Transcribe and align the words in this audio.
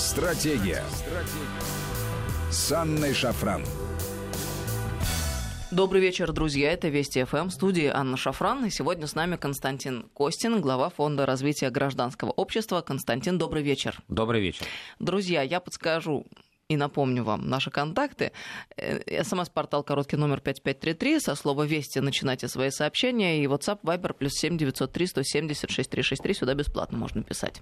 Стратегия. 0.00 0.82
Стратегия. 0.94 2.50
С 2.50 2.72
Анной 2.72 3.12
Шафран. 3.12 3.62
Добрый 5.70 6.00
вечер, 6.00 6.32
друзья. 6.32 6.72
Это 6.72 6.88
Вести 6.88 7.22
ФМ, 7.22 7.50
студии 7.50 7.84
Анна 7.84 8.16
Шафран. 8.16 8.64
И 8.64 8.70
сегодня 8.70 9.06
с 9.06 9.14
нами 9.14 9.36
Константин 9.36 10.06
Костин, 10.14 10.62
глава 10.62 10.88
Фонда 10.88 11.26
развития 11.26 11.68
гражданского 11.68 12.30
общества. 12.30 12.80
Константин, 12.80 13.36
добрый 13.36 13.62
вечер. 13.62 14.00
Добрый 14.08 14.40
вечер. 14.40 14.64
Друзья, 15.00 15.42
я 15.42 15.60
подскажу 15.60 16.26
и 16.70 16.76
напомню 16.76 17.24
вам 17.24 17.48
наши 17.48 17.70
контакты. 17.70 18.30
Э, 18.76 19.24
СМС-портал 19.24 19.82
короткий 19.82 20.16
номер 20.16 20.40
5533. 20.40 21.20
Со 21.20 21.34
слова 21.34 21.66
«Вести» 21.66 21.98
начинайте 21.98 22.46
свои 22.46 22.70
сообщения. 22.70 23.42
И 23.42 23.46
WhatsApp, 23.46 23.80
Viber, 23.82 24.14
плюс 24.14 24.34
7 24.34 24.56
903 24.56 25.06
170 25.06 25.70
6363. 25.70 26.34
Сюда 26.34 26.54
бесплатно 26.54 26.96
можно 26.96 27.24
писать. 27.24 27.60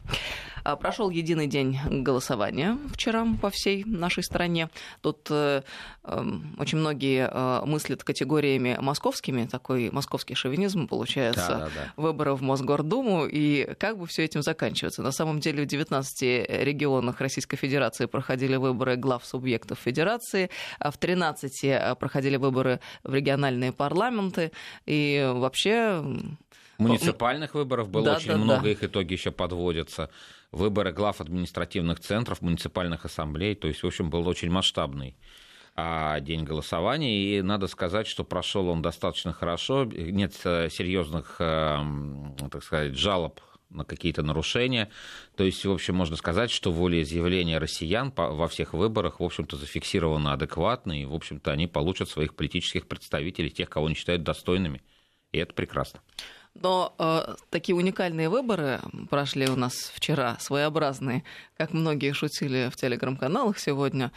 А, 0.63 0.77
прошел 0.77 1.09
единый 1.09 1.47
день 1.47 1.79
голосования 1.89 2.77
вчера 2.93 3.27
по 3.41 3.49
всей 3.49 3.85
нашей 3.85 4.23
стране. 4.23 4.69
Тут 5.01 5.29
э, 5.31 5.63
э, 6.05 6.25
очень 6.59 6.79
многие 6.79 7.31
э, 7.33 7.65
мыслят 7.65 8.05
категориями 8.05 8.77
московскими. 8.79 9.47
Такой 9.47 9.91
московский 9.91 10.35
шовинизм 10.35 10.87
получается. 10.87 11.49
Да, 11.49 11.59
да, 11.59 11.71
да. 11.75 11.93
Выборы 11.97 12.35
в 12.35 12.43
Мосгордуму. 12.43 13.25
И 13.25 13.73
как 13.79 13.97
бы 13.97 14.07
все 14.07 14.25
этим 14.25 14.43
заканчиваться? 14.43 15.03
На 15.03 15.13
самом 15.13 15.41
деле 15.41 15.63
в 15.63 15.67
19 15.67 16.23
регионах 16.63 17.23
Российской 17.23 17.57
Федерации 17.57 18.05
проходили 18.05 18.57
выборы 18.57 18.98
глав 19.01 19.25
субъектов 19.25 19.79
федерации. 19.79 20.51
А 20.79 20.91
в 20.91 20.99
13 20.99 21.65
э, 21.65 21.95
проходили 21.99 22.37
выборы 22.37 22.81
в 23.05 23.15
региональные 23.15 23.73
парламенты. 23.73 24.53
И 24.87 25.31
вообще... 25.35 26.05
Муниципальных 26.79 27.55
выборов 27.55 27.89
было 27.89 28.05
да, 28.05 28.17
очень 28.17 28.29
да, 28.29 28.37
много, 28.39 28.63
да. 28.63 28.71
их 28.71 28.85
итоги 28.85 29.13
еще 29.13 29.33
подводятся. 29.33 30.11
Выборы 30.53 30.93
глав 30.93 31.21
административных 31.21 31.99
центров, 31.99 32.41
муниципальных 32.41 33.05
ассамблей. 33.05 33.57
То 33.57 33.67
есть, 33.67 33.83
в 33.83 33.87
общем, 33.87 34.11
был 34.11 34.29
очень 34.29 34.51
масштабный 34.51 35.17
а, 35.81 36.19
день 36.19 36.43
голосования, 36.43 37.39
и 37.39 37.41
надо 37.41 37.69
сказать, 37.69 38.09
что 38.09 38.25
прошел 38.25 38.69
он 38.69 38.83
достаточно 38.83 39.33
хорошо, 39.33 39.85
нет 39.85 40.35
э, 40.43 40.69
серьезных, 40.71 41.37
э, 41.39 41.79
так 42.51 42.65
сказать, 42.65 42.97
жалоб 42.97 43.41
на 43.71 43.85
какие-то 43.85 44.23
нарушения. 44.23 44.91
То 45.37 45.45
есть, 45.45 45.65
в 45.65 45.71
общем, 45.71 45.95
можно 45.95 46.17
сказать, 46.17 46.51
что 46.51 46.73
волеизъявление 46.73 47.59
россиян 47.59 48.13
во 48.17 48.49
всех 48.49 48.73
выборах, 48.73 49.21
в 49.21 49.25
общем-то, 49.25 49.57
зафиксировано 49.57 50.33
адекватно, 50.33 51.01
и, 51.01 51.05
в 51.05 51.15
общем-то, 51.15 51.53
они 51.53 51.67
получат 51.67 52.09
своих 52.09 52.35
политических 52.35 52.87
представителей, 52.87 53.51
тех, 53.51 53.69
кого 53.69 53.87
они 53.87 53.95
считают 53.95 54.23
достойными. 54.23 54.83
И 55.33 55.39
это 55.39 55.53
прекрасно. 55.53 56.01
Но 56.55 56.95
э, 56.99 57.35
такие 57.51 57.77
уникальные 57.77 58.29
выборы 58.29 58.81
прошли 59.11 59.49
у 59.49 59.57
нас 59.57 59.93
вчера, 59.95 60.37
своеобразные, 60.41 61.23
как 61.57 61.73
многие 61.73 62.13
шутили 62.13 62.71
в 62.73 62.77
телеграм-каналах 62.77 63.59
сегодня. 63.59 64.11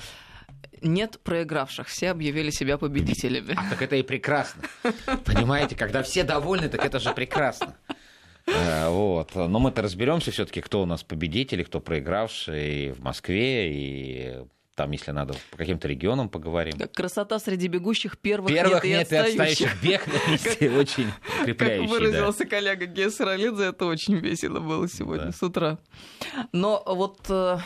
Нет 0.81 1.19
проигравших, 1.23 1.87
все 1.87 2.09
объявили 2.09 2.49
себя 2.49 2.77
победителями. 2.77 3.55
А, 3.55 3.69
так 3.69 3.81
это 3.81 3.95
и 3.97 4.03
прекрасно. 4.03 4.63
Понимаете, 5.25 5.75
когда 5.75 6.01
все 6.01 6.23
довольны, 6.23 6.69
так 6.69 6.83
это 6.83 6.99
же 6.99 7.13
прекрасно. 7.13 7.75
Э, 8.47 8.89
вот. 8.89 9.35
Но 9.35 9.59
мы-то 9.59 9.81
разберемся 9.81 10.31
все-таки, 10.31 10.61
кто 10.61 10.81
у 10.81 10.85
нас 10.85 11.03
победитель, 11.03 11.63
кто 11.63 11.79
проигравший 11.79 12.91
в 12.91 13.01
Москве 13.01 13.71
и 13.73 14.45
там, 14.75 14.89
если 14.91 15.11
надо, 15.11 15.35
по 15.51 15.57
каким-то 15.57 15.87
регионам 15.87 16.29
поговорим. 16.29 16.73
Красота 16.93 17.37
среди 17.39 17.67
бегущих 17.67 18.17
первых, 18.17 18.51
первых 18.51 18.83
нет, 18.83 19.11
нет 19.11 19.11
и 19.11 19.15
отстающих. 19.15 19.83
Бег 19.83 20.07
на 20.07 20.31
месте 20.31 20.71
очень 20.77 21.11
укрепляющий. 21.41 21.87
Как 21.87 21.99
выразился 21.99 22.45
коллега 22.45 22.85
Гессералидзе, 22.85 23.65
это 23.65 23.85
очень 23.85 24.15
весело 24.15 24.59
было 24.59 24.87
сегодня 24.87 25.31
с 25.33 25.43
утра. 25.43 25.77
Но 26.51 26.81
вот 26.85 27.19
э, 27.29 27.59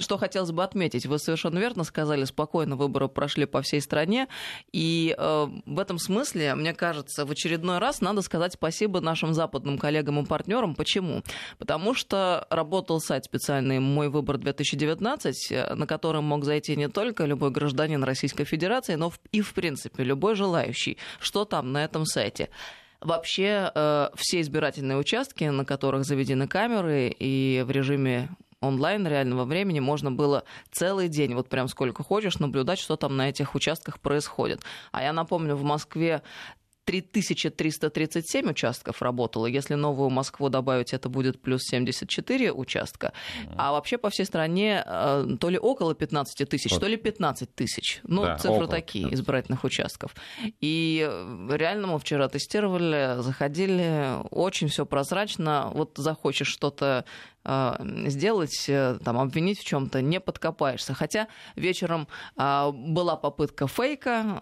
что 0.00 0.18
хотелось 0.18 0.52
бы 0.52 0.62
отметить. 0.62 1.06
Вы 1.06 1.18
совершенно 1.18 1.58
верно 1.58 1.84
сказали, 1.84 2.24
спокойно 2.24 2.76
выборы 2.76 3.08
прошли 3.08 3.46
по 3.46 3.62
всей 3.62 3.80
стране. 3.80 4.28
И 4.72 5.14
э, 5.16 5.46
в 5.66 5.78
этом 5.78 5.98
смысле, 5.98 6.54
мне 6.54 6.74
кажется, 6.74 7.24
в 7.24 7.30
очередной 7.30 7.78
раз 7.78 8.00
надо 8.00 8.22
сказать 8.22 8.54
спасибо 8.54 9.00
нашим 9.00 9.34
западным 9.34 9.78
коллегам 9.78 10.20
и 10.20 10.26
партнерам. 10.26 10.74
Почему? 10.74 11.22
Потому 11.58 11.94
что 11.94 12.46
работал 12.50 13.00
сайт 13.00 13.24
специальный 13.24 13.78
«Мой 13.78 14.08
выбор 14.08 14.36
2019», 14.36 15.74
на 15.74 15.86
котором 15.86 16.24
мог 16.24 16.44
зайти 16.44 16.76
не 16.76 16.88
только 16.88 17.24
любой 17.24 17.50
гражданин 17.50 18.02
Российской 18.04 18.44
Федерации, 18.44 18.94
но 18.94 19.12
и, 19.32 19.40
в 19.40 19.54
принципе, 19.54 20.04
любой 20.04 20.34
желающий. 20.34 20.98
Что 21.20 21.44
там 21.44 21.72
на 21.72 21.84
этом 21.84 22.04
сайте? 22.04 22.50
Вообще 23.00 23.70
э, 23.72 24.08
все 24.16 24.40
избирательные 24.40 24.98
участки, 24.98 25.44
на 25.44 25.64
которых 25.64 26.04
заведены 26.04 26.48
камеры 26.48 27.14
и 27.16 27.62
в 27.64 27.70
режиме 27.70 28.28
онлайн 28.60 29.06
реального 29.06 29.44
времени 29.44 29.80
можно 29.80 30.10
было 30.10 30.44
целый 30.70 31.08
день, 31.08 31.34
вот 31.34 31.48
прям 31.48 31.68
сколько 31.68 32.02
хочешь, 32.02 32.38
наблюдать, 32.38 32.78
что 32.78 32.96
там 32.96 33.16
на 33.16 33.28
этих 33.28 33.54
участках 33.54 34.00
происходит. 34.00 34.62
А 34.92 35.02
я 35.02 35.12
напомню, 35.12 35.56
в 35.56 35.62
Москве 35.62 36.22
3337 36.88 38.48
участков 38.48 39.02
работало. 39.02 39.44
Если 39.44 39.74
новую 39.74 40.08
Москву 40.08 40.48
добавить, 40.48 40.94
это 40.94 41.10
будет 41.10 41.38
плюс 41.38 41.64
74 41.64 42.50
участка. 42.50 43.12
А 43.58 43.72
вообще 43.72 43.98
по 43.98 44.08
всей 44.08 44.24
стране 44.24 44.82
э, 44.86 45.26
то 45.38 45.50
ли 45.50 45.58
около 45.58 45.94
15 45.94 46.48
тысяч, 46.48 46.70
вот. 46.70 46.80
то 46.80 46.86
ли 46.86 46.96
15 46.96 47.54
тысяч. 47.54 48.00
Ну, 48.04 48.22
да, 48.22 48.38
цифры 48.38 48.66
такие 48.68 49.04
15. 49.04 49.20
избирательных 49.20 49.64
участков. 49.64 50.14
И 50.62 51.06
реально 51.50 51.88
мы 51.88 51.98
вчера 51.98 52.26
тестировали, 52.28 53.20
заходили, 53.20 54.22
очень 54.30 54.68
все 54.68 54.86
прозрачно. 54.86 55.70
Вот 55.74 55.92
захочешь 55.98 56.48
что-то 56.48 57.04
э, 57.04 57.37
сделать, 58.06 58.64
э, 58.68 58.98
там, 59.04 59.18
обвинить 59.18 59.60
в 59.60 59.64
чем-то, 59.64 60.02
не 60.02 60.20
подкопаешься. 60.20 60.94
Хотя 60.94 61.28
вечером 61.56 62.08
была 62.36 63.16
попытка 63.16 63.66
фейка. 63.66 64.40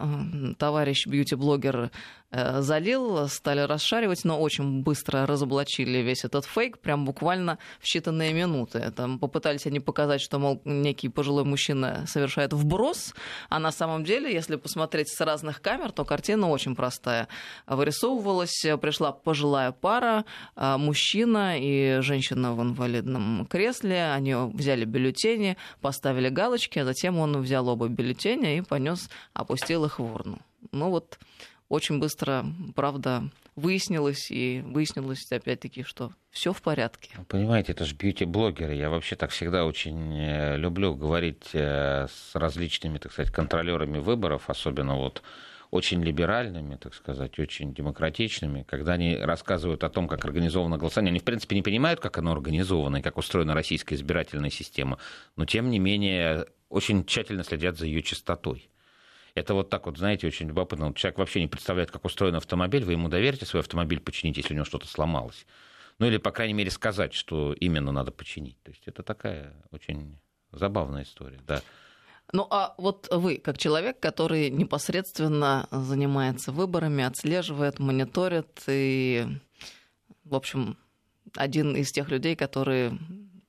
Товарищ 0.57 1.07
бьюти-блогер 1.07 1.91
Э, 2.29 2.61
залил, 2.61 3.29
стали 3.29 3.61
расшаривать, 3.61 4.25
но 4.25 4.37
очень 4.37 4.81
быстро 4.81 5.25
разоблачили 5.25 5.99
весь 5.99 6.25
этот 6.25 6.43
фейк, 6.43 6.79
прям 6.79 7.05
буквально 7.05 7.57
в 7.79 7.85
считанные 7.85 8.33
минуты. 8.33 8.91
Там 8.93 9.17
попытались 9.17 9.65
они 9.65 9.79
показать, 9.79 10.19
что, 10.19 10.37
мол, 10.37 10.61
некий 10.65 11.07
пожилой 11.07 11.45
мужчина 11.45 12.03
совершает 12.05 12.51
вброс, 12.51 13.13
а 13.49 13.59
на 13.59 13.71
самом 13.71 14.03
деле, 14.03 14.33
если 14.33 14.57
посмотреть 14.57 15.07
с 15.07 15.21
разных 15.21 15.61
камер, 15.61 15.93
то 15.93 16.03
картина 16.03 16.49
очень 16.49 16.75
простая. 16.75 17.29
Вырисовывалась, 17.65 18.65
пришла 18.81 19.13
пожилая 19.13 19.71
пара, 19.71 20.25
э, 20.57 20.75
мужчина 20.75 21.57
и 21.57 22.01
женщина 22.01 22.53
в 22.53 22.59
инвалидном 22.99 23.45
кресле, 23.45 24.11
они 24.11 24.35
взяли 24.35 24.85
бюллетени, 24.85 25.57
поставили 25.81 26.29
галочки, 26.29 26.79
а 26.79 26.85
затем 26.85 27.17
он 27.19 27.41
взял 27.41 27.67
оба 27.67 27.87
бюллетеня 27.87 28.57
и 28.57 28.61
понес, 28.61 29.09
опустил 29.33 29.85
их 29.85 29.99
в 29.99 30.03
урну. 30.03 30.39
Ну 30.71 30.89
вот 30.89 31.19
очень 31.69 31.99
быстро, 31.99 32.45
правда, 32.75 33.29
выяснилось, 33.55 34.31
и 34.31 34.63
выяснилось 34.65 35.29
опять-таки, 35.31 35.83
что 35.83 36.11
все 36.29 36.53
в 36.53 36.61
порядке. 36.61 37.09
Понимаете, 37.27 37.73
это 37.73 37.85
же 37.85 37.95
бьюти-блогеры. 37.95 38.75
Я 38.75 38.89
вообще 38.89 39.15
так 39.15 39.31
всегда 39.31 39.65
очень 39.65 40.15
э, 40.17 40.57
люблю 40.57 40.95
говорить 40.95 41.49
э, 41.53 42.07
с 42.07 42.35
различными, 42.35 42.99
так 42.99 43.11
сказать, 43.11 43.33
контролерами 43.33 43.97
выборов, 43.97 44.49
особенно 44.49 44.95
вот 44.95 45.23
очень 45.71 46.03
либеральными, 46.03 46.75
так 46.75 46.93
сказать, 46.93 47.37
очень 47.39 47.73
демократичными, 47.73 48.63
когда 48.63 48.93
они 48.93 49.17
рассказывают 49.17 49.83
о 49.83 49.89
том, 49.89 50.07
как 50.07 50.23
организовано 50.25 50.77
голосование. 50.77 51.11
Они, 51.11 51.19
в 51.19 51.23
принципе, 51.23 51.55
не 51.55 51.61
понимают, 51.61 51.99
как 51.99 52.17
оно 52.17 52.31
организовано 52.31 52.97
и 52.97 53.01
как 53.01 53.17
устроена 53.17 53.53
российская 53.53 53.95
избирательная 53.95 54.49
система, 54.49 54.97
но, 55.35 55.45
тем 55.45 55.69
не 55.69 55.79
менее, 55.79 56.47
очень 56.69 57.05
тщательно 57.05 57.43
следят 57.43 57.77
за 57.77 57.85
ее 57.85 58.01
чистотой. 58.01 58.69
Это 59.35 59.53
вот 59.53 59.69
так 59.69 59.85
вот, 59.85 59.97
знаете, 59.97 60.25
очень 60.25 60.47
любопытно. 60.47 60.93
Человек 60.95 61.19
вообще 61.19 61.41
не 61.41 61.47
представляет, 61.47 61.91
как 61.91 62.05
устроен 62.05 62.35
автомобиль, 62.35 62.83
вы 62.83 62.93
ему 62.93 63.07
доверите 63.07 63.45
свой 63.45 63.61
автомобиль 63.61 63.99
починить, 63.99 64.37
если 64.37 64.53
у 64.53 64.55
него 64.55 64.65
что-то 64.65 64.87
сломалось. 64.87 65.45
Ну 65.99 66.07
или, 66.07 66.17
по 66.17 66.31
крайней 66.31 66.53
мере, 66.53 66.71
сказать, 66.71 67.13
что 67.13 67.53
именно 67.53 67.91
надо 67.91 68.11
починить. 68.11 68.61
То 68.63 68.71
есть 68.71 68.83
это 68.87 69.03
такая 69.03 69.53
очень 69.71 70.17
забавная 70.51 71.03
история, 71.03 71.39
да. 71.45 71.61
Ну 72.33 72.45
а 72.49 72.75
вот 72.77 73.07
вы, 73.11 73.37
как 73.37 73.57
человек, 73.57 73.99
который 73.99 74.49
непосредственно 74.49 75.67
занимается 75.71 76.51
выборами, 76.51 77.03
отслеживает, 77.03 77.79
мониторит 77.79 78.63
и, 78.67 79.25
в 80.25 80.35
общем, 80.35 80.77
один 81.35 81.75
из 81.75 81.91
тех 81.91 82.09
людей, 82.09 82.35
которые 82.35 82.97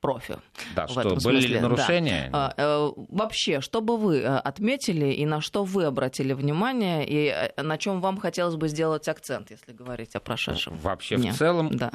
профи. 0.01 0.37
Да, 0.77 0.87
в 0.87 0.91
что 0.91 1.01
этом 1.01 1.19
были 1.19 1.41
смысле. 1.41 1.49
ли 1.57 1.61
нарушения? 1.61 2.31
Да. 2.33 2.55
А, 2.57 2.63
э, 2.63 2.93
вообще, 3.09 3.61
что 3.61 3.81
бы 3.81 3.97
вы 3.97 4.19
э, 4.19 4.27
отметили 4.27 5.07
и 5.13 5.27
на 5.27 5.41
что 5.41 5.65
вы 5.65 5.85
обратили 5.85 6.33
внимание, 6.33 7.07
и 7.07 7.27
э, 7.35 7.63
на 7.63 7.79
чем 7.79 8.01
вам 8.01 8.19
хотелось 8.19 8.57
бы 8.57 8.69
сделать 8.69 9.09
акцент, 9.09 9.51
если 9.51 9.73
говорить 9.73 10.15
о 10.15 10.21
прошедшем? 10.21 10.77
Вообще 10.79 11.17
дне? 11.17 11.33
в 11.33 11.37
целом. 11.37 11.71
Да. 11.77 11.91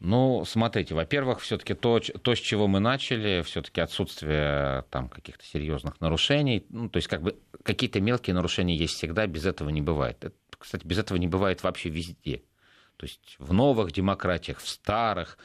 Ну, 0.00 0.46
смотрите, 0.46 0.94
во-первых, 0.94 1.40
все-таки 1.40 1.74
то, 1.74 2.00
то, 2.00 2.34
с 2.34 2.38
чего 2.38 2.66
мы 2.66 2.80
начали, 2.80 3.42
все-таки 3.42 3.82
отсутствие 3.82 4.84
там 4.90 5.10
каких-то 5.10 5.44
серьезных 5.44 6.00
нарушений. 6.00 6.64
Ну, 6.70 6.88
то 6.88 6.96
есть, 6.96 7.06
как 7.06 7.20
бы 7.20 7.38
какие-то 7.62 8.00
мелкие 8.00 8.34
нарушения 8.34 8.74
есть 8.74 8.94
всегда, 8.94 9.26
без 9.26 9.44
этого 9.44 9.68
не 9.68 9.82
бывает. 9.82 10.24
Это, 10.24 10.34
кстати, 10.58 10.86
без 10.86 10.98
этого 10.98 11.18
не 11.18 11.28
бывает 11.28 11.62
вообще 11.62 11.90
везде. 11.90 12.42
То 13.00 13.06
есть 13.06 13.36
в 13.38 13.54
новых 13.54 13.92
демократиях, 13.92 14.58
в 14.58 14.68
старых, 14.68 15.38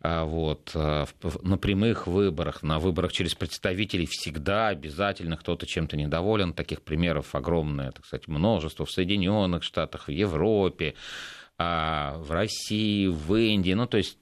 а, 0.00 0.24
вот, 0.24 0.72
а, 0.74 1.06
на 1.42 1.56
прямых 1.56 2.08
выборах, 2.08 2.64
на 2.64 2.80
выборах 2.80 3.12
через 3.12 3.34
представителей 3.36 4.06
всегда 4.06 4.68
обязательно 4.68 5.36
кто-то 5.36 5.66
чем-то 5.66 5.96
недоволен. 5.96 6.52
Таких 6.52 6.82
примеров 6.82 7.36
огромное, 7.36 7.92
так 7.92 8.04
сказать, 8.06 8.26
множество 8.26 8.86
в 8.86 8.90
Соединенных 8.90 9.62
Штатах, 9.62 10.08
в 10.08 10.10
Европе, 10.10 10.94
а, 11.58 12.18
в 12.18 12.30
России, 12.30 13.06
в 13.06 13.34
Индии. 13.34 13.72
Ну, 13.72 13.86
то 13.86 13.96
есть 13.96 14.18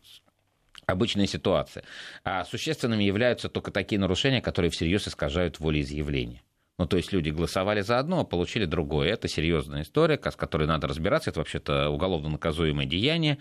обычная 0.87 1.27
ситуация. 1.27 1.85
А 2.25 2.45
существенными 2.45 3.05
являются 3.05 3.49
только 3.49 3.71
такие 3.71 3.99
нарушения, 3.99 4.41
которые 4.41 4.71
всерьез 4.71 5.09
искажают 5.09 5.61
волеизъявление. 5.61 6.43
Ну, 6.79 6.87
то 6.87 6.97
есть 6.97 7.13
люди 7.13 7.31
голосовали 7.31 7.83
за 7.83 7.99
одно, 7.99 8.21
а 8.21 8.25
получили 8.25 8.65
другое. 8.65 9.11
Это 9.11 9.29
серьезная 9.29 9.83
история, 9.83 10.19
с 10.19 10.37
которой 10.37 10.67
надо 10.67 10.89
разбираться. 10.89 11.31
Это 11.31 11.41
вообще-то 11.41 11.89
уголовно 11.91 12.31
наказуемое 12.31 12.87
деяние. 12.87 13.39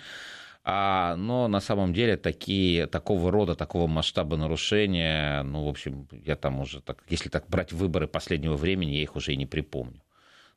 А, 0.66 1.16
но 1.18 1.48
на 1.48 1.60
самом 1.60 1.94
деле 1.94 2.16
такие, 2.16 2.88
такого 2.88 3.32
рода, 3.32 3.56
такого 3.56 3.88
масштаба 3.88 4.38
нарушения, 4.38 5.44
ну, 5.44 5.66
в 5.66 5.68
общем, 5.68 6.08
я 6.12 6.38
там 6.38 6.60
уже, 6.62 6.80
так, 6.80 7.04
если 7.10 7.28
так 7.28 7.50
брать 7.50 7.74
выборы 7.74 8.08
последнего 8.08 8.56
времени, 8.56 8.92
я 8.92 9.02
их 9.02 9.16
уже 9.18 9.34
и 9.34 9.38
не 9.38 9.46
припомню. 9.46 10.02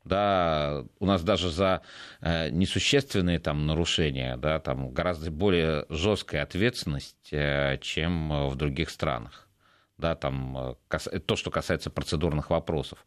Да, 0.07 0.85
у 1.01 1.07
нас 1.07 1.25
даже 1.25 1.51
за 1.51 1.83
э, 2.21 2.51
несущественные 2.51 3.41
там 3.41 3.67
нарушения, 3.67 4.37
да, 4.37 4.61
там 4.61 4.91
гораздо 4.91 5.33
более 5.33 5.85
жесткая 5.89 6.45
ответственность, 6.45 7.33
э, 7.33 7.79
чем 7.81 8.49
в 8.49 8.55
других 8.55 8.91
странах. 8.91 9.49
Да, 9.99 10.15
там, 10.15 10.77
э, 10.89 11.19
то, 11.19 11.35
что 11.35 11.51
касается 11.51 11.91
процедурных 11.91 12.51
вопросов. 12.51 13.05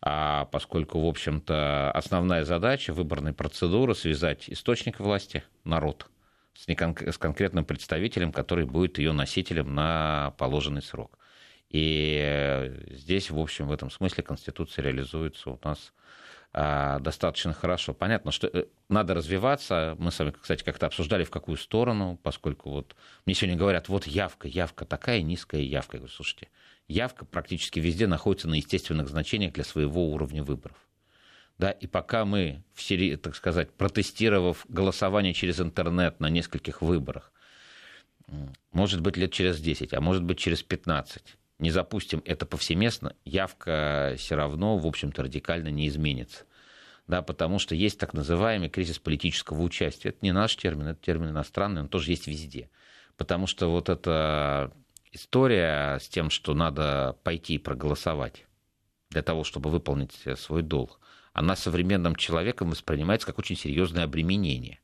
А 0.00 0.46
поскольку, 0.46 0.98
в 0.98 1.06
общем-то, 1.06 1.92
основная 1.92 2.44
задача 2.44 2.92
выборной 2.92 3.32
процедуры 3.32 3.94
связать 3.94 4.50
источник 4.50 4.98
власти, 4.98 5.44
народ, 5.62 6.10
с, 6.54 6.66
некон- 6.66 6.96
с 6.98 7.16
конкретным 7.16 7.64
представителем, 7.64 8.32
который 8.32 8.64
будет 8.64 8.98
ее 8.98 9.12
носителем 9.12 9.72
на 9.72 10.34
положенный 10.36 10.82
срок. 10.82 11.16
И 11.68 12.72
здесь, 12.90 13.30
в 13.30 13.38
общем, 13.38 13.68
в 13.68 13.72
этом 13.72 13.88
смысле 13.88 14.24
Конституция 14.24 14.82
реализуется 14.82 15.50
у 15.50 15.60
нас 15.62 15.92
достаточно 16.52 17.52
хорошо. 17.52 17.94
Понятно, 17.94 18.32
что 18.32 18.48
э, 18.48 18.64
надо 18.88 19.14
развиваться. 19.14 19.94
Мы 19.98 20.10
с 20.10 20.18
вами, 20.18 20.32
кстати, 20.32 20.64
как-то 20.64 20.86
обсуждали, 20.86 21.22
в 21.24 21.30
какую 21.30 21.56
сторону, 21.56 22.18
поскольку 22.22 22.70
вот 22.70 22.96
мне 23.24 23.34
сегодня 23.34 23.56
говорят, 23.56 23.88
вот 23.88 24.06
явка, 24.06 24.48
явка 24.48 24.84
такая 24.84 25.22
низкая 25.22 25.60
явка. 25.60 25.96
Я 25.96 26.00
говорю, 26.00 26.12
слушайте, 26.12 26.48
явка 26.88 27.24
практически 27.24 27.78
везде 27.78 28.08
находится 28.08 28.48
на 28.48 28.54
естественных 28.54 29.08
значениях 29.08 29.52
для 29.52 29.64
своего 29.64 30.12
уровня 30.12 30.42
выборов. 30.42 30.76
Да, 31.56 31.70
и 31.70 31.86
пока 31.86 32.24
мы, 32.24 32.64
в 32.72 33.16
так 33.18 33.36
сказать, 33.36 33.70
протестировав 33.74 34.64
голосование 34.68 35.34
через 35.34 35.60
интернет 35.60 36.18
на 36.18 36.30
нескольких 36.30 36.80
выборах, 36.80 37.32
может 38.72 39.02
быть, 39.02 39.16
лет 39.16 39.32
через 39.32 39.60
10, 39.60 39.92
а 39.92 40.00
может 40.00 40.22
быть, 40.22 40.38
через 40.38 40.62
15, 40.62 41.36
не 41.60 41.70
запустим 41.70 42.22
это 42.24 42.46
повсеместно, 42.46 43.14
явка 43.24 44.14
все 44.16 44.34
равно, 44.34 44.78
в 44.78 44.86
общем-то, 44.86 45.22
радикально 45.22 45.68
не 45.68 45.88
изменится. 45.88 46.44
Да, 47.06 47.22
потому 47.22 47.58
что 47.58 47.74
есть 47.74 47.98
так 47.98 48.14
называемый 48.14 48.68
кризис 48.68 48.98
политического 48.98 49.62
участия. 49.62 50.10
Это 50.10 50.18
не 50.22 50.32
наш 50.32 50.56
термин, 50.56 50.88
это 50.88 51.00
термин 51.00 51.30
иностранный, 51.30 51.80
он 51.82 51.88
тоже 51.88 52.12
есть 52.12 52.26
везде. 52.28 52.70
Потому 53.16 53.46
что 53.46 53.68
вот 53.68 53.88
эта 53.88 54.72
история 55.12 55.98
с 55.98 56.08
тем, 56.08 56.30
что 56.30 56.54
надо 56.54 57.16
пойти 57.24 57.54
и 57.54 57.58
проголосовать 57.58 58.46
для 59.10 59.22
того, 59.22 59.42
чтобы 59.42 59.70
выполнить 59.70 60.12
свой 60.36 60.62
долг, 60.62 61.00
она 61.32 61.56
современным 61.56 62.14
человеком 62.16 62.70
воспринимается 62.70 63.26
как 63.26 63.38
очень 63.38 63.56
серьезное 63.56 64.04
обременение. 64.04 64.80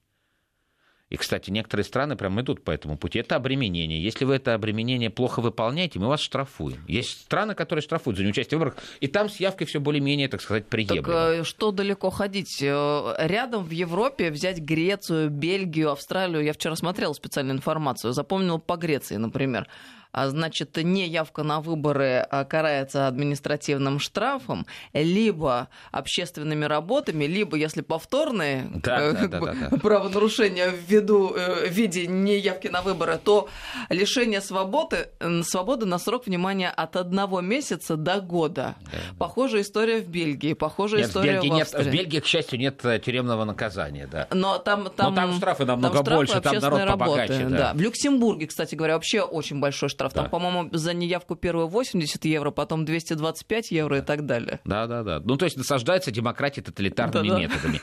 И, 1.08 1.16
кстати, 1.16 1.50
некоторые 1.50 1.84
страны 1.84 2.16
прям 2.16 2.40
идут 2.40 2.64
по 2.64 2.72
этому 2.72 2.96
пути. 2.96 3.20
Это 3.20 3.36
обременение. 3.36 4.02
Если 4.02 4.24
вы 4.24 4.34
это 4.34 4.54
обременение 4.54 5.08
плохо 5.08 5.40
выполняете, 5.40 6.00
мы 6.00 6.08
вас 6.08 6.20
штрафуем. 6.20 6.84
Есть 6.88 7.20
страны, 7.22 7.54
которые 7.54 7.82
штрафуют 7.82 8.18
за 8.18 8.24
неучастие 8.24 8.58
в 8.58 8.60
выборах, 8.60 8.82
и 9.00 9.06
там 9.06 9.28
с 9.28 9.36
явкой 9.38 9.68
все 9.68 9.78
более-менее, 9.78 10.28
так 10.28 10.40
сказать, 10.40 10.66
приемлемо. 10.66 11.02
Так 11.02 11.40
э, 11.40 11.44
что 11.44 11.70
далеко 11.70 12.10
ходить? 12.10 12.60
Э, 12.60 13.14
рядом 13.18 13.64
в 13.64 13.70
Европе 13.70 14.32
взять 14.32 14.58
Грецию, 14.58 15.30
Бельгию, 15.30 15.92
Австралию. 15.92 16.42
Я 16.42 16.52
вчера 16.52 16.74
смотрел 16.74 17.14
специальную 17.14 17.56
информацию, 17.56 18.12
запомнил 18.12 18.58
по 18.58 18.76
Греции, 18.76 19.16
например. 19.16 19.68
А, 20.16 20.30
значит, 20.30 20.74
неявка 20.78 21.42
на 21.42 21.60
выборы 21.60 22.26
а, 22.30 22.46
карается 22.46 23.06
административным 23.06 23.98
штрафом, 23.98 24.66
либо 24.94 25.68
общественными 25.92 26.64
работами, 26.64 27.26
либо, 27.26 27.58
если 27.58 27.82
повторные 27.82 28.66
да, 28.76 29.12
да, 29.12 29.26
да, 29.28 29.40
да, 29.40 29.76
правонарушения 29.76 30.70
в, 30.70 30.90
виду, 30.90 31.34
э, 31.36 31.68
в 31.68 31.70
виде 31.70 32.06
неявки 32.06 32.68
на 32.68 32.80
выборы, 32.80 33.20
то 33.22 33.50
лишение 33.90 34.40
свободы, 34.40 35.10
свободы 35.42 35.84
на 35.84 35.98
срок 35.98 36.24
внимания 36.24 36.70
от 36.70 36.96
одного 36.96 37.42
месяца 37.42 37.96
до 37.96 38.22
года. 38.22 38.76
Да, 38.90 38.98
Похожая 39.18 39.60
история 39.60 39.98
в 39.98 40.08
Бельгии, 40.08 40.54
похожая 40.54 41.00
нет, 41.00 41.10
история 41.10 41.40
в 41.40 41.42
Бельгии 41.42 41.58
в 41.58 41.62
Австрии. 41.62 41.84
Нет, 41.84 41.92
в 41.92 41.94
Бельгии, 41.94 42.20
к 42.20 42.26
счастью, 42.26 42.58
нет 42.58 42.82
э, 42.86 42.98
тюремного 43.00 43.44
наказания, 43.44 44.08
да. 44.10 44.28
Но 44.30 44.56
там, 44.56 44.88
там, 44.96 45.10
Но 45.10 45.20
там 45.20 45.34
штрафы 45.34 45.66
намного 45.66 45.96
там 45.96 46.04
штрафы, 46.06 46.16
больше, 46.16 46.40
там 46.40 46.58
народ 46.58 46.80
работы, 46.80 46.98
побогаче. 46.98 47.46
Да. 47.50 47.58
Да. 47.58 47.72
В 47.74 47.80
Люксембурге, 47.82 48.46
кстати 48.46 48.74
говоря, 48.74 48.94
вообще 48.94 49.20
очень 49.20 49.60
большой 49.60 49.90
штраф 49.90 50.05
штраф. 50.10 50.14
Да. 50.14 50.22
Там, 50.22 50.30
по-моему, 50.30 50.70
за 50.72 50.94
неявку 50.94 51.36
первую 51.36 51.68
80 51.68 52.24
евро, 52.24 52.50
потом 52.50 52.84
225 52.84 53.70
евро 53.70 53.98
и 53.98 54.02
так 54.02 54.26
далее. 54.26 54.60
Да, 54.64 54.86
да, 54.86 55.02
да. 55.02 55.20
Ну, 55.24 55.36
то 55.36 55.44
есть 55.44 55.56
насаждается 55.56 56.10
демократия 56.10 56.62
тоталитарными 56.62 57.28
да, 57.28 57.38
методами. 57.38 57.80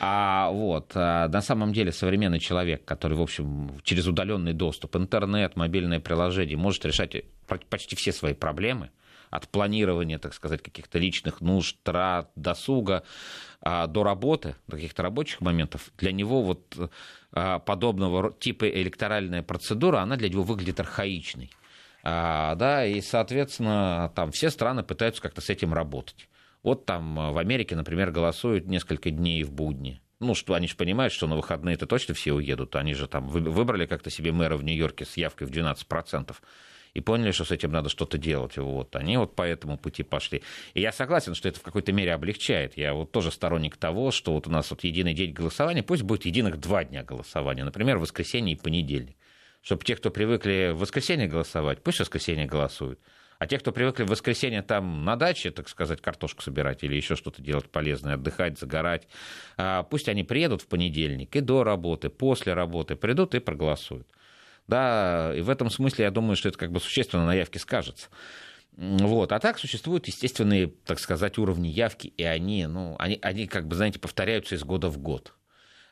А 0.00 0.50
вот 0.50 0.92
а, 0.94 1.28
на 1.28 1.40
самом 1.40 1.72
деле 1.72 1.92
современный 1.92 2.40
человек, 2.40 2.84
который, 2.84 3.16
в 3.16 3.22
общем, 3.22 3.70
через 3.82 4.06
удаленный 4.06 4.52
доступ, 4.52 4.96
интернет, 4.96 5.56
мобильное 5.56 6.00
приложение, 6.00 6.56
может 6.56 6.84
решать 6.84 7.24
почти 7.68 7.96
все 7.96 8.12
свои 8.12 8.34
проблемы, 8.34 8.90
от 9.34 9.48
планирования, 9.48 10.18
так 10.18 10.32
сказать, 10.32 10.62
каких-то 10.62 10.98
личных 10.98 11.40
нужд, 11.40 11.76
трат, 11.82 12.30
досуга 12.36 13.02
а, 13.60 13.88
до 13.88 14.04
работы, 14.04 14.54
до 14.68 14.76
каких-то 14.76 15.02
рабочих 15.02 15.40
моментов, 15.40 15.90
для 15.98 16.12
него 16.12 16.42
вот 16.42 16.76
а, 17.32 17.58
подобного 17.58 18.32
типа 18.32 18.68
электоральная 18.68 19.42
процедура, 19.42 19.98
она 19.98 20.16
для 20.16 20.28
него 20.28 20.44
выглядит 20.44 20.78
архаичной. 20.78 21.50
А, 22.06 22.54
да, 22.56 22.84
и, 22.84 23.00
соответственно, 23.00 24.12
там 24.14 24.30
все 24.30 24.50
страны 24.50 24.82
пытаются 24.82 25.22
как-то 25.22 25.40
с 25.40 25.48
этим 25.48 25.72
работать. 25.72 26.28
Вот 26.62 26.84
там 26.84 27.32
в 27.32 27.38
Америке, 27.38 27.76
например, 27.76 28.10
голосуют 28.10 28.66
несколько 28.66 29.10
дней 29.10 29.42
в 29.42 29.50
будни. 29.50 30.02
Ну, 30.20 30.34
что 30.34 30.52
они 30.52 30.68
же 30.68 30.76
понимают, 30.76 31.14
что 31.14 31.26
на 31.26 31.36
выходные 31.36 31.76
это 31.76 31.86
точно 31.86 32.12
все 32.12 32.34
уедут. 32.34 32.76
Они 32.76 32.92
же 32.92 33.08
там 33.08 33.26
выбрали 33.26 33.86
как-то 33.86 34.10
себе 34.10 34.32
мэра 34.32 34.56
в 34.58 34.64
Нью-Йорке 34.64 35.06
с 35.06 35.16
явкой 35.16 35.46
в 35.46 35.50
12% 35.50 36.34
и 36.92 37.00
поняли, 37.00 37.32
что 37.32 37.44
с 37.44 37.50
этим 37.50 37.72
надо 37.72 37.88
что-то 37.88 38.18
делать. 38.18 38.58
Вот. 38.58 38.94
Они 38.96 39.16
вот 39.16 39.34
по 39.34 39.42
этому 39.42 39.78
пути 39.78 40.02
пошли. 40.02 40.42
И 40.74 40.82
я 40.82 40.92
согласен, 40.92 41.34
что 41.34 41.48
это 41.48 41.58
в 41.58 41.62
какой-то 41.62 41.92
мере 41.92 42.12
облегчает. 42.12 42.76
Я 42.76 42.92
вот 42.92 43.12
тоже 43.12 43.30
сторонник 43.30 43.78
того, 43.78 44.10
что 44.10 44.32
вот 44.32 44.46
у 44.46 44.50
нас 44.50 44.70
вот 44.70 44.84
единый 44.84 45.14
день 45.14 45.32
голосования, 45.32 45.82
пусть 45.82 46.02
будет 46.02 46.26
единых 46.26 46.60
два 46.60 46.84
дня 46.84 47.02
голосования, 47.02 47.64
например, 47.64 47.96
воскресенье 47.96 48.54
и 48.54 48.58
понедельник 48.58 49.16
чтобы 49.64 49.82
те, 49.82 49.96
кто 49.96 50.10
привыкли 50.10 50.72
в 50.74 50.78
воскресенье 50.78 51.26
голосовать, 51.26 51.82
пусть 51.82 51.96
в 51.96 52.00
воскресенье 52.02 52.46
голосуют. 52.46 53.00
А 53.38 53.46
те, 53.46 53.58
кто 53.58 53.72
привыкли 53.72 54.04
в 54.04 54.08
воскресенье 54.08 54.62
там 54.62 55.04
на 55.04 55.16
даче, 55.16 55.50
так 55.50 55.68
сказать, 55.68 56.00
картошку 56.00 56.42
собирать 56.42 56.84
или 56.84 56.94
еще 56.94 57.16
что-то 57.16 57.42
делать 57.42 57.68
полезное, 57.70 58.14
отдыхать, 58.14 58.58
загорать, 58.58 59.08
а, 59.56 59.82
пусть 59.82 60.08
они 60.08 60.22
приедут 60.22 60.62
в 60.62 60.66
понедельник 60.66 61.34
и 61.34 61.40
до 61.40 61.64
работы, 61.64 62.10
после 62.10 62.52
работы 62.52 62.94
придут 62.94 63.34
и 63.34 63.40
проголосуют. 63.40 64.06
Да, 64.68 65.32
и 65.34 65.40
в 65.40 65.48
этом 65.48 65.70
смысле 65.70 66.04
я 66.04 66.10
думаю, 66.10 66.36
что 66.36 66.50
это 66.50 66.58
как 66.58 66.70
бы 66.70 66.78
существенно 66.78 67.26
на 67.26 67.34
явке 67.34 67.58
скажется. 67.58 68.08
Вот. 68.76 69.32
А 69.32 69.40
так 69.40 69.58
существуют 69.58 70.06
естественные, 70.06 70.68
так 70.84 70.98
сказать, 70.98 71.38
уровни 71.38 71.68
явки, 71.68 72.08
и 72.08 72.22
они, 72.22 72.66
ну, 72.66 72.96
они, 72.98 73.18
они 73.22 73.46
как 73.46 73.66
бы, 73.66 73.76
знаете, 73.76 73.98
повторяются 73.98 74.54
из 74.56 74.62
года 74.62 74.88
в 74.88 74.98
год. 74.98 75.32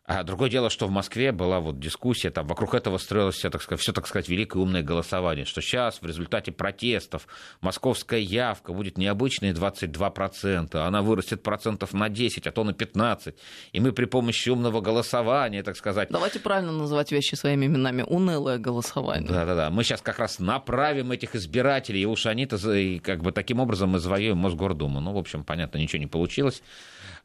А 0.04 0.25
другое 0.25 0.50
дело, 0.50 0.68
что 0.68 0.88
в 0.88 0.90
Москве 0.90 1.30
была 1.30 1.61
вот 1.61 1.78
дискуссия, 1.78 2.30
там 2.30 2.49
вокруг 2.49 2.75
этого 2.75 2.99
строилось 2.99 3.37
все, 3.37 3.50
так 3.50 3.62
сказать, 3.62 3.80
все, 3.80 3.92
так 3.92 4.09
сказать, 4.09 4.28
великое 4.28 4.59
умное 4.59 4.82
голосование, 4.82 5.44
что 5.44 5.61
сейчас 5.61 6.02
в 6.02 6.06
результате 6.06 6.50
протестов 6.50 7.28
московская 7.61 8.18
явка 8.18 8.73
будет 8.73 8.99
необычные 8.99 9.52
22%, 9.52 10.76
она 10.76 11.02
вырастет 11.02 11.44
процентов 11.44 11.92
на 11.92 12.09
10, 12.09 12.49
а 12.49 12.50
то 12.50 12.64
на 12.64 12.73
15, 12.73 13.37
и 13.71 13.78
мы 13.78 13.92
при 13.92 14.06
помощи 14.06 14.49
умного 14.49 14.80
голосования, 14.80 15.62
так 15.62 15.76
сказать... 15.76 16.09
Давайте 16.11 16.40
правильно 16.40 16.73
называть 16.73 17.12
вещи 17.12 17.37
своими 17.37 17.66
именами, 17.66 18.02
унылое 18.02 18.59
голосование. 18.59 19.30
Да-да-да, 19.30 19.71
мы 19.71 19.85
сейчас 19.85 20.02
как 20.02 20.18
раз 20.18 20.40
направим 20.40 21.12
этих 21.12 21.37
избирателей, 21.37 22.02
и 22.02 22.06
уж 22.06 22.26
они-то 22.26 22.59
как 23.04 23.23
бы 23.23 23.30
таким 23.30 23.61
образом 23.61 23.90
мы 23.90 24.00
завоюем 24.00 24.38
Мосгордуму. 24.38 24.99
Ну, 24.99 25.12
в 25.12 25.18
общем, 25.18 25.44
понятно, 25.44 25.78
ничего 25.78 26.00
не 26.00 26.09
получилось 26.09 26.61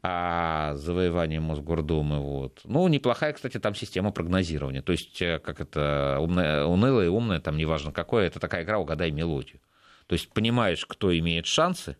а, 0.04 0.74
завоевание 0.76 1.40
Мосгордумы. 1.40 2.20
Вот. 2.20 2.62
Ну, 2.64 2.88
неплохая, 2.88 3.34
кстати, 3.34 3.60
там 3.60 3.76
система 3.76 4.12
прогнозирования. 4.12 4.82
То 4.82 4.92
есть, 4.92 5.22
э, 5.22 5.40
как 5.40 5.60
это, 5.60 6.18
умная, 6.20 6.66
унылая 6.66 7.10
умная, 7.10 7.40
там 7.40 7.58
неважно 7.58 7.92
какое, 7.92 8.28
это 8.28 8.40
такая 8.40 8.64
игра 8.64 8.80
«Угадай 8.80 9.12
мелодию». 9.12 9.60
То 10.08 10.14
есть, 10.14 10.30
понимаешь, 10.30 10.86
кто 10.86 11.18
имеет 11.18 11.46
шансы, 11.46 11.98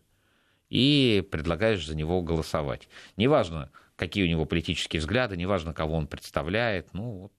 и 0.68 1.26
предлагаешь 1.30 1.86
за 1.86 1.96
него 1.96 2.22
голосовать. 2.22 2.88
Неважно, 3.16 3.70
какие 3.96 4.24
у 4.24 4.28
него 4.28 4.44
политические 4.44 5.00
взгляды, 5.00 5.36
неважно, 5.36 5.72
кого 5.72 5.96
он 5.96 6.06
представляет. 6.06 6.92
Ну, 6.92 7.10
вот 7.22 7.32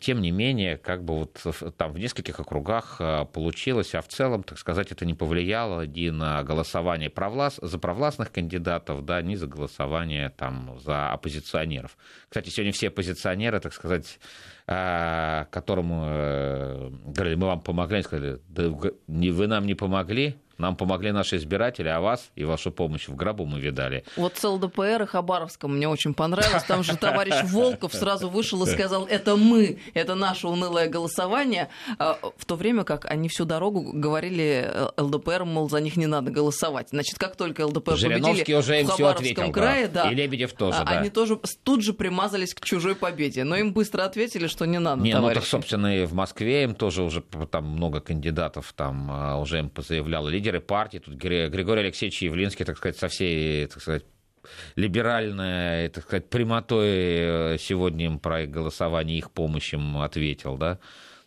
тем 0.00 0.20
не 0.20 0.30
менее, 0.30 0.76
как 0.76 1.04
бы 1.04 1.20
вот 1.20 1.40
там 1.76 1.92
в 1.92 1.98
нескольких 1.98 2.38
округах 2.38 2.96
а, 3.00 3.24
получилось, 3.24 3.94
а 3.94 4.02
в 4.02 4.08
целом, 4.08 4.42
так 4.42 4.58
сказать, 4.58 4.92
это 4.92 5.06
не 5.06 5.14
повлияло 5.14 5.86
ни 5.86 6.10
на 6.10 6.42
голосование 6.42 7.08
провласт, 7.08 7.58
за 7.62 7.78
провластных 7.78 8.30
кандидатов, 8.30 9.04
да, 9.04 9.22
ни 9.22 9.36
за 9.36 9.46
голосование 9.46 10.30
там 10.36 10.78
за 10.80 11.10
оппозиционеров. 11.10 11.96
Кстати, 12.28 12.50
сегодня 12.50 12.72
все 12.72 12.88
оппозиционеры, 12.88 13.58
так 13.60 13.72
сказать, 13.72 14.18
а, 14.66 15.46
которому 15.50 16.04
э, 16.06 16.90
говорили, 17.06 17.36
мы 17.36 17.46
вам 17.46 17.60
помогли, 17.62 17.96
они 17.96 18.04
сказали, 18.04 18.40
да 18.48 18.68
вы 18.68 19.46
нам 19.46 19.64
не 19.64 19.74
помогли, 19.74 20.36
нам 20.58 20.76
помогли 20.76 21.12
наши 21.12 21.36
избиратели, 21.36 21.88
а 21.88 22.00
вас 22.00 22.30
и 22.34 22.44
вашу 22.44 22.70
помощь 22.70 23.08
в 23.08 23.14
гробу 23.14 23.46
мы 23.46 23.60
видали. 23.60 24.04
Вот 24.16 24.36
с 24.36 24.44
ЛДПР 24.44 25.02
и 25.02 25.06
Хабаровском 25.06 25.76
мне 25.76 25.88
очень 25.88 26.14
понравилось. 26.14 26.64
Там 26.64 26.82
же 26.82 26.96
товарищ 26.96 27.34
Волков 27.44 27.94
сразу 27.94 28.28
вышел 28.28 28.62
и 28.64 28.70
сказал, 28.70 29.06
это 29.06 29.36
мы, 29.36 29.78
это 29.94 30.14
наше 30.14 30.48
унылое 30.48 30.88
голосование. 30.88 31.68
А, 31.98 32.18
в 32.36 32.44
то 32.44 32.56
время 32.56 32.84
как 32.84 33.06
они 33.06 33.28
всю 33.28 33.44
дорогу 33.44 33.92
говорили 33.92 34.64
э, 34.66 34.88
ЛДПР, 34.96 35.44
мол, 35.44 35.70
за 35.70 35.80
них 35.80 35.96
не 35.96 36.06
надо 36.06 36.30
голосовать. 36.30 36.88
Значит, 36.90 37.18
как 37.18 37.36
только 37.36 37.66
ЛДПР 37.66 37.92
победили 37.92 38.54
уже 38.54 38.82
в 38.82 38.86
Хабаровском 38.88 39.08
ответил, 39.08 39.52
крае, 39.52 39.88
да. 39.88 40.04
да, 40.04 40.10
и 40.10 40.14
Лебедев 40.14 40.52
тоже, 40.52 40.78
да. 40.84 40.98
Они 40.98 41.10
тоже 41.10 41.38
тут 41.62 41.82
же 41.82 41.92
примазались 41.92 42.54
к 42.54 42.64
чужой 42.64 42.94
победе. 42.94 43.44
Но 43.44 43.56
им 43.56 43.72
быстро 43.72 44.04
ответили, 44.04 44.46
что 44.46 44.64
не 44.66 44.78
надо, 44.78 45.02
Не, 45.02 45.12
товарищи. 45.12 45.36
ну 45.36 45.40
так, 45.40 45.48
собственно, 45.48 46.02
и 46.02 46.06
в 46.06 46.14
Москве 46.14 46.64
им 46.64 46.74
тоже 46.74 47.02
уже 47.02 47.22
там 47.50 47.64
много 47.64 48.00
кандидатов 48.00 48.72
там 48.74 49.08
а, 49.10 49.36
уже 49.36 49.58
им 49.58 49.70
позаявлял 49.70 50.26
лидер 50.26 50.47
лидеры 50.48 50.60
партии, 50.60 50.98
тут 50.98 51.14
Григорий 51.14 51.82
Алексеевич 51.82 52.22
Явлинский, 52.22 52.64
так 52.64 52.76
сказать, 52.76 52.96
со 52.96 53.08
всей, 53.08 53.66
так 53.66 53.82
сказать, 53.82 54.04
либеральной, 54.76 55.88
так 55.90 56.04
сказать, 56.04 56.30
прямотой 56.30 56.88
э, 56.88 57.56
сегодня 57.58 58.06
им 58.06 58.18
про 58.18 58.46
голосование, 58.46 59.18
их 59.18 59.30
помощь 59.30 59.74
ответил, 59.74 60.56
да. 60.56 60.78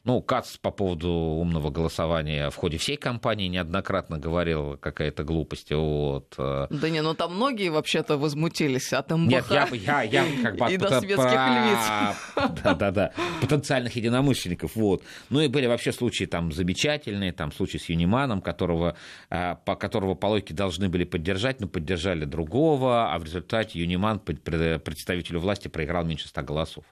Ну, 0.03 0.20
Кац 0.22 0.58
по 0.58 0.72
поводу 0.72 1.10
умного 1.10 1.70
голосования 1.70 2.50
в 2.50 2.55
ходе 2.55 2.77
всей 2.77 2.98
кампании 2.98 3.48
неоднократно 3.48 4.17
говорил 4.17 4.77
какая-то 4.77 5.24
глупость. 5.24 5.72
Вот. 5.72 6.34
Э. 6.39 6.65
Да 6.72 6.89
не, 6.89 7.01
ну 7.01 7.13
там 7.13 7.36
многие 7.36 7.70
вообще-то 7.70 8.17
возмутились 8.17 8.93
от 8.93 9.12
МБХ 9.12 9.29
Нет, 9.29 9.46
я, 9.51 9.67
я, 9.72 10.01
я 10.01 10.25
как 10.41 10.58
бы... 10.58 10.65
И 10.72 10.77
до 10.77 11.00
светских 11.00 11.31
львиц. 11.31 12.51
Да-да-да, 12.63 13.12
потенциальных 13.41 13.96
единомышленников. 13.96 14.75
Вот. 14.75 15.03
Ну 15.29 15.39
и 15.41 15.48
были 15.48 15.67
вообще 15.67 15.91
случаи 15.91 16.25
там 16.25 16.51
замечательные, 16.51 17.31
там 17.31 17.51
случай 17.51 17.77
с 17.77 17.88
Юниманом, 17.88 18.41
которого, 18.41 18.96
э, 19.29 19.55
по 19.65 19.75
которого 19.75 20.15
по 20.15 20.27
логике 20.27 20.55
должны 20.55 20.89
были 20.89 21.03
поддержать, 21.03 21.60
но 21.60 21.67
поддержали 21.67 22.25
другого, 22.25 23.13
а 23.13 23.20
в 23.20 23.24
результате 23.24 23.79
Юниман 23.79 24.20
представителю 24.20 25.41
власти 25.41 25.67
проиграл 25.67 26.05
меньше 26.05 26.27
100 26.27 26.41
голосов. 26.41 26.86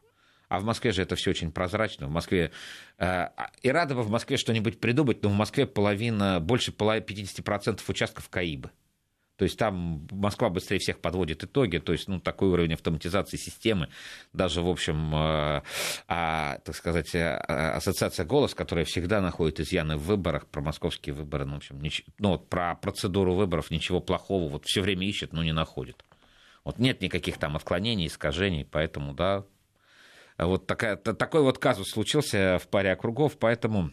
А 0.50 0.60
в 0.60 0.63
Москве 0.65 0.91
же 0.91 1.03
это 1.03 1.15
все 1.15 1.29
очень 1.29 1.51
прозрачно. 1.51 2.08
В 2.08 2.12
Москве 2.12 2.51
э, 2.98 3.27
и 3.62 3.70
рада 3.70 3.96
бы 3.96 4.01
в 4.01 4.10
Москве 4.10 4.36
что-нибудь 4.36 4.79
придумать, 4.79 5.24
но 5.24 5.29
в 5.29 5.34
Москве 5.34 5.68
половина, 5.68 6.39
больше 6.39 6.72
50% 6.72 7.82
участков 7.88 8.29
КАИБы. 8.29 8.72
То 9.39 9.44
есть 9.44 9.58
там 9.58 10.06
Москва 10.12 10.50
быстрее 10.50 10.79
всех 10.79 11.00
подводит 11.00 11.46
итоги, 11.46 11.77
то 11.77 11.94
есть 11.94 12.10
ну, 12.10 12.20
такой 12.20 12.50
уровень 12.50 12.74
автоматизации 12.74 13.38
системы, 13.38 13.88
даже, 14.34 14.62
в 14.62 14.68
общем, 14.68 15.15
э, 15.15 15.62
а, 16.10 16.58
так 16.65 16.75
сказать, 16.75 17.15
э, 17.15 17.36
ассоциация 17.38 18.25
«Голос», 18.25 18.53
которая 18.53 18.84
всегда 18.84 19.22
находит 19.22 19.62
изъяны 19.62 19.96
в 19.96 20.03
выборах, 20.03 20.46
про 20.48 20.60
московские 20.62 21.13
выборы, 21.13 21.46
ну, 21.46 21.53
в 21.53 21.58
общем, 21.58 21.79
нич... 21.79 22.03
ну, 22.18 22.32
вот 22.32 22.50
про 22.50 22.75
процедуру 22.75 23.34
выборов 23.34 23.72
ничего 23.72 24.01
плохого, 24.01 24.50
вот 24.50 24.65
все 24.65 24.82
время 24.82 25.08
ищет, 25.08 25.32
но 25.32 25.41
не 25.41 25.53
находит. 25.53 26.03
Вот 26.65 26.77
нет 26.77 27.00
никаких 27.01 27.38
там 27.38 27.56
отклонений, 27.56 28.08
искажений, 28.08 28.65
поэтому, 28.70 29.13
да, 29.13 29.46
вот 30.46 30.67
такая, 30.67 30.96
такой 30.96 31.41
вот 31.41 31.58
казус 31.58 31.89
случился 31.89 32.60
в 32.63 32.67
паре 32.67 32.91
округов, 32.91 33.38
поэтому 33.38 33.91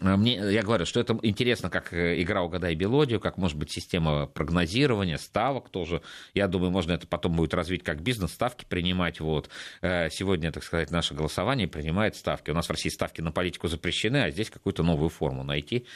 мне, 0.00 0.34
я 0.34 0.62
говорю, 0.62 0.86
что 0.86 0.98
это 0.98 1.16
интересно, 1.22 1.70
как 1.70 1.92
э, 1.92 2.20
игра 2.20 2.42
«Угадай 2.42 2.74
мелодию», 2.74 3.20
как 3.20 3.38
может 3.38 3.56
быть 3.56 3.70
система 3.70 4.26
прогнозирования, 4.26 5.18
ставок 5.18 5.68
тоже. 5.68 6.02
Я 6.34 6.48
думаю, 6.48 6.72
можно 6.72 6.92
это 6.92 7.06
потом 7.06 7.36
будет 7.36 7.54
развить 7.54 7.84
как 7.84 8.02
бизнес, 8.02 8.32
ставки 8.32 8.64
принимать. 8.68 9.20
Вот. 9.20 9.48
Э, 9.82 10.10
сегодня, 10.10 10.50
так 10.50 10.64
сказать, 10.64 10.90
наше 10.90 11.14
голосование 11.14 11.68
принимает 11.68 12.16
ставки. 12.16 12.50
У 12.50 12.54
нас 12.54 12.66
в 12.66 12.70
России 12.70 12.88
ставки 12.88 13.20
на 13.20 13.30
политику 13.30 13.68
запрещены, 13.68 14.24
а 14.24 14.30
здесь 14.30 14.50
какую-то 14.50 14.82
новую 14.82 15.10
форму 15.10 15.44
найти. 15.44 15.86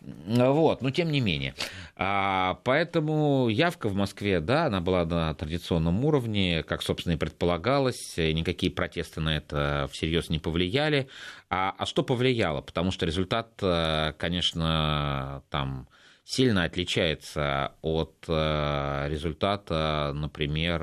Вот. 0.00 0.80
Но 0.80 0.90
тем 0.90 1.10
не 1.10 1.20
менее. 1.20 1.54
А, 1.96 2.60
поэтому 2.62 3.48
явка 3.48 3.88
в 3.88 3.94
Москве, 3.94 4.38
да, 4.38 4.66
она 4.66 4.80
была 4.80 5.04
на 5.04 5.34
традиционном 5.34 6.04
уровне, 6.04 6.62
как, 6.62 6.82
собственно, 6.82 7.14
и 7.14 7.16
предполагалось. 7.16 8.16
Никакие 8.16 8.70
протесты 8.70 9.20
на 9.20 9.36
это 9.36 9.88
всерьез 9.90 10.28
не 10.28 10.38
повлияли. 10.38 11.08
А, 11.50 11.74
а 11.76 11.86
что 11.86 12.02
повлияло? 12.02 12.60
Потому 12.60 12.90
что 12.90 13.06
результат, 13.06 13.47
э, 13.62 14.12
конечно, 14.18 15.42
там 15.50 15.88
сильно 16.24 16.64
отличается 16.64 17.74
от 17.82 18.24
э, 18.28 19.06
результата, 19.08 20.12
например, 20.14 20.80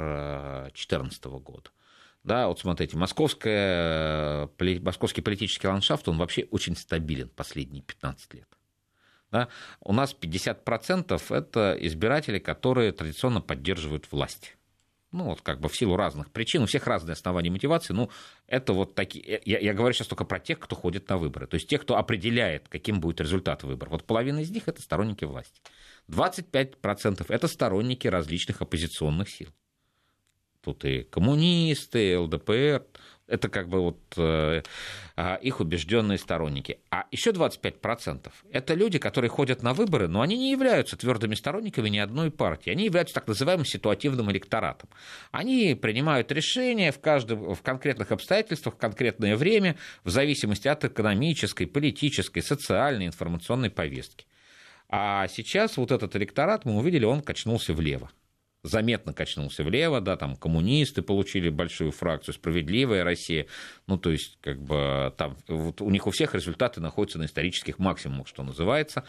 2014 0.74 1.26
года. 1.26 1.70
Да, 2.24 2.48
вот 2.48 2.60
смотрите, 2.60 2.98
московская, 2.98 4.50
московский 4.82 5.22
политический 5.22 5.68
ландшафт, 5.68 6.08
он 6.08 6.18
вообще 6.18 6.48
очень 6.50 6.76
стабилен 6.76 7.30
последние 7.30 7.84
15 7.84 8.34
лет. 8.34 8.48
Да? 9.32 9.48
У 9.82 9.94
нас 9.94 10.16
50% 10.20 11.22
это 11.36 11.78
избиратели, 11.80 12.40
которые 12.40 12.92
традиционно 12.94 13.42
поддерживают 13.42 14.12
власть 14.12 14.56
ну, 15.16 15.26
вот 15.26 15.42
как 15.42 15.60
бы 15.60 15.70
в 15.70 15.76
силу 15.76 15.96
разных 15.96 16.32
причин, 16.32 16.64
у 16.64 16.66
всех 16.66 16.86
разные 16.88 17.14
основания 17.14 17.50
мотивации, 17.50 17.94
ну, 17.94 18.10
это 18.48 18.74
вот 18.74 18.96
такие, 18.96 19.42
я, 19.46 19.60
я 19.60 19.74
говорю 19.74 19.94
сейчас 19.94 20.08
только 20.08 20.26
про 20.26 20.40
тех, 20.40 20.60
кто 20.60 20.76
ходит 20.76 21.10
на 21.10 21.18
выборы, 21.18 21.48
то 21.48 21.56
есть 21.56 21.68
тех, 21.68 21.82
кто 21.82 21.98
определяет, 21.98 22.68
каким 22.68 23.00
будет 23.00 23.22
результат 23.22 23.64
выборов. 23.64 23.94
Вот 23.94 24.04
половина 24.04 24.40
из 24.40 24.52
них 24.52 24.68
это 24.68 24.82
сторонники 24.82 25.24
власти. 25.24 25.62
25% 26.10 27.26
это 27.30 27.48
сторонники 27.48 28.08
различных 28.08 28.62
оппозиционных 28.62 29.30
сил. 29.30 29.50
Тут 30.62 30.84
и 30.84 31.04
коммунисты, 31.04 32.12
и 32.12 32.16
ЛДПР, 32.16 32.86
это 33.28 33.50
как 33.50 33.70
бы 33.70 33.82
вот 33.82 34.00
э, 34.18 34.62
а, 35.16 35.36
их 35.36 35.60
убежденные 35.60 36.18
сторонники. 36.18 36.80
А 36.92 37.06
еще 37.12 37.32
25% 37.32 38.32
это 38.52 38.74
люди, 38.74 39.00
которые 39.00 39.30
ходят 39.30 39.64
на 39.64 39.74
выборы, 39.74 40.08
но 40.08 40.22
они 40.22 40.38
не 40.38 40.52
являются 40.52 40.96
твердыми 40.96 41.36
сторонниками 41.36 41.90
ни 41.90 41.98
одной 41.98 42.32
партии. 42.32 42.70
Они 42.70 42.86
являются 42.86 43.16
так 43.16 43.28
называемым 43.28 43.66
ситуативным 43.66 44.32
электоратом. 44.32 44.90
Они 45.32 45.76
принимают 45.76 46.32
решения 46.32 46.92
в, 46.92 47.00
каждом, 47.00 47.56
в 47.56 47.62
конкретных 47.62 48.12
обстоятельствах, 48.12 48.76
в 48.76 48.78
конкретное 48.78 49.36
время, 49.36 49.78
в 50.04 50.10
зависимости 50.10 50.68
от 50.68 50.86
экономической, 50.86 51.66
политической, 51.66 52.42
социальной, 52.42 53.08
информационной 53.08 53.72
повестки. 53.72 54.28
А 54.88 55.28
сейчас 55.28 55.78
вот 55.78 55.92
этот 55.92 56.16
электорат, 56.16 56.64
мы 56.66 56.78
увидели, 56.78 57.06
он 57.06 57.22
качнулся 57.22 57.74
влево 57.74 58.12
заметно 58.66 59.14
качнулся 59.14 59.64
влево, 59.64 60.02
да, 60.02 60.18
там 60.18 60.36
коммунисты 60.36 61.02
получили 61.02 61.50
большую 61.50 61.92
фракцию, 61.92 62.34
справедливая 62.34 63.04
Россия, 63.04 63.48
ну, 63.88 63.98
то 63.98 64.12
есть, 64.12 64.38
как 64.42 64.62
бы, 64.62 65.14
там, 65.18 65.38
вот 65.48 65.82
у 65.82 65.90
них 65.90 66.08
у 66.08 66.12
всех 66.12 66.36
результаты 66.36 66.82
находятся 66.82 67.20
на 67.20 67.26
исторических 67.26 67.80
максимумах, 67.80 68.28
что 68.28 68.44
называется. 68.44 69.04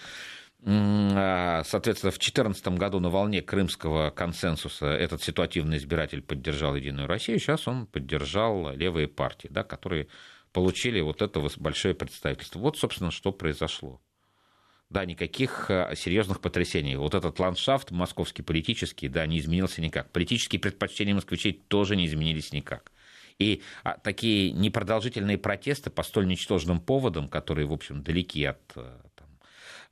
А, 0.65 1.63
соответственно, 1.65 2.11
в 2.11 2.19
2014 2.19 2.69
году 2.69 2.99
на 2.99 3.11
волне 3.11 3.43
крымского 3.43 4.11
консенсуса 4.11 4.87
этот 4.87 5.23
ситуативный 5.23 5.77
избиратель 5.77 6.23
поддержал 6.23 6.75
Единую 6.75 7.07
Россию, 7.07 7.39
сейчас 7.39 7.69
он 7.69 7.87
поддержал 7.87 8.73
левые 8.75 9.07
партии, 9.07 9.49
да, 9.51 9.63
которые 9.63 10.09
получили 10.53 11.01
вот 11.01 11.21
это 11.23 11.47
большое 11.59 11.95
представительство. 11.95 12.59
Вот, 12.59 12.79
собственно, 12.79 13.11
что 13.11 13.31
произошло 13.31 14.01
да, 14.91 15.05
никаких 15.05 15.71
э, 15.71 15.95
серьезных 15.97 16.41
потрясений. 16.41 16.97
Вот 16.97 17.15
этот 17.15 17.39
ландшафт 17.39 17.91
московский 17.91 18.43
политический, 18.43 19.09
да, 19.09 19.27
не 19.27 19.39
изменился 19.39 19.81
никак. 19.81 20.11
Политические 20.13 20.61
предпочтения 20.61 21.15
москвичей 21.15 21.53
тоже 21.69 21.97
не 21.97 22.07
изменились 22.07 22.53
никак. 22.53 22.93
И 23.39 23.63
а, 23.85 23.99
такие 23.99 24.51
непродолжительные 24.53 25.39
протесты 25.39 25.91
по 25.91 26.03
столь 26.03 26.27
ничтожным 26.27 26.81
поводам, 26.81 27.29
которые, 27.29 27.67
в 27.67 27.73
общем, 27.73 28.03
далеки 28.03 28.45
от 28.45 28.61
э, 28.77 28.99
там, 29.15 29.29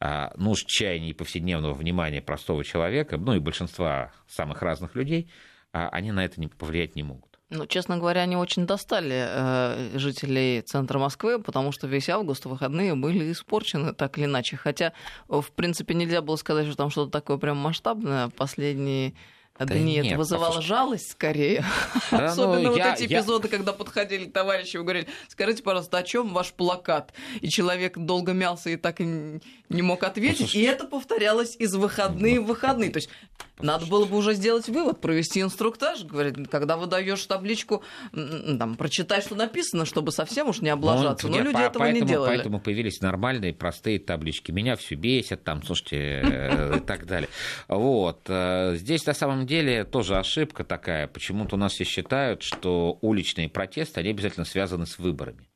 а, 0.01 0.33
нужд, 0.37 0.67
чаяний 0.67 1.11
и 1.11 1.15
повседневного 1.15 1.75
внимания 1.75 2.23
простого 2.23 2.65
человека, 2.65 3.19
ну 3.19 3.35
и 3.35 3.41
большинства 3.41 4.13
самых 4.29 4.63
разных 4.63 4.95
людей, 4.95 5.31
а, 5.73 5.89
они 5.91 6.13
на 6.13 6.25
это 6.25 6.41
повлиять 6.57 6.97
не 6.97 7.03
могут. 7.03 7.34
Ну, 7.51 7.67
честно 7.67 7.99
говоря, 7.99 8.23
они 8.23 8.37
очень 8.37 8.67
достали 8.67 9.27
э, 9.29 9.99
жителей 9.99 10.63
центра 10.63 10.99
Москвы, 10.99 11.39
потому 11.39 11.73
что 11.73 11.87
весь 11.87 12.09
август 12.09 12.47
выходные 12.47 12.95
были 12.95 13.31
испорчены 13.31 13.93
так 13.93 14.17
или 14.19 14.25
иначе. 14.25 14.57
Хотя, 14.57 14.93
в 15.29 15.53
принципе, 15.55 15.95
нельзя 15.95 16.23
было 16.23 16.37
сказать, 16.37 16.67
что 16.67 16.77
там 16.77 16.91
что-то 16.91 17.11
такое 17.11 17.37
прям 17.37 17.59
масштабное. 17.59 18.29
Последние 18.31 19.15
Да, 19.59 19.67
да 19.67 19.79
нет, 19.79 20.05
нет, 20.05 20.19
вызывало 20.19 20.47
послушай. 20.49 20.67
жалость 20.67 21.11
скорее. 21.13 21.65
Да, 22.11 22.27
Особенно 22.27 22.61
ну, 22.61 22.69
вот 22.71 22.79
я, 22.79 22.95
эти 22.95 23.07
эпизоды, 23.07 23.49
я... 23.49 23.57
когда 23.57 23.73
подходили 23.73 24.27
товарищи 24.27 24.77
и 24.77 24.81
говорили, 24.81 25.09
скажите, 25.29 25.63
пожалуйста, 25.63 25.99
о 25.99 26.03
чем 26.03 26.33
ваш 26.33 26.53
плакат? 26.53 27.13
И 27.41 27.49
человек 27.49 27.97
долго 27.97 28.33
мялся 28.33 28.71
и 28.71 28.77
так 28.77 29.01
и 29.01 29.41
не 29.69 29.83
мог 29.83 30.03
ответить. 30.03 30.39
Послушай. 30.39 30.61
И 30.61 30.65
это 30.65 30.87
повторялось 30.87 31.57
из 31.57 31.75
выходные 31.75 32.41
в 32.41 32.47
выходные. 32.47 32.91
То 32.91 32.99
есть 32.99 33.09
послушай. 33.09 33.67
надо 33.67 33.87
было 33.87 34.05
бы 34.05 34.17
уже 34.17 34.35
сделать 34.35 34.69
вывод, 34.69 35.01
провести 35.01 35.41
инструктаж. 35.41 36.05
Говорит, 36.05 36.49
когда 36.51 36.77
выдаешь 36.77 37.25
табличку, 37.25 37.83
там, 38.13 38.77
прочитай, 38.77 39.23
что 39.23 39.35
написано, 39.35 39.85
чтобы 39.85 40.13
совсем 40.13 40.49
уж 40.49 40.61
не 40.61 40.71
ну, 40.71 40.77
облажаться. 40.77 41.29
Но, 41.29 41.39
Но 41.39 41.43
люди 41.43 41.55
по- 41.55 41.61
этого 41.61 41.83
поэтому, 41.83 42.05
не 42.05 42.09
делали. 42.09 42.29
Поэтому 42.37 42.61
появились 42.61 43.01
нормальные, 43.01 43.55
простые 43.55 43.99
таблички. 43.99 44.51
Меня 44.53 44.77
все 44.77 44.95
бесит, 44.95 45.43
там, 45.45 45.63
слушайте, 45.63 45.97
э, 46.25 46.77
и 46.79 46.81
так 46.81 47.07
далее. 47.07 47.29
Вот. 47.69 48.21
Э, 48.29 48.75
здесь 48.77 49.05
на 49.07 49.15
самом 49.15 49.44
деле 49.47 49.85
тоже 49.85 50.17
ошибка 50.19 50.65
такая. 50.65 51.07
Почему-то 51.07 51.57
у 51.57 51.59
нас 51.59 51.73
все 51.73 51.85
считают, 51.85 52.43
что 52.43 52.99
уличные 53.01 53.49
протесты, 53.49 54.01
они 54.01 54.11
обязательно 54.11 54.45
связаны 54.45 54.87
с 54.87 54.99
выборами. 54.99 55.49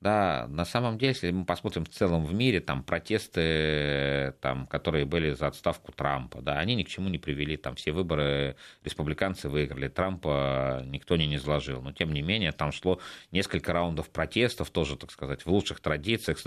Да, 0.00 0.46
на 0.48 0.64
самом 0.64 0.96
деле, 0.96 1.10
если 1.10 1.30
мы 1.30 1.44
посмотрим 1.44 1.84
в 1.84 1.90
целом 1.90 2.24
в 2.24 2.32
мире, 2.32 2.60
там 2.60 2.82
протесты, 2.82 4.32
там, 4.40 4.66
которые 4.66 5.04
были 5.04 5.34
за 5.34 5.48
отставку 5.48 5.92
Трампа, 5.92 6.40
да, 6.40 6.58
они 6.58 6.74
ни 6.74 6.84
к 6.84 6.88
чему 6.88 7.10
не 7.10 7.18
привели, 7.18 7.58
там 7.58 7.74
все 7.74 7.92
выборы 7.92 8.56
республиканцы 8.82 9.50
выиграли, 9.50 9.88
Трампа 9.88 10.82
никто 10.86 11.16
не 11.16 11.36
изложил, 11.36 11.82
но 11.82 11.92
тем 11.92 12.14
не 12.14 12.22
менее 12.22 12.52
там 12.52 12.72
шло 12.72 12.98
несколько 13.30 13.74
раундов 13.74 14.08
протестов, 14.08 14.70
тоже, 14.70 14.96
так 14.96 15.10
сказать, 15.10 15.44
в 15.44 15.50
лучших 15.50 15.80
традициях, 15.80 16.38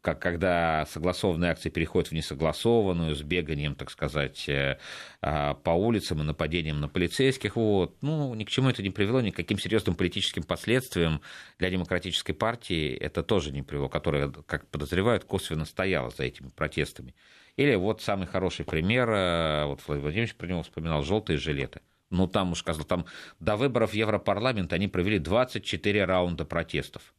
как, 0.00 0.20
когда 0.20 0.84
согласованные 0.86 1.52
акции 1.52 1.70
переходят 1.70 2.08
в 2.08 2.12
несогласованную, 2.12 3.14
с 3.14 3.22
беганием, 3.22 3.76
так 3.76 3.92
сказать, 3.92 4.48
э, 4.48 4.80
а, 5.22 5.54
по 5.54 5.70
улицам 5.70 6.22
и 6.22 6.24
нападением 6.24 6.80
на 6.80 6.88
полицейских, 6.88 7.54
вот, 7.54 7.96
ну, 8.02 8.34
ни 8.34 8.42
к 8.42 8.50
чему 8.50 8.68
это 8.68 8.82
не 8.82 8.90
привело, 8.90 9.20
никаким 9.20 9.60
серьезным 9.60 9.94
политическим 9.94 10.42
последствиям 10.42 11.22
для 11.60 11.70
демократической 11.70 12.32
партии 12.32 12.79
это 12.88 13.22
тоже 13.22 13.52
не 13.52 13.62
привело, 13.62 13.88
которая, 13.88 14.28
как 14.28 14.66
подозревают, 14.68 15.24
косвенно 15.24 15.64
стояла 15.64 16.10
за 16.10 16.24
этими 16.24 16.48
протестами. 16.48 17.14
Или 17.56 17.74
вот 17.74 18.02
самый 18.02 18.26
хороший 18.26 18.64
пример, 18.64 19.10
э, 19.10 19.64
вот 19.66 19.80
Владимир 19.86 20.04
Владимирович 20.04 20.34
про 20.34 20.46
него 20.46 20.62
вспоминал, 20.62 21.02
желтые 21.02 21.36
жилеты. 21.36 21.80
Ну, 22.10 22.26
там 22.26 22.52
уж 22.52 22.58
сказал, 22.58 22.84
там 22.84 23.06
до 23.38 23.56
выборов 23.56 23.92
в 23.92 23.94
Европарламент 23.94 24.72
они 24.72 24.88
провели 24.88 25.18
24 25.18 26.04
раунда 26.04 26.44
протестов 26.44 27.14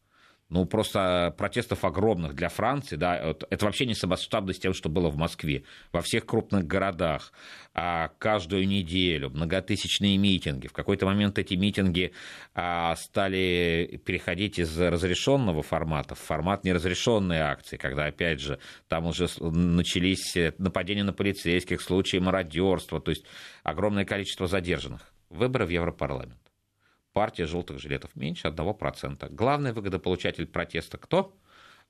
ну, 0.51 0.65
просто 0.65 1.33
протестов 1.37 1.85
огромных 1.85 2.35
для 2.35 2.49
Франции, 2.49 2.97
да, 2.97 3.15
это 3.15 3.65
вообще 3.65 3.85
не 3.85 3.95
сопоставно 3.95 4.53
с 4.53 4.59
тем, 4.59 4.73
что 4.73 4.89
было 4.89 5.09
в 5.09 5.15
Москве. 5.15 5.63
Во 5.93 6.01
всех 6.01 6.25
крупных 6.25 6.67
городах 6.67 7.31
а, 7.73 8.09
каждую 8.19 8.67
неделю 8.67 9.29
многотысячные 9.29 10.17
митинги. 10.17 10.67
В 10.67 10.73
какой-то 10.73 11.05
момент 11.05 11.39
эти 11.39 11.53
митинги 11.53 12.11
а, 12.53 12.97
стали 12.97 14.01
переходить 14.05 14.59
из 14.59 14.77
разрешенного 14.77 15.63
формата 15.63 16.15
в 16.15 16.19
формат 16.19 16.65
неразрешенной 16.65 17.39
акции, 17.39 17.77
когда, 17.77 18.07
опять 18.07 18.41
же, 18.41 18.59
там 18.89 19.05
уже 19.05 19.27
начались 19.39 20.35
нападения 20.57 21.05
на 21.05 21.13
полицейских, 21.13 21.81
случаи 21.81 22.17
мародерства, 22.17 22.99
то 22.99 23.11
есть 23.11 23.23
огромное 23.63 24.03
количество 24.03 24.47
задержанных. 24.47 25.13
Выборы 25.29 25.65
в 25.65 25.69
Европарламент 25.69 26.50
партия 27.13 27.45
желтых 27.45 27.79
жилетов 27.79 28.15
меньше 28.15 28.47
1%. 28.47 29.29
Главный 29.33 29.73
выгодополучатель 29.73 30.45
протеста 30.47 30.97
кто? 30.97 31.35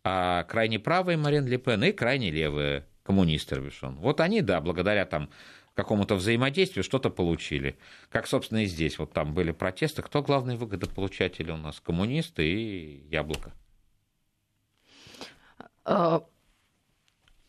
А, 0.03 0.43
крайне 0.43 0.79
правые 0.79 1.17
Марин 1.17 1.45
Ле 1.45 1.57
Пен 1.57 1.83
и 1.83 1.91
крайне 1.91 2.31
левые 2.31 2.87
коммунисты 3.03 3.55
Робишон. 3.55 3.95
Вот 3.97 4.19
они, 4.19 4.41
да, 4.41 4.61
благодаря 4.61 5.05
там 5.05 5.29
какому-то 5.73 6.15
взаимодействию 6.15 6.83
что-то 6.83 7.09
получили. 7.09 7.77
Как, 8.09 8.27
собственно, 8.27 8.63
и 8.63 8.65
здесь. 8.65 8.99
Вот 8.99 9.13
там 9.13 9.33
были 9.33 9.51
протесты. 9.51 10.01
Кто 10.01 10.21
главный 10.21 10.55
выгодополучатель 10.55 11.49
у 11.51 11.57
нас? 11.57 11.79
Коммунисты 11.79 12.47
и 12.47 13.07
Яблоко. 13.09 13.53
А, 15.85 16.23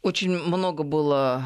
очень 0.02 0.30
много 0.30 0.82
было 0.82 1.44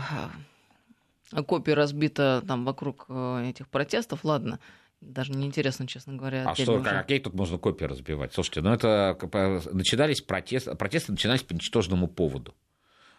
копий 1.47 1.75
разбито 1.75 2.42
там 2.47 2.64
вокруг 2.64 3.06
э, 3.09 3.49
этих 3.50 3.68
протестов. 3.68 4.25
Ладно, 4.25 4.61
даже 5.00 5.32
неинтересно, 5.32 5.86
честно 5.86 6.14
говоря. 6.14 6.44
А 6.48 6.54
что, 6.54 6.74
уже. 6.74 6.84
какие 6.84 7.18
тут 7.18 7.34
можно 7.34 7.58
копии 7.58 7.84
разбивать? 7.84 8.32
Слушайте, 8.32 8.62
ну 8.62 8.72
это 8.72 9.16
начинались 9.72 10.20
протесты, 10.20 10.74
протесты 10.74 11.12
начинались 11.12 11.42
по 11.42 11.52
ничтожному 11.52 12.08
поводу. 12.08 12.54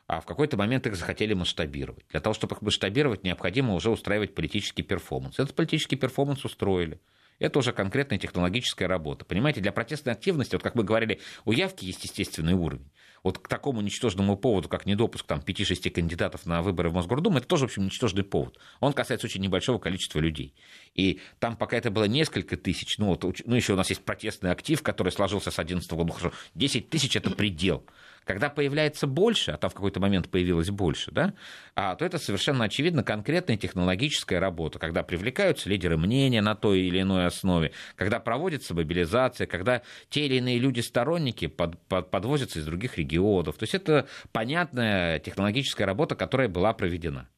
А 0.07 0.21
в 0.21 0.25
какой-то 0.25 0.55
момент 0.55 0.87
их 0.87 0.95
захотели 0.95 1.33
масштабировать. 1.33 2.05
Для 2.09 2.21
того, 2.21 2.33
чтобы 2.33 2.55
их 2.55 2.61
масштабировать, 2.61 3.23
необходимо 3.23 3.73
уже 3.73 3.89
устраивать 3.89 4.35
политический 4.35 4.81
перформанс. 4.81 5.37
Этот 5.37 5.53
политический 5.53 5.97
перформанс 5.97 6.45
устроили. 6.45 7.01
Это 7.39 7.59
уже 7.59 7.73
конкретная 7.73 8.17
технологическая 8.17 8.87
работа. 8.87 9.25
Понимаете, 9.25 9.61
для 9.61 9.71
протестной 9.71 10.13
активности, 10.13 10.55
вот 10.55 10.63
как 10.63 10.75
мы 10.75 10.83
говорили, 10.83 11.19
у 11.45 11.51
явки 11.51 11.85
есть 11.85 12.03
естественный 12.03 12.53
уровень. 12.53 12.89
Вот 13.23 13.39
к 13.39 13.47
такому 13.47 13.81
ничтожному 13.81 14.37
поводу, 14.37 14.69
как 14.69 14.85
недопуск 14.85 15.25
там, 15.25 15.39
5-6 15.39 15.89
кандидатов 15.89 16.45
на 16.45 16.61
выборы 16.61 16.89
в 16.89 16.93
Мосгордуму, 16.93 17.37
это 17.37 17.47
тоже, 17.47 17.65
в 17.65 17.69
общем, 17.69 17.85
ничтожный 17.85 18.23
повод. 18.23 18.57
Он 18.79 18.93
касается 18.93 19.27
очень 19.27 19.41
небольшого 19.41 19.79
количества 19.79 20.19
людей. 20.19 20.53
И 20.93 21.19
там 21.39 21.57
пока 21.57 21.77
это 21.77 21.91
было 21.91 22.05
несколько 22.05 22.57
тысяч, 22.57 22.97
ну, 22.97 23.07
вот, 23.07 23.23
ну 23.45 23.55
еще 23.55 23.73
у 23.73 23.75
нас 23.75 23.89
есть 23.89 24.03
протестный 24.03 24.51
актив, 24.51 24.81
который 24.81 25.11
сложился 25.11 25.51
с 25.51 25.55
2011 25.55 25.91
года, 25.91 26.07
ну, 26.07 26.13
хорошо, 26.13 26.35
10 26.55 26.89
тысяч– 26.89 27.15
это 27.17 27.31
предел. 27.31 27.85
Когда 28.27 28.49
появляется 28.49 29.07
больше, 29.07 29.51
а 29.51 29.57
там 29.57 29.69
в 29.69 29.73
какой-то 29.73 30.01
момент 30.01 30.29
появилось 30.29 30.69
больше, 30.69 31.11
да, 31.11 31.33
а, 31.75 31.95
то 31.95 32.03
это 32.03 32.17
совершенно 32.17 32.65
очевидно 32.65 33.01
конкретная 33.01 33.55
технологическая 33.55 34.39
работа, 34.39 34.79
когда 34.79 35.01
привлекаются 35.01 35.69
лидеры 35.69 35.95
мнения 35.95 36.41
на 36.41 36.53
той 36.53 36.81
или 36.81 37.01
иной 37.01 37.25
основе, 37.25 37.71
когда 37.95 38.19
проводится 38.19 38.73
мобилизация, 38.73 39.47
когда 39.47 39.81
те 40.09 40.25
или 40.25 40.35
иные 40.35 40.59
люди-сторонники 40.59 41.47
под, 41.47 41.79
под, 41.87 42.11
подвозятся 42.11 42.59
из 42.59 42.65
других 42.65 42.97
регионов. 42.97 43.55
То 43.55 43.63
есть 43.63 43.75
это 43.75 44.07
понятная 44.33 45.19
технологическая 45.19 45.85
работа, 45.85 46.15
которая 46.15 46.49
была 46.49 46.73
проведена. 46.73 47.29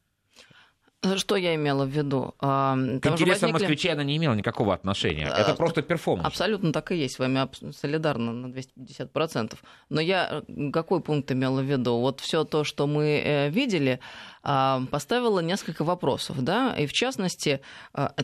Что 1.16 1.38
я 1.38 1.56
имела 1.56 1.86
в 1.86 1.90
виду? 1.90 2.34
Там 2.40 3.00
К 3.00 3.06
интересам 3.06 3.52
возникли... 3.52 3.68
москвичей 3.68 3.94
она 3.94 4.04
не 4.04 4.18
имела 4.18 4.34
никакого 4.34 4.74
отношения. 4.74 5.28
Это 5.28 5.54
просто 5.54 5.82
перформанс. 5.82 6.28
Абсолютно 6.28 6.74
так 6.74 6.92
и 6.92 6.98
есть. 6.98 7.16
С 7.16 7.20
вами 7.20 7.48
солидарно 7.72 8.34
на 8.34 8.48
250%. 8.48 9.56
Но 9.90 10.02
я 10.02 10.44
э, 10.48 10.72
какой 10.72 11.00
пункт 11.00 11.32
имела 11.32 11.62
в 11.62 11.64
виду? 11.64 12.00
Вот 12.00 12.20
все 12.20 12.44
то, 12.44 12.66
что 12.66 12.86
мы 12.86 13.22
э, 13.24 13.50
видели, 13.50 14.02
поставила 14.42 15.42
несколько 15.42 15.84
вопросов, 15.84 16.42
да, 16.42 16.74
и 16.78 16.88
в 16.88 16.94
частности, 16.94 17.60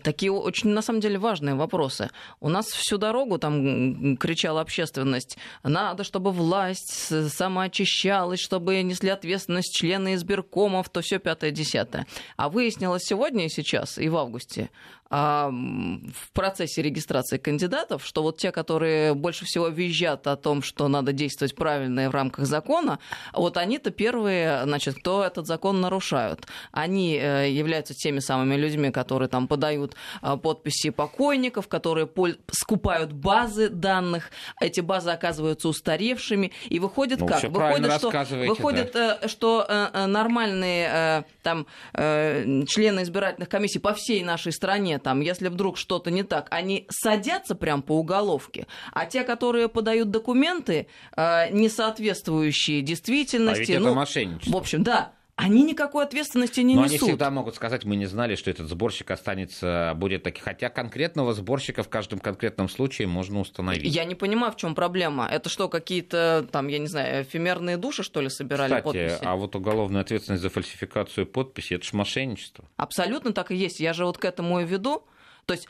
такие 0.01 0.31
очень, 0.31 0.69
на 0.69 0.81
самом 0.81 1.01
деле, 1.01 1.19
важные 1.19 1.55
вопросы. 1.55 2.09
У 2.39 2.47
нас 2.47 2.67
всю 2.67 2.97
дорогу 2.97 3.37
там 3.37 4.15
кричала 4.15 4.61
общественность, 4.61 5.37
надо, 5.63 6.05
чтобы 6.05 6.31
власть 6.31 7.11
самоочищалась, 7.29 8.39
чтобы 8.39 8.81
несли 8.81 9.09
ответственность 9.09 9.75
члены 9.75 10.15
избиркомов, 10.15 10.87
то 10.89 11.01
все 11.01 11.19
пятое-десятое. 11.19 12.07
А 12.37 12.47
выяснилось 12.65 13.03
сегодня 13.03 13.45
и 13.45 13.49
сейчас, 13.49 13.99
и 13.99 14.09
в 14.09 14.17
августе, 14.17 14.71
в 15.09 16.31
процессе 16.33 16.81
регистрации 16.81 17.37
кандидатов, 17.37 18.05
что 18.05 18.23
вот 18.23 18.37
те, 18.37 18.51
которые 18.51 19.13
больше 19.13 19.45
всего 19.45 19.67
визжат 19.67 20.25
о 20.25 20.35
том, 20.35 20.63
что 20.63 20.87
надо 20.87 21.13
действовать 21.13 21.55
правильно 21.55 22.05
и 22.05 22.07
в 22.07 22.11
рамках 22.11 22.45
закона, 22.45 22.99
вот 23.33 23.57
они-то 23.57 23.91
первые, 23.91 24.63
значит, 24.63 24.95
кто 24.95 25.23
этот 25.23 25.45
закон 25.45 25.79
нарушают. 25.79 26.47
Они 26.71 27.15
э, 27.15 27.51
являются 27.51 27.93
теми 27.93 28.19
самыми 28.19 28.55
людьми, 28.55 28.91
которые 28.91 29.29
там 29.29 29.47
подают 29.47 29.95
а, 30.21 30.37
подписи 30.37 30.89
покойников, 30.89 31.67
которые 31.67 32.09
скупают 32.51 33.13
базы 33.13 33.69
данных, 33.69 34.31
эти 34.59 34.81
базы 34.81 35.11
оказываются 35.11 35.67
устаревшими, 35.67 36.51
и 36.67 36.79
выходит 36.79 37.19
ну, 37.19 37.27
как? 37.27 37.43
Выходит, 37.43 37.93
что, 37.93 38.09
выходит 38.47 38.91
да. 38.93 39.19
Э, 39.21 39.27
что 39.27 39.65
э, 39.67 40.05
нормальные 40.07 41.25
там 41.43 41.67
члены 41.93 43.03
избирательных 43.03 43.49
комиссий 43.49 43.79
по 43.79 43.93
всей 43.93 44.23
нашей 44.23 44.51
стране 44.51 44.94
там, 44.99 45.21
если 45.21 45.47
вдруг 45.47 45.77
что-то 45.77 46.11
не 46.11 46.23
так, 46.23 46.47
они 46.51 46.85
садятся 46.89 47.55
прям 47.55 47.81
по 47.81 47.97
уголовке, 47.97 48.67
а 48.93 49.05
те, 49.05 49.23
которые 49.23 49.69
подают 49.69 50.11
документы, 50.11 50.87
э, 51.15 51.51
не 51.51 51.69
соответствующие 51.69 52.81
действительности... 52.81 53.71
А 53.71 53.75
ведь 53.75 53.79
ну, 53.79 53.87
это 53.87 53.95
мошенничество. 53.95 54.51
В 54.51 54.57
общем, 54.57 54.83
да, 54.83 55.13
они 55.35 55.63
никакой 55.63 56.05
ответственности 56.05 56.61
не 56.61 56.75
Но 56.75 56.83
несут. 56.85 57.01
они 57.01 57.09
всегда 57.09 57.29
могут 57.29 57.55
сказать, 57.55 57.83
мы 57.83 57.97
не 57.97 58.05
знали, 58.05 58.35
что 58.35 58.49
этот 58.49 58.69
сборщик 58.69 59.11
останется, 59.11 59.93
будет 59.97 60.23
таким. 60.23 60.43
Хотя 60.43 60.69
конкретного 60.69 61.33
сборщика 61.33 61.83
в 61.83 61.89
каждом 61.89 62.19
конкретном 62.19 62.69
случае 62.69 63.07
можно 63.07 63.39
установить. 63.41 63.93
Я 63.93 64.05
не 64.05 64.15
понимаю, 64.15 64.53
в 64.53 64.55
чем 64.55 64.75
проблема. 64.75 65.27
Это 65.29 65.49
что, 65.49 65.67
какие-то 65.67 66.47
там, 66.51 66.67
я 66.67 66.79
не 66.79 66.87
знаю, 66.87 67.23
эфемерные 67.23 67.75
души, 67.75 68.03
что 68.03 68.21
ли, 68.21 68.29
собирали 68.29 68.69
Кстати, 68.69 68.83
подписи? 68.83 69.19
а 69.21 69.35
вот 69.35 69.55
уголовная 69.55 70.01
ответственность 70.01 70.41
за 70.41 70.49
фальсификацию 70.49 71.27
подписи, 71.27 71.73
это 71.73 71.85
же 71.85 71.97
мошенничество. 71.97 72.65
Абсолютно 72.77 73.33
так 73.33 73.51
и 73.51 73.55
есть. 73.55 73.81
Я 73.81 73.91
же 73.93 74.05
вот 74.05 74.17
к 74.17 74.23
этому 74.23 74.61
и 74.61 74.65
веду. 74.65 75.05
То 75.45 75.53
есть 75.53 75.67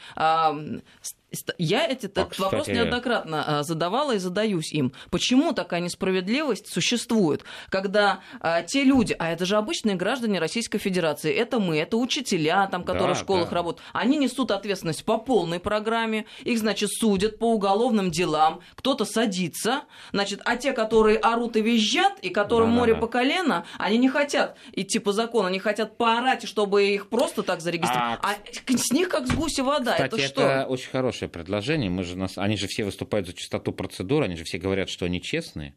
я 1.57 1.85
этот, 1.85 2.17
а, 2.17 2.25
кстати... 2.25 2.41
вопрос 2.41 2.67
неоднократно 2.67 3.59
а, 3.59 3.63
задавала 3.63 4.15
и 4.15 4.17
задаюсь 4.17 4.71
им. 4.71 4.93
Почему 5.09 5.53
такая 5.53 5.79
несправедливость 5.81 6.71
существует, 6.71 7.43
когда 7.69 8.19
а, 8.39 8.61
те 8.63 8.83
люди, 8.83 9.15
а 9.17 9.31
это 9.31 9.45
же 9.45 9.55
обычные 9.55 9.95
граждане 9.95 10.39
Российской 10.39 10.77
Федерации, 10.77 11.33
это 11.33 11.59
мы, 11.59 11.77
это 11.77 11.97
учителя, 11.97 12.67
там, 12.67 12.83
которые 12.83 13.13
да, 13.13 13.19
в 13.19 13.19
школах 13.19 13.49
да. 13.49 13.55
работают, 13.55 13.87
они 13.93 14.17
несут 14.17 14.51
ответственность 14.51 15.05
по 15.05 15.17
полной 15.17 15.59
программе, 15.59 16.25
их, 16.43 16.59
значит, 16.59 16.89
судят 16.91 17.39
по 17.39 17.53
уголовным 17.53 18.11
делам, 18.11 18.61
кто-то 18.75 19.05
садится, 19.05 19.83
значит, 20.11 20.41
а 20.45 20.55
те, 20.57 20.73
которые 20.73 21.17
орут 21.17 21.55
и 21.55 21.61
визжат, 21.61 22.19
и 22.21 22.29
которым 22.29 22.69
да, 22.71 22.75
море 22.75 22.93
да, 22.93 22.99
да. 22.99 23.05
по 23.05 23.11
колено, 23.11 23.65
они 23.77 23.97
не 23.97 24.09
хотят 24.09 24.57
идти 24.73 24.99
по 24.99 25.11
закону, 25.11 25.47
они 25.47 25.59
хотят 25.59 25.97
поорать, 25.97 26.47
чтобы 26.47 26.87
их 26.87 27.07
просто 27.09 27.43
так 27.43 27.61
зарегистрировать. 27.61 28.19
А, 28.21 28.31
а 28.31 28.77
с 28.77 28.91
них 28.91 29.09
как 29.09 29.27
с 29.27 29.31
гуся 29.31 29.63
вода. 29.63 29.93
Кстати, 29.93 30.15
это 30.15 30.27
что? 30.27 30.41
Это 30.41 30.67
очень 30.67 30.89
хорошее 31.25 31.29
предложение. 31.29 31.89
Мы 31.89 32.03
же 32.03 32.17
нас... 32.17 32.37
Они 32.37 32.57
же 32.57 32.67
все 32.67 32.83
выступают 32.83 33.27
за 33.27 33.33
чистоту 33.33 33.71
процедур, 33.71 34.23
они 34.23 34.35
же 34.35 34.43
все 34.43 34.57
говорят, 34.57 34.89
что 34.89 35.05
они 35.05 35.21
честные. 35.21 35.73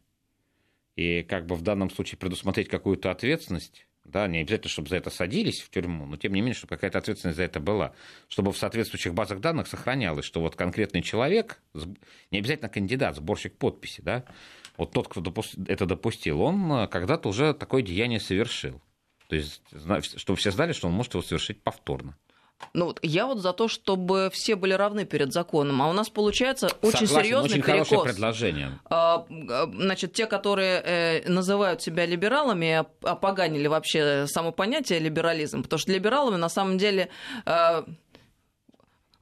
И 0.95 1.23
как 1.23 1.45
бы 1.45 1.55
в 1.55 1.61
данном 1.61 1.89
случае 1.89 2.17
предусмотреть 2.17 2.67
какую-то 2.67 3.11
ответственность, 3.11 3.87
да, 4.03 4.27
не 4.27 4.39
обязательно, 4.39 4.69
чтобы 4.69 4.89
за 4.89 4.97
это 4.97 5.09
садились 5.09 5.61
в 5.61 5.69
тюрьму, 5.69 6.05
но 6.05 6.17
тем 6.17 6.33
не 6.33 6.41
менее, 6.41 6.55
чтобы 6.55 6.75
какая-то 6.75 6.97
ответственность 6.97 7.37
за 7.37 7.43
это 7.43 7.59
была, 7.59 7.93
чтобы 8.27 8.51
в 8.51 8.57
соответствующих 8.57 9.13
базах 9.13 9.39
данных 9.39 9.67
сохранялось, 9.67 10.25
что 10.25 10.41
вот 10.41 10.55
конкретный 10.55 11.01
человек, 11.01 11.61
не 12.31 12.39
обязательно 12.39 12.69
кандидат, 12.69 13.15
сборщик 13.15 13.55
подписи, 13.57 14.01
да, 14.01 14.25
вот 14.77 14.91
тот, 14.91 15.07
кто 15.07 15.21
это 15.67 15.85
допустил, 15.85 16.41
он 16.41 16.71
э, 16.71 16.87
когда-то 16.87 17.29
уже 17.29 17.53
такое 17.53 17.81
деяние 17.81 18.19
совершил. 18.19 18.81
То 19.27 19.35
есть, 19.35 19.61
чтобы 20.17 20.37
все 20.37 20.51
знали, 20.51 20.73
что 20.73 20.87
он 20.87 20.93
может 20.93 21.13
его 21.13 21.21
совершить 21.21 21.61
повторно. 21.61 22.17
Ну, 22.73 22.85
вот 22.85 22.99
я 23.01 23.25
вот 23.25 23.39
за 23.39 23.53
то, 23.53 23.67
чтобы 23.67 24.29
все 24.31 24.55
были 24.55 24.73
равны 24.73 25.05
перед 25.05 25.33
законом, 25.33 25.81
а 25.81 25.89
у 25.89 25.93
нас 25.93 26.09
получается 26.09 26.69
очень 26.81 27.07
Согласен, 27.07 27.23
серьезный 27.23 27.49
очень 27.49 27.61
перекос. 27.63 27.89
хорошее 27.89 28.13
предложение. 28.13 28.79
А, 28.89 29.25
а, 29.49 29.69
значит, 29.73 30.13
те, 30.13 30.25
которые 30.27 30.81
э, 30.83 31.29
называют 31.29 31.81
себя 31.81 32.05
либералами, 32.05 32.85
опоганили 33.01 33.67
вообще 33.67 34.27
само 34.27 34.51
понятие 34.51 34.99
либерализм, 34.99 35.63
потому 35.63 35.79
что 35.79 35.91
либералами 35.91 36.35
на 36.35 36.49
самом 36.49 36.77
деле 36.77 37.09
э, 37.45 37.83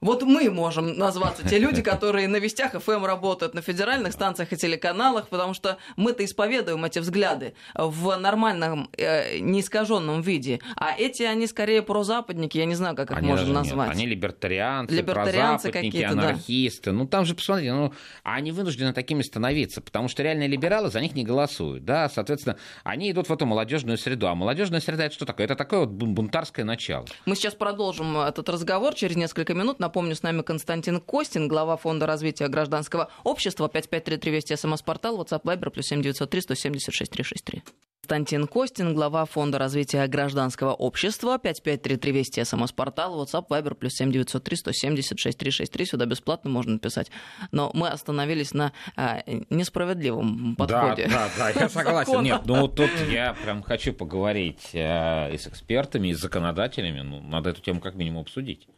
вот 0.00 0.22
мы 0.22 0.50
можем 0.50 0.96
назваться 0.96 1.46
те 1.48 1.58
люди, 1.58 1.82
которые 1.82 2.28
на 2.28 2.36
вестях 2.36 2.72
ФМ 2.72 3.04
работают 3.04 3.54
на 3.54 3.62
федеральных 3.62 4.12
станциях 4.12 4.52
и 4.52 4.56
телеканалах, 4.56 5.28
потому 5.28 5.54
что 5.54 5.78
мы-то 5.96 6.24
исповедуем 6.24 6.84
эти 6.84 7.00
взгляды 7.00 7.54
в 7.74 8.16
нормальном, 8.16 8.90
э, 8.96 9.38
неискаженном 9.38 10.20
виде. 10.20 10.60
А 10.76 10.94
эти, 10.96 11.24
они 11.24 11.46
скорее 11.48 11.82
прозападники, 11.82 12.58
я 12.58 12.64
не 12.64 12.76
знаю, 12.76 12.94
как 12.94 13.10
их 13.10 13.16
они 13.16 13.28
можно 13.28 13.52
назвать. 13.52 13.88
Нет, 13.88 13.96
они 13.96 14.06
либертарианцы, 14.06 14.94
либертарианцы 14.94 15.70
прозападники, 15.70 16.02
анархисты. 16.02 16.90
Да. 16.90 16.96
Ну 16.96 17.06
там 17.06 17.24
же, 17.24 17.34
посмотрите, 17.34 17.72
ну, 17.72 17.92
они 18.22 18.52
вынуждены 18.52 18.92
такими 18.92 19.22
становиться, 19.22 19.80
потому 19.80 20.08
что 20.08 20.22
реальные 20.22 20.48
либералы 20.48 20.90
за 20.90 21.00
них 21.00 21.14
не 21.14 21.24
голосуют. 21.24 21.84
Да? 21.84 22.08
Соответственно, 22.08 22.56
они 22.84 23.10
идут 23.10 23.28
в 23.28 23.32
эту 23.32 23.46
молодежную 23.46 23.98
среду. 23.98 24.28
А 24.28 24.34
молодежная 24.36 24.80
среда 24.80 25.06
это 25.06 25.14
что 25.14 25.26
такое? 25.26 25.46
Это 25.46 25.56
такое 25.56 25.80
вот 25.80 25.88
бунтарское 25.88 26.64
начало. 26.64 27.06
Мы 27.26 27.34
сейчас 27.34 27.54
продолжим 27.54 28.16
этот 28.18 28.48
разговор 28.48 28.94
через 28.94 29.16
несколько 29.16 29.54
минут. 29.54 29.80
Напомню, 29.88 30.14
с 30.14 30.22
нами 30.22 30.42
Константин 30.42 31.00
Костин, 31.00 31.48
глава 31.48 31.78
Фонда 31.78 32.04
развития 32.04 32.48
гражданского 32.48 33.08
общества. 33.24 33.70
5533 33.70 34.30
Вести, 34.30 34.54
СМС-портал, 34.54 35.18
WhatsApp, 35.18 35.44
Viber, 35.44 35.70
плюс 35.70 35.86
7903 35.86 36.42
176 36.42 37.10
363. 37.10 37.62
Константин 38.02 38.46
Костин, 38.46 38.94
глава 38.94 39.24
Фонда 39.24 39.58
развития 39.58 40.06
гражданского 40.06 40.74
общества. 40.74 41.38
5533 41.38 42.12
Вести, 42.12 42.44
СМС-портал, 42.44 43.18
WhatsApp, 43.18 43.48
Viber, 43.48 43.74
плюс 43.74 43.94
7903 43.94 44.56
176 44.58 45.38
363. 45.38 45.86
Сюда 45.86 46.04
бесплатно 46.04 46.50
можно 46.50 46.74
написать. 46.74 47.10
Но 47.50 47.70
мы 47.72 47.88
остановились 47.88 48.52
на 48.52 48.74
а, 48.94 49.22
несправедливом 49.48 50.54
подходе. 50.54 51.06
Да, 51.06 51.30
да, 51.38 51.52
да, 51.54 51.60
я 51.60 51.68
согласен. 51.70 52.22
Нет, 52.22 52.42
ну 52.44 52.68
тут 52.68 52.90
я 53.10 53.32
прям 53.42 53.62
хочу 53.62 53.94
поговорить 53.94 54.68
а, 54.74 55.30
и 55.30 55.38
с 55.38 55.46
экспертами, 55.46 56.08
и 56.08 56.14
с 56.14 56.20
законодателями. 56.20 57.00
Ну, 57.00 57.22
надо 57.22 57.48
эту 57.48 57.62
тему 57.62 57.80
как 57.80 57.94
минимум 57.94 58.20
обсудить 58.20 58.68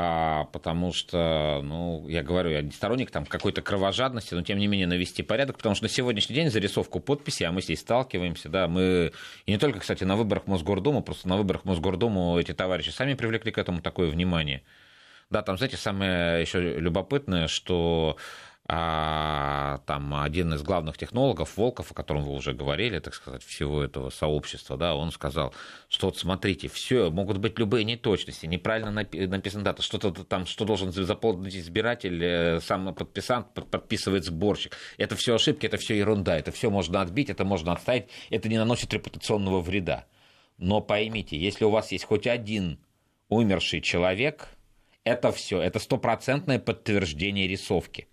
а, 0.00 0.44
потому 0.52 0.92
что, 0.92 1.60
ну, 1.64 2.06
я 2.06 2.22
говорю, 2.22 2.50
я 2.50 2.62
не 2.62 2.70
сторонник 2.70 3.10
там 3.10 3.26
какой-то 3.26 3.62
кровожадности, 3.62 4.32
но 4.32 4.42
тем 4.42 4.58
не 4.58 4.68
менее 4.68 4.86
навести 4.86 5.24
порядок, 5.24 5.56
потому 5.56 5.74
что 5.74 5.86
на 5.86 5.88
сегодняшний 5.88 6.36
день 6.36 6.50
зарисовку 6.50 7.00
подписи, 7.00 7.42
а 7.42 7.50
мы 7.50 7.62
здесь 7.62 7.80
сталкиваемся, 7.80 8.48
да, 8.48 8.68
мы, 8.68 9.10
и 9.44 9.50
не 9.50 9.58
только, 9.58 9.80
кстати, 9.80 10.04
на 10.04 10.14
выборах 10.14 10.46
Мосгордумы, 10.46 11.02
просто 11.02 11.26
на 11.26 11.36
выборах 11.36 11.64
Мосгордуму 11.64 12.38
эти 12.38 12.54
товарищи 12.54 12.90
сами 12.90 13.14
привлекли 13.14 13.50
к 13.50 13.58
этому 13.58 13.80
такое 13.80 14.08
внимание. 14.08 14.62
Да, 15.30 15.42
там, 15.42 15.58
знаете, 15.58 15.76
самое 15.76 16.42
еще 16.42 16.78
любопытное, 16.78 17.48
что 17.48 18.18
а, 18.70 19.80
там 19.86 20.14
один 20.14 20.52
из 20.52 20.62
главных 20.62 20.98
технологов, 20.98 21.56
Волков, 21.56 21.90
о 21.90 21.94
котором 21.94 22.24
вы 22.24 22.32
уже 22.32 22.52
говорили, 22.52 22.98
так 22.98 23.14
сказать, 23.14 23.42
всего 23.42 23.82
этого 23.82 24.10
сообщества, 24.10 24.76
да, 24.76 24.94
он 24.94 25.10
сказал, 25.10 25.54
что 25.88 26.08
вот 26.08 26.18
смотрите, 26.18 26.68
все, 26.68 27.10
могут 27.10 27.38
быть 27.38 27.58
любые 27.58 27.84
неточности, 27.84 28.44
неправильно 28.44 28.90
написана 28.90 29.64
дата, 29.64 29.80
что-то 29.80 30.12
там, 30.12 30.44
что 30.44 30.66
должен 30.66 30.92
заполнить 30.92 31.56
избиратель, 31.56 32.22
э, 32.22 32.60
сам 32.60 32.94
подписант 32.94 33.54
подписывает 33.54 34.26
сборщик. 34.26 34.76
Это 34.98 35.16
все 35.16 35.36
ошибки, 35.36 35.64
это 35.64 35.78
все 35.78 35.96
ерунда, 35.96 36.36
это 36.36 36.52
все 36.52 36.68
можно 36.68 37.00
отбить, 37.00 37.30
это 37.30 37.46
можно 37.46 37.72
отставить, 37.72 38.10
это 38.28 38.50
не 38.50 38.58
наносит 38.58 38.92
репутационного 38.92 39.62
вреда. 39.62 40.04
Но 40.58 40.82
поймите, 40.82 41.38
если 41.38 41.64
у 41.64 41.70
вас 41.70 41.90
есть 41.90 42.04
хоть 42.04 42.26
один 42.26 42.80
умерший 43.30 43.80
человек, 43.80 44.48
это 45.04 45.32
все, 45.32 45.62
это 45.62 45.78
стопроцентное 45.78 46.58
подтверждение 46.58 47.48
рисовки. 47.48 48.08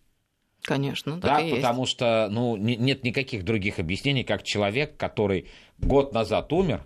Конечно, 0.65 1.17
да, 1.17 1.39
потому 1.39 1.81
есть. 1.83 1.91
что 1.91 2.27
ну, 2.31 2.55
нет 2.57 3.03
никаких 3.03 3.45
других 3.45 3.77
объяснений, 3.77 4.23
как 4.23 4.43
человек, 4.43 4.97
который 4.97 5.47
год 5.77 6.11
назад 6.11 6.51
умер, 6.51 6.85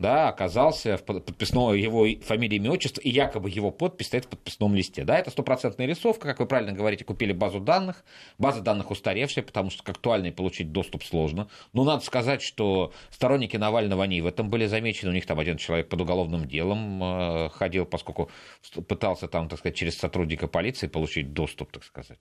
да, 0.00 0.30
оказался 0.30 0.96
в 0.96 1.04
подписном 1.04 1.74
его 1.74 2.06
фамилии, 2.22 2.56
имя, 2.56 2.70
отчество, 2.70 3.02
и 3.02 3.10
якобы 3.10 3.50
его 3.50 3.70
подпись 3.70 4.06
стоит 4.06 4.24
в 4.24 4.28
подписном 4.28 4.74
листе. 4.74 5.04
Да, 5.04 5.18
это 5.18 5.30
стопроцентная 5.30 5.86
рисовка, 5.86 6.26
как 6.26 6.40
вы 6.40 6.46
правильно 6.46 6.72
говорите, 6.72 7.04
купили 7.04 7.34
базу 7.34 7.60
данных, 7.60 8.02
база 8.38 8.62
данных 8.62 8.90
устаревшая, 8.90 9.44
потому 9.44 9.68
что 9.68 9.82
к 9.82 9.88
актуальной 9.90 10.32
получить 10.32 10.72
доступ 10.72 11.04
сложно. 11.04 11.50
Но 11.74 11.84
надо 11.84 12.02
сказать, 12.02 12.40
что 12.40 12.94
сторонники 13.10 13.58
Навального, 13.58 14.02
они 14.02 14.22
в 14.22 14.26
этом 14.26 14.48
были 14.48 14.64
замечены, 14.64 15.10
у 15.10 15.14
них 15.14 15.26
там 15.26 15.38
один 15.38 15.58
человек 15.58 15.90
под 15.90 16.00
уголовным 16.00 16.48
делом 16.48 17.04
э, 17.04 17.48
ходил, 17.50 17.84
поскольку 17.84 18.30
пытался 18.88 19.28
там, 19.28 19.50
так 19.50 19.58
сказать, 19.58 19.76
через 19.76 19.98
сотрудника 19.98 20.48
полиции 20.48 20.86
получить 20.86 21.34
доступ, 21.34 21.72
так 21.72 21.84
сказать. 21.84 22.20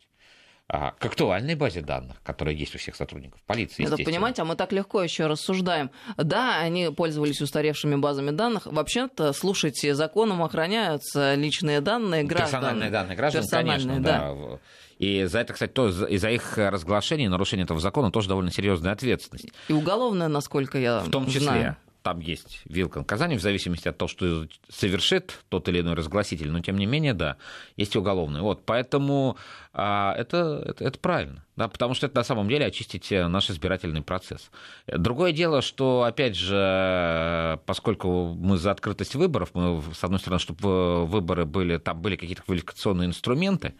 А, 0.71 0.91
к 0.91 1.03
актуальной 1.03 1.55
базе 1.55 1.81
данных, 1.81 2.17
которая 2.21 2.53
есть 2.53 2.75
у 2.75 2.77
всех 2.77 2.95
сотрудников 2.95 3.41
полиции. 3.47 3.83
Это 3.83 3.97
понимаете, 3.97 4.43
а 4.43 4.45
мы 4.45 4.55
так 4.55 4.71
легко 4.71 5.01
еще 5.01 5.25
рассуждаем. 5.25 5.89
Да, 6.15 6.59
они 6.59 6.91
пользовались 6.95 7.41
устаревшими 7.41 7.95
базами 7.95 8.29
данных. 8.29 8.67
Вообще-то, 8.67 9.33
слушайте, 9.33 9.95
законом 9.95 10.43
охраняются 10.43 11.33
личные 11.33 11.81
данные 11.81 12.23
граждан. 12.23 12.61
Персональные 12.61 12.91
данные 12.91 13.17
граждан, 13.17 13.45
конечно, 13.49 13.99
да. 13.99 14.35
да. 14.35 14.59
И 14.99 15.23
за 15.23 15.39
это, 15.39 15.53
кстати, 15.53 15.71
то, 15.71 15.89
и 15.89 16.17
за 16.17 16.29
их 16.29 16.59
разглашение, 16.59 17.29
нарушение 17.29 17.63
этого 17.63 17.79
закона 17.79 18.11
тоже 18.11 18.27
довольно 18.27 18.51
серьезная 18.51 18.91
ответственность. 18.91 19.51
И 19.69 19.73
уголовная, 19.73 20.27
насколько 20.27 20.77
я 20.77 20.99
В 20.99 21.09
том 21.09 21.25
числе. 21.25 21.39
Знаю 21.39 21.77
там 22.09 22.19
есть 22.21 22.61
вилка 22.65 22.99
наказания, 22.99 23.37
в 23.37 23.41
зависимости 23.41 23.87
от 23.87 23.97
того, 23.97 24.09
что 24.09 24.47
совершит 24.67 25.39
тот 25.49 25.69
или 25.69 25.81
иной 25.81 25.93
разгласитель, 25.93 26.49
но 26.49 26.59
тем 26.59 26.77
не 26.77 26.87
менее, 26.87 27.13
да, 27.13 27.37
есть 27.77 27.95
уголовный. 27.95 28.41
Вот, 28.41 28.65
поэтому 28.65 29.37
а, 29.73 30.15
это, 30.17 30.63
это, 30.65 30.83
это 30.83 30.99
правильно, 30.99 31.45
да, 31.55 31.67
потому 31.67 31.93
что 31.93 32.07
это 32.07 32.15
на 32.15 32.23
самом 32.23 32.49
деле 32.49 32.65
очистить 32.65 33.11
э, 33.11 33.27
наш 33.27 33.51
избирательный 33.51 34.01
процесс. 34.01 34.49
Другое 34.87 35.33
дело, 35.33 35.61
что, 35.61 36.01
опять 36.01 36.35
же, 36.35 37.59
поскольку 37.67 38.33
мы 38.33 38.57
за 38.57 38.71
открытость 38.71 39.13
выборов, 39.13 39.51
мы, 39.53 39.83
с 39.93 40.03
одной 40.03 40.19
стороны, 40.19 40.39
чтобы 40.39 41.05
выборы 41.05 41.45
были, 41.45 41.77
там 41.77 42.01
были 42.01 42.15
какие-то 42.15 42.41
квалификационные 42.41 43.07
инструменты, 43.07 43.75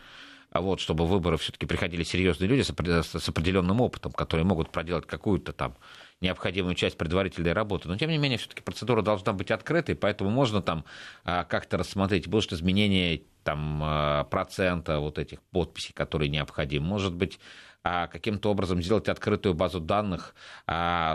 вот, 0.54 0.80
чтобы 0.80 1.06
выборы 1.06 1.38
все-таки 1.38 1.66
приходили 1.66 2.04
серьезные 2.04 2.48
люди 2.48 2.62
с 2.62 3.30
определенным 3.30 3.82
опытом, 3.82 4.12
которые 4.12 4.46
могут 4.46 4.72
проделать 4.72 5.06
какую-то 5.06 5.54
там 5.54 5.76
необходимую 6.22 6.76
часть 6.76 6.98
предварительной 6.98 7.54
работы. 7.54 7.88
Но, 7.88 7.98
тем 7.98 8.10
не 8.10 8.18
менее, 8.18 8.38
все-таки 8.38 8.62
процедура 8.62 9.02
должна 9.02 9.32
быть 9.34 9.52
открытой, 9.52 9.96
поэтому 9.96 10.30
можно 10.30 10.62
там 10.62 10.84
а, 11.24 11.46
как-то 11.46 11.78
рассмотреть, 11.78 12.28
будет 12.28 12.52
изменение 12.52 13.24
там, 13.50 13.82
а, 13.84 14.24
процента 14.26 15.00
вот 15.00 15.18
этих 15.18 15.42
подписей, 15.42 15.92
которые 15.94 16.30
необходимы. 16.30 16.86
Может 16.86 17.16
быть, 17.16 17.40
а, 17.84 18.06
каким-то 18.06 18.52
образом 18.52 18.80
сделать 18.84 19.10
открытую 19.10 19.56
базу 19.56 19.80
данных, 19.80 20.36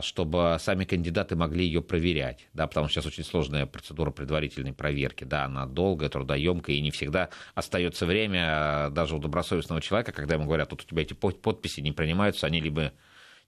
чтобы 0.01 0.57
сами 0.59 0.85
кандидаты 0.85 1.37
могли 1.37 1.65
ее 1.67 1.83
проверять, 1.83 2.49
да, 2.55 2.67
потому 2.67 2.89
что 2.89 3.01
сейчас 3.01 3.13
очень 3.13 3.23
сложная 3.23 3.67
процедура 3.67 4.11
предварительной 4.11 4.73
проверки, 4.73 5.25
да, 5.25 5.45
она 5.45 5.67
долгая, 5.67 6.09
трудоемкая, 6.09 6.77
и 6.77 6.81
не 6.81 6.91
всегда 6.91 7.29
остается 7.55 8.07
время 8.07 8.89
даже 8.91 9.15
у 9.15 9.19
добросовестного 9.19 9.83
человека, 9.83 10.13
когда 10.13 10.35
ему 10.35 10.47
говорят, 10.47 10.71
тут 10.71 10.83
у 10.83 10.85
тебя 10.87 11.03
эти 11.03 11.13
подписи 11.13 11.81
не 11.81 11.93
принимаются, 11.93 12.47
они 12.47 12.61
либо 12.61 12.93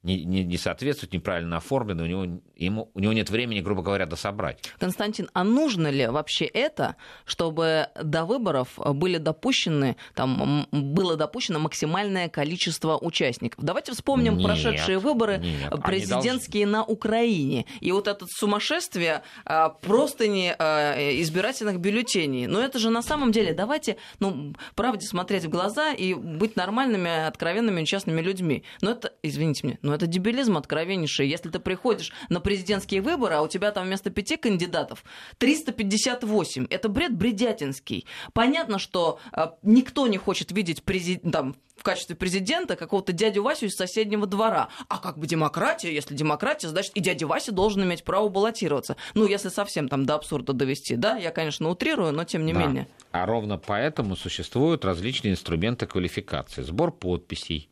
не, 0.02 0.24
не, 0.24 0.44
не 0.44 0.56
соответствует, 0.56 1.12
неправильно 1.12 1.56
оформлен, 1.56 2.00
у 2.00 2.06
него, 2.06 2.40
ему, 2.54 2.90
у 2.94 3.00
него 3.00 3.12
нет 3.12 3.30
времени, 3.30 3.60
грубо 3.60 3.82
говоря, 3.82 4.06
дособрать. 4.06 4.62
Константин, 4.78 5.28
а 5.32 5.44
нужно 5.44 5.88
ли 5.88 6.06
вообще 6.06 6.44
это, 6.44 6.96
чтобы 7.24 7.88
до 8.00 8.24
выборов 8.24 8.78
были 8.78 9.18
допущены, 9.18 9.96
там, 10.14 10.68
было 10.70 11.16
допущено 11.16 11.58
максимальное 11.58 12.28
количество 12.28 12.96
участников? 12.98 13.64
Давайте 13.64 13.92
вспомним 13.92 14.36
нет, 14.36 14.46
прошедшие 14.46 14.98
выборы 14.98 15.38
нет, 15.38 15.82
президентские 15.82 16.66
на 16.66 16.84
Украине. 16.84 17.66
И 17.80 17.90
вот 17.90 18.06
это 18.06 18.26
сумасшествие 18.28 19.22
а, 19.44 19.70
просто 19.70 20.28
не 20.28 20.54
а, 20.56 20.94
избирательных 21.20 21.80
бюллетеней. 21.80 22.46
Но 22.46 22.60
это 22.60 22.78
же 22.78 22.90
на 22.90 23.02
самом 23.02 23.32
деле, 23.32 23.54
давайте, 23.54 23.96
ну, 24.20 24.54
правде 24.74 25.06
смотреть 25.06 25.44
в 25.44 25.48
глаза 25.48 25.92
и 25.92 26.14
быть 26.14 26.56
нормальными, 26.56 27.26
откровенными, 27.26 27.84
честными 27.84 28.20
людьми. 28.20 28.62
Но 28.80 28.92
это, 28.92 29.12
извините 29.22 29.66
меня, 29.66 29.78
но 29.86 29.94
это 29.94 30.06
дебилизм 30.06 30.56
откровеннейший. 30.56 31.28
Если 31.28 31.48
ты 31.48 31.58
приходишь 31.58 32.12
на 32.28 32.40
президентские 32.40 33.00
выборы, 33.00 33.36
а 33.36 33.42
у 33.42 33.48
тебя 33.48 33.70
там 33.70 33.86
вместо 33.86 34.10
пяти 34.10 34.36
кандидатов 34.36 35.04
358, 35.38 36.66
это 36.68 36.88
бред 36.88 37.16
бредятинский. 37.16 38.06
Понятно, 38.32 38.78
что 38.78 39.18
э, 39.32 39.46
никто 39.62 40.06
не 40.06 40.18
хочет 40.18 40.52
видеть 40.52 40.82
президент, 40.82 41.32
там, 41.32 41.56
в 41.76 41.82
качестве 41.82 42.16
президента 42.16 42.74
какого-то 42.74 43.12
дядю 43.12 43.42
Васю 43.42 43.66
из 43.66 43.76
соседнего 43.76 44.26
двора. 44.26 44.68
А 44.88 44.98
как 44.98 45.18
бы 45.18 45.26
демократия? 45.26 45.94
Если 45.94 46.14
демократия, 46.14 46.68
значит 46.68 46.92
и 46.94 47.00
дядя 47.00 47.26
Вася 47.26 47.52
должен 47.52 47.84
иметь 47.84 48.02
право 48.02 48.28
баллотироваться. 48.28 48.96
Ну, 49.14 49.26
если 49.26 49.50
совсем 49.50 49.88
там 49.88 50.06
до 50.06 50.14
абсурда 50.14 50.52
довести, 50.52 50.96
да, 50.96 51.16
я, 51.16 51.30
конечно, 51.30 51.68
утрирую, 51.68 52.12
но 52.12 52.24
тем 52.24 52.44
не 52.44 52.52
да. 52.52 52.60
менее. 52.60 52.88
А 53.12 53.26
ровно 53.26 53.58
поэтому 53.58 54.16
существуют 54.16 54.84
различные 54.84 55.32
инструменты 55.32 55.86
квалификации. 55.86 56.62
Сбор 56.62 56.92
подписей, 56.92 57.68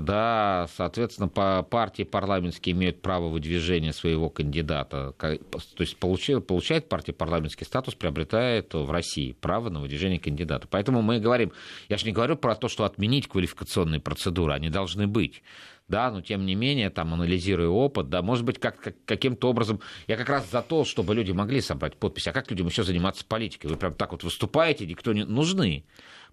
да, 0.00 0.68
соответственно, 0.76 1.28
по 1.28 1.62
партии 1.62 2.02
парламентские 2.02 2.74
имеют 2.74 3.02
право 3.02 3.28
выдвижения 3.28 3.92
своего 3.92 4.30
кандидата. 4.30 5.14
То 5.18 5.38
есть 5.78 5.96
получает, 5.96 6.46
получает 6.46 6.88
партия 6.88 7.12
парламентский 7.12 7.64
статус, 7.64 7.94
приобретает 7.94 8.74
в 8.74 8.90
России 8.90 9.32
право 9.32 9.68
на 9.70 9.80
выдвижение 9.80 10.18
кандидата. 10.18 10.66
Поэтому 10.70 11.02
мы 11.02 11.20
говорим, 11.20 11.52
я 11.88 11.96
же 11.96 12.06
не 12.06 12.12
говорю 12.12 12.36
про 12.36 12.54
то, 12.54 12.68
что 12.68 12.84
отменить 12.84 13.28
квалификационные 13.28 14.00
процедуры, 14.00 14.52
они 14.52 14.70
должны 14.70 15.06
быть 15.06 15.42
да, 15.88 16.10
но 16.10 16.20
тем 16.20 16.44
не 16.44 16.54
менее, 16.54 16.90
там, 16.90 17.14
анализируя 17.14 17.68
опыт, 17.68 18.10
да, 18.10 18.22
может 18.22 18.44
быть, 18.44 18.60
как, 18.60 18.78
как, 18.78 18.94
каким-то 19.06 19.48
образом, 19.48 19.80
я 20.06 20.16
как 20.16 20.28
раз 20.28 20.50
за 20.50 20.62
то, 20.62 20.84
чтобы 20.84 21.14
люди 21.14 21.32
могли 21.32 21.60
собрать 21.62 21.96
подписи, 21.96 22.28
а 22.28 22.32
как 22.32 22.50
людям 22.50 22.66
еще 22.66 22.84
заниматься 22.84 23.24
политикой? 23.26 23.68
Вы 23.68 23.76
прям 23.76 23.94
так 23.94 24.12
вот 24.12 24.22
выступаете, 24.22 24.86
никто 24.86 25.12
не 25.12 25.24
нужны. 25.24 25.84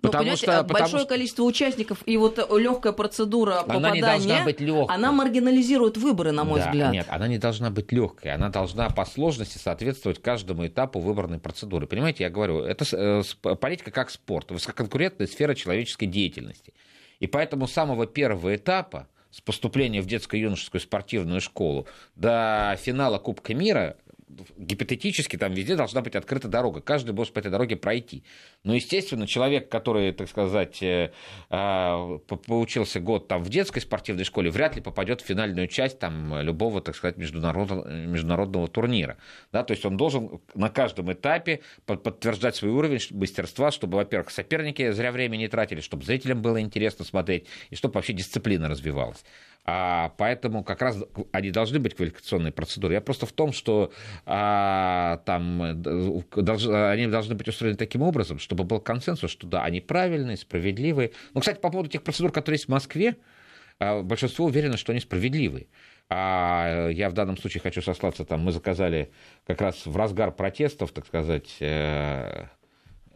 Ну, 0.06 0.12
потому 0.12 0.36
что, 0.36 0.63
большое 0.63 0.91
потому... 0.91 1.06
количество 1.06 1.44
участников 1.44 2.00
и 2.06 2.18
вот 2.18 2.38
легкая 2.58 2.94
процедура 2.94 3.60
она 3.60 3.63
попадания, 3.63 3.94
не 3.94 4.02
должна 4.02 4.44
быть 4.44 4.62
легкой. 4.62 4.96
она 4.96 5.12
маргинализирует 5.12 5.98
выборы, 5.98 6.32
на 6.32 6.44
мой 6.44 6.60
да, 6.60 6.65
взгляд. 6.68 6.94
Нет, 6.94 7.08
она 7.10 7.28
не 7.28 7.38
должна 7.38 7.70
быть 7.70 7.91
легкой, 7.91 8.34
она 8.34 8.50
должна 8.50 8.89
по 8.89 9.06
сложности 9.06 9.58
соответствовать 9.58 10.22
каждому 10.22 10.65
этапу 10.68 11.00
выборной 11.00 11.39
процедуры. 11.39 11.88
Понимаете, 11.88 12.24
я 12.24 12.30
говорю, 12.30 12.62
это 12.62 12.86
э, 12.91 13.24
политика 13.56 13.91
как 13.91 14.10
спорт, 14.10 14.52
высококонкурентная 14.52 15.28
сфера 15.28 15.56
человеческой 15.56 16.08
деятельности. 16.08 16.74
И 17.20 17.28
поэтому 17.28 17.68
с 17.68 17.74
самого 17.74 18.06
первого 18.08 18.56
этапа 18.56 19.08
с 19.36 19.41
поступления 19.41 20.02
в 20.02 20.06
детско-юношескую 20.06 20.80
спортивную 20.80 21.41
школу 21.41 21.88
до 22.15 22.78
финала 22.82 23.18
Кубка 23.18 23.54
мира 23.54 23.98
гипотетически 24.58 25.38
там 25.38 25.54
везде 25.54 25.76
должна 25.76 26.02
быть 26.02 26.16
открыта 26.16 26.48
дорога. 26.48 26.82
Каждый 26.82 27.12
может 27.14 27.34
по 27.34 27.40
этой 27.40 27.52
дороге 27.52 27.76
пройти. 27.76 28.24
Но, 28.64 28.74
естественно, 28.74 29.28
человек, 29.28 29.70
который, 29.70 30.12
так 30.14 30.28
сказать, 30.28 30.82
э, 30.82 31.12
а, 31.50 32.18
поучился 32.18 33.00
год 33.00 33.28
там 33.28 33.44
в 33.44 33.50
детской 33.50 33.80
спортивной 33.80 34.24
школе, 34.24 34.50
вряд 34.50 34.76
ли 34.76 34.82
попадет 34.82 35.22
в 35.22 35.26
финальную 35.26 35.68
часть 35.68 36.00
там 36.00 36.42
любого, 36.42 36.82
так 36.82 36.96
сказать, 36.96 37.18
международного, 37.18 37.88
международного 37.88 38.68
турнира. 38.68 39.18
Да, 39.52 39.64
то 39.64 39.74
есть 39.74 39.86
он 39.86 39.96
должен 39.98 40.42
на 40.56 40.70
каждом 40.70 41.14
этапе 41.14 41.62
подтверждать 41.86 42.56
свой 42.56 42.72
уровень 42.72 43.00
мастерства, 43.12 43.72
чтобы, 43.72 43.98
во-первых, 43.98 44.32
соперники 44.32 44.92
зря 44.92 45.12
время 45.12 45.38
не 45.38 45.48
тратили, 45.48 45.82
чтобы 45.82 46.04
зрителям 46.04 46.42
было 46.42 46.60
интересно 46.60 47.06
смотреть, 47.06 47.48
и 47.70 47.76
чтобы 47.76 47.96
вообще 47.96 48.14
дисциплина 48.14 48.68
развивалась. 48.68 49.24
А 49.67 50.13
поэтому 50.17 50.63
как 50.63 50.82
раз 50.84 51.04
они 51.32 51.49
должны 51.49 51.80
быть 51.80 51.95
квалификационные 51.95 52.51
процедуры. 52.51 52.93
Я 52.93 53.01
просто 53.01 53.25
в 53.25 53.32
том, 53.32 53.51
что 53.51 53.91
а, 54.25 55.17
там 55.25 55.82
долж, 55.82 56.67
они 56.67 57.08
должны 57.08 57.34
быть 57.34 57.47
устроены 57.47 57.75
таким 57.75 58.04
образом, 58.04 58.38
чтобы 58.38 58.63
был 58.63 58.80
консенсус, 58.80 59.32
что 59.32 59.47
да, 59.47 59.63
они 59.63 59.82
правильные, 59.82 60.38
справедливые. 60.38 61.13
Ну, 61.34 61.39
кстати, 61.39 61.60
по 61.60 61.71
поводу 61.71 61.89
тех 61.89 62.04
процедур, 62.04 62.32
которые 62.32 62.58
есть 62.58 62.65
в 62.65 62.69
Москве, 62.69 63.15
а, 63.80 64.04
большинство 64.04 64.45
уверено, 64.45 64.78
что 64.78 64.91
они 64.91 65.01
справедливые. 65.01 65.65
А 66.10 66.89
я 66.89 67.10
в 67.10 67.13
данном 67.13 67.36
случае 67.36 67.62
хочу 67.62 67.82
сослаться, 67.82 68.23
там 68.23 68.41
мы 68.41 68.51
заказали 68.51 69.12
как 69.47 69.62
раз 69.62 69.88
в 69.88 69.97
разгар 69.97 70.32
протестов, 70.32 70.91
так 70.91 71.08
сказать, 71.08 71.58
э, 71.60 72.45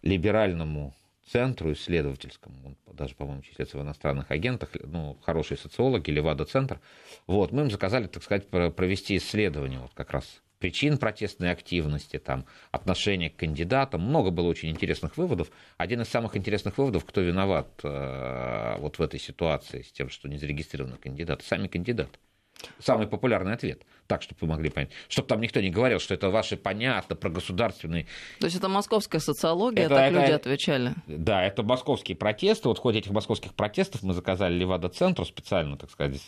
либеральному 0.02 0.96
центру 1.32 1.72
исследовательскому, 1.74 2.56
он 2.66 2.96
даже, 2.96 3.16
по-моему, 3.16 3.42
числится 3.42 3.78
в 3.78 3.82
иностранных 3.82 4.32
агентах, 4.32 4.70
ну, 4.84 5.18
хорошие 5.24 5.58
социологи, 5.58 6.10
Левада-центр, 6.12 6.80
вот, 7.28 7.52
мы 7.52 7.64
им 7.64 7.72
заказали, 7.72 8.08
так 8.08 8.24
сказать, 8.24 8.48
провести 8.48 9.18
исследование 9.18 9.80
вот 9.80 9.92
как 9.94 10.12
раз 10.12 10.42
причин 10.60 10.98
протестной 10.98 11.52
активности, 11.52 12.20
там, 12.20 12.46
отношения 12.72 13.30
к 13.30 13.38
кандидатам. 13.38 14.02
Много 14.02 14.30
было 14.30 14.48
очень 14.48 14.70
интересных 14.70 15.18
выводов. 15.18 15.50
Один 15.78 16.02
из 16.02 16.10
самых 16.10 16.36
интересных 16.36 16.78
выводов, 16.78 17.06
кто 17.06 17.22
виноват 17.22 17.68
э, 17.84 18.76
вот 18.80 19.00
в 19.00 19.02
этой 19.02 19.20
ситуации 19.20 19.82
с 19.82 19.92
тем, 19.92 20.10
что 20.10 20.28
не 20.28 20.38
зарегистрированы 20.38 20.98
кандидаты, 20.98 21.46
сами 21.46 21.68
кандидаты. 21.68 22.20
Самый 22.80 23.08
популярный 23.08 23.54
ответ. 23.54 23.84
Так, 24.08 24.22
чтобы 24.22 24.40
вы 24.42 24.48
могли 24.48 24.70
понять. 24.70 24.92
Чтобы 25.08 25.28
там 25.28 25.42
никто 25.42 25.62
не 25.62 25.70
говорил, 25.70 26.00
что 26.00 26.14
это 26.14 26.30
ваши 26.30 26.58
понятно 26.58 27.16
про 27.16 27.30
государственные... 27.30 28.08
То 28.40 28.46
есть 28.46 28.58
это 28.58 28.68
московская 28.68 29.20
социология, 29.20 29.86
это, 29.86 29.96
так 29.96 30.12
это, 30.12 30.22
люди 30.22 30.32
отвечали? 30.32 30.94
Да, 31.08 31.44
это 31.44 31.64
московские 31.64 32.18
протесты. 32.18 32.68
Вот 32.68 32.80
в 32.80 32.82
ходе 32.82 33.00
этих 33.00 33.12
московских 33.12 33.54
протестов 33.54 34.04
мы 34.04 34.14
заказали 34.14 34.56
Левада-центру 34.56 35.26
специально, 35.26 35.78
так 35.78 35.92
сказать, 35.92 36.22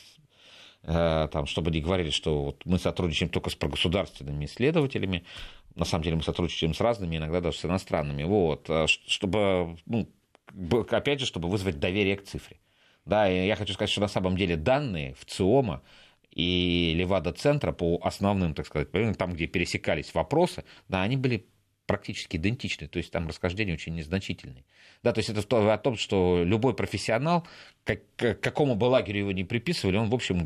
э, 0.84 1.28
там, 1.32 1.46
чтобы 1.48 1.72
не 1.72 1.82
говорили, 1.82 2.12
что 2.12 2.44
вот 2.44 2.66
мы 2.66 2.78
сотрудничаем 2.78 3.30
только 3.32 3.50
с 3.50 3.56
прогосударственными 3.56 4.46
исследователями. 4.46 5.26
На 5.76 5.86
самом 5.86 6.04
деле 6.04 6.18
мы 6.18 6.24
сотрудничаем 6.24 6.74
с 6.74 6.82
разными, 6.82 7.18
иногда 7.18 7.42
даже 7.42 7.58
с 7.58 7.66
иностранными. 7.66 8.24
Вот, 8.24 8.70
э, 8.70 8.86
чтобы, 8.88 9.78
ну, 9.86 10.08
опять 10.92 11.20
же, 11.20 11.26
чтобы 11.26 11.50
вызвать 11.50 11.80
доверие 11.80 12.18
к 12.18 12.24
цифре. 12.24 12.58
Да, 13.06 13.30
и 13.30 13.48
я 13.48 13.56
хочу 13.56 13.74
сказать, 13.74 13.90
что 13.90 14.02
на 14.02 14.08
самом 14.08 14.38
деле 14.38 14.56
данные 14.56 15.16
в 15.16 15.26
ЦИОМа 15.26 15.82
и 16.32 16.94
Левада-центра 16.96 17.72
по 17.72 18.00
основным, 18.04 18.54
так 18.54 18.66
сказать, 18.66 18.90
там, 19.18 19.34
где 19.34 19.48
пересекались 19.48 20.14
вопросы, 20.14 20.64
да, 20.88 21.02
они 21.02 21.18
были 21.18 21.46
практически 21.86 22.38
идентичны, 22.38 22.88
то 22.88 22.98
есть 22.98 23.12
там 23.12 23.28
расхождения 23.28 23.74
очень 23.74 23.94
незначительные. 23.94 24.64
Да, 25.04 25.12
то 25.12 25.20
есть 25.20 25.30
это 25.30 25.74
о 25.74 25.78
том, 25.78 25.98
что 25.98 26.44
любой 26.46 26.74
профессионал, 26.74 27.46
как, 27.84 28.00
к 28.16 28.36
какому 28.36 28.76
бы 28.76 28.86
лагерю 28.86 29.20
его 29.20 29.32
не 29.34 29.44
приписывали, 29.44 29.98
он, 29.98 30.10
в 30.10 30.16
общем, 30.16 30.40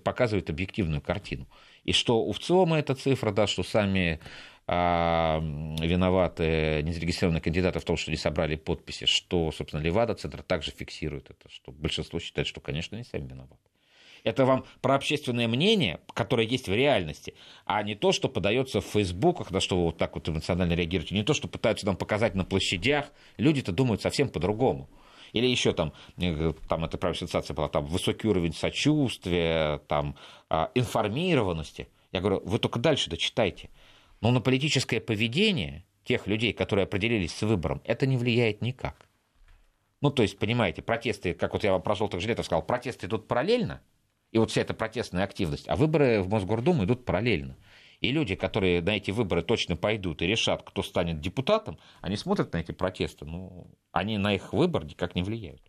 показывает 0.00 0.50
объективную 0.50 1.00
картину. 1.00 1.48
И 1.84 1.92
что 1.92 2.22
у 2.22 2.32
ВЦИОМа 2.32 2.80
эта 2.80 2.94
цифра, 2.94 3.30
да, 3.30 3.46
что 3.46 3.62
сами 3.62 4.20
а, 4.66 5.40
виноваты 5.40 6.82
незарегистрированные 6.82 7.40
кандидаты 7.40 7.78
в 7.78 7.84
том, 7.84 7.96
что 7.96 8.10
не 8.10 8.18
собрали 8.18 8.56
подписи, 8.56 9.06
что, 9.06 9.50
собственно, 9.52 9.80
Левада-центр 9.80 10.42
также 10.42 10.70
фиксирует 10.72 11.30
это, 11.30 11.48
что 11.48 11.72
большинство 11.72 12.20
считает, 12.20 12.46
что, 12.46 12.60
конечно, 12.60 12.98
они 12.98 13.04
сами 13.04 13.26
виноваты. 13.26 13.67
Это 14.24 14.44
вам 14.44 14.64
про 14.80 14.94
общественное 14.94 15.48
мнение, 15.48 16.00
которое 16.14 16.46
есть 16.46 16.68
в 16.68 16.72
реальности, 16.72 17.34
а 17.64 17.82
не 17.82 17.94
то, 17.94 18.12
что 18.12 18.28
подается 18.28 18.80
в 18.80 18.84
фейсбуках, 18.84 19.50
на 19.50 19.60
что 19.60 19.76
вы 19.76 19.84
вот 19.84 19.98
так 19.98 20.14
вот 20.14 20.28
эмоционально 20.28 20.74
реагируете, 20.74 21.14
не 21.14 21.22
то, 21.22 21.34
что 21.34 21.48
пытаются 21.48 21.86
нам 21.86 21.96
показать 21.96 22.34
на 22.34 22.44
площадях. 22.44 23.12
Люди-то 23.36 23.72
думают 23.72 24.02
совсем 24.02 24.28
по-другому. 24.28 24.88
Или 25.32 25.46
еще 25.46 25.72
там, 25.72 25.92
э, 26.16 26.52
там 26.68 26.84
это 26.84 26.96
правильная 26.98 27.20
сенсация 27.20 27.54
была, 27.54 27.68
там 27.68 27.84
высокий 27.86 28.28
уровень 28.28 28.54
сочувствия, 28.54 29.78
там 29.86 30.16
а, 30.48 30.70
информированности. 30.74 31.88
Я 32.12 32.20
говорю, 32.20 32.40
вы 32.44 32.58
только 32.58 32.78
дальше 32.78 33.10
дочитайте. 33.10 33.70
Но 34.20 34.30
на 34.30 34.40
политическое 34.40 35.00
поведение 35.00 35.84
тех 36.04 36.26
людей, 36.26 36.52
которые 36.52 36.84
определились 36.84 37.34
с 37.34 37.42
выбором, 37.42 37.82
это 37.84 38.06
не 38.06 38.16
влияет 38.16 38.62
никак. 38.62 39.08
Ну, 40.00 40.10
то 40.10 40.22
есть, 40.22 40.38
понимаете, 40.38 40.80
протесты, 40.80 41.34
как 41.34 41.52
вот 41.52 41.64
я 41.64 41.72
вам 41.72 41.82
про 41.82 41.94
желтых 41.94 42.20
жилетов 42.20 42.46
сказал, 42.46 42.62
протесты 42.62 43.06
идут 43.06 43.26
параллельно, 43.26 43.82
и 44.32 44.38
вот 44.38 44.50
вся 44.50 44.60
эта 44.60 44.74
протестная 44.74 45.24
активность. 45.24 45.68
А 45.68 45.76
выборы 45.76 46.22
в 46.22 46.28
Мосгордуму 46.28 46.84
идут 46.84 47.04
параллельно. 47.04 47.56
И 48.00 48.12
люди, 48.12 48.36
которые 48.36 48.80
на 48.80 48.96
эти 48.96 49.10
выборы 49.10 49.42
точно 49.42 49.76
пойдут 49.76 50.22
и 50.22 50.26
решат, 50.26 50.62
кто 50.62 50.82
станет 50.82 51.20
депутатом, 51.20 51.78
они 52.00 52.16
смотрят 52.16 52.52
на 52.52 52.58
эти 52.58 52.72
протесты, 52.72 53.24
ну, 53.24 53.66
они 53.90 54.18
на 54.18 54.34
их 54.34 54.52
выбор 54.52 54.84
никак 54.84 55.14
не 55.14 55.22
влияют. 55.22 55.67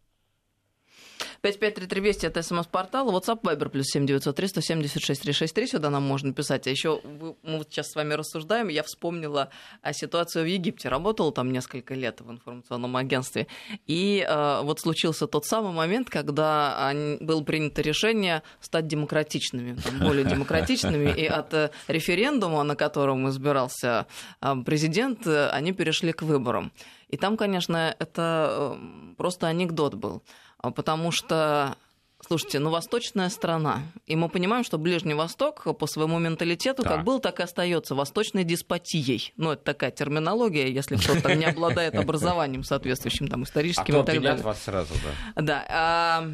553320 1.41 2.23
это 2.23 2.41
смс-портал, 2.41 3.12
WhatsApp 3.12 3.41
Viber 3.41 3.69
плюс 3.69 3.88
7903 3.88 4.47
176 4.47 5.21
363, 5.21 5.67
сюда 5.67 5.89
нам 5.89 6.04
можно 6.04 6.34
писать. 6.34 6.67
А 6.67 6.69
еще 6.69 7.02
мы 7.04 7.58
вот 7.58 7.67
сейчас 7.69 7.91
с 7.91 7.95
вами 7.95 8.13
рассуждаем, 8.13 8.67
я 8.67 8.84
вспомнила 8.84 9.49
ситуацию 9.91 10.43
в 10.43 10.47
Египте. 10.47 10.89
Работала 10.89 11.32
там 11.32 11.52
несколько 11.52 11.93
лет 11.93 12.21
в 12.21 12.32
информационном 12.32 12.95
агентстве. 12.95 13.47
И 13.88 14.25
э, 14.28 14.62
вот 14.63 14.80
случился 14.80 15.28
тот 15.28 15.45
самый 15.45 15.71
момент, 15.71 16.10
когда 16.10 16.93
было 17.19 17.41
принято 17.43 17.82
решение 17.82 18.43
стать 18.60 18.88
демократичными, 18.88 19.78
более 20.02 20.25
демократичными. 20.25 21.10
И 21.12 21.25
от 21.25 21.54
э, 21.54 21.71
референдума, 21.88 22.63
на 22.63 22.75
котором 22.75 23.30
избирался 23.30 24.08
э, 24.41 24.56
президент, 24.65 25.25
э, 25.28 25.49
они 25.49 25.71
перешли 25.73 26.12
к 26.12 26.21
выборам. 26.21 26.71
И 27.10 27.17
там, 27.17 27.38
конечно, 27.38 27.95
это 27.97 28.78
просто 29.17 29.47
анекдот 29.47 29.95
был, 29.95 30.21
потому 30.62 31.12
что 31.12 31.76
Слушайте, 32.21 32.60
ну 32.60 32.69
восточная 32.69 33.29
страна, 33.29 33.82
и 34.05 34.15
мы 34.17 34.27
понимаем, 34.27 34.65
что 34.65 34.77
Ближний 34.77 35.13
Восток 35.13 35.65
по 35.77 35.88
своему 35.88 36.19
менталитету 36.19 36.84
да. 36.84 36.89
как 36.89 37.03
был, 37.05 37.19
так 37.19 37.39
и 37.39 37.43
остается 37.43 37.95
восточной 37.95 38.43
деспотией. 38.43 39.34
Ну, 39.38 39.51
это 39.51 39.63
такая 39.63 39.89
терминология, 39.91 40.69
если 40.69 40.97
кто-то 40.97 41.34
не 41.36 41.45
обладает 41.45 41.95
образованием 41.95 42.63
соответствующим 42.63 43.29
там 43.29 43.43
историческим 43.43 43.95
а 43.95 43.99
и 44.01 44.05
так 44.05 44.21
далее. 44.21 44.43
вас 44.43 44.62
сразу, 44.63 44.93
да. 45.36 45.41
Да. 45.41 45.65
А, 45.69 46.32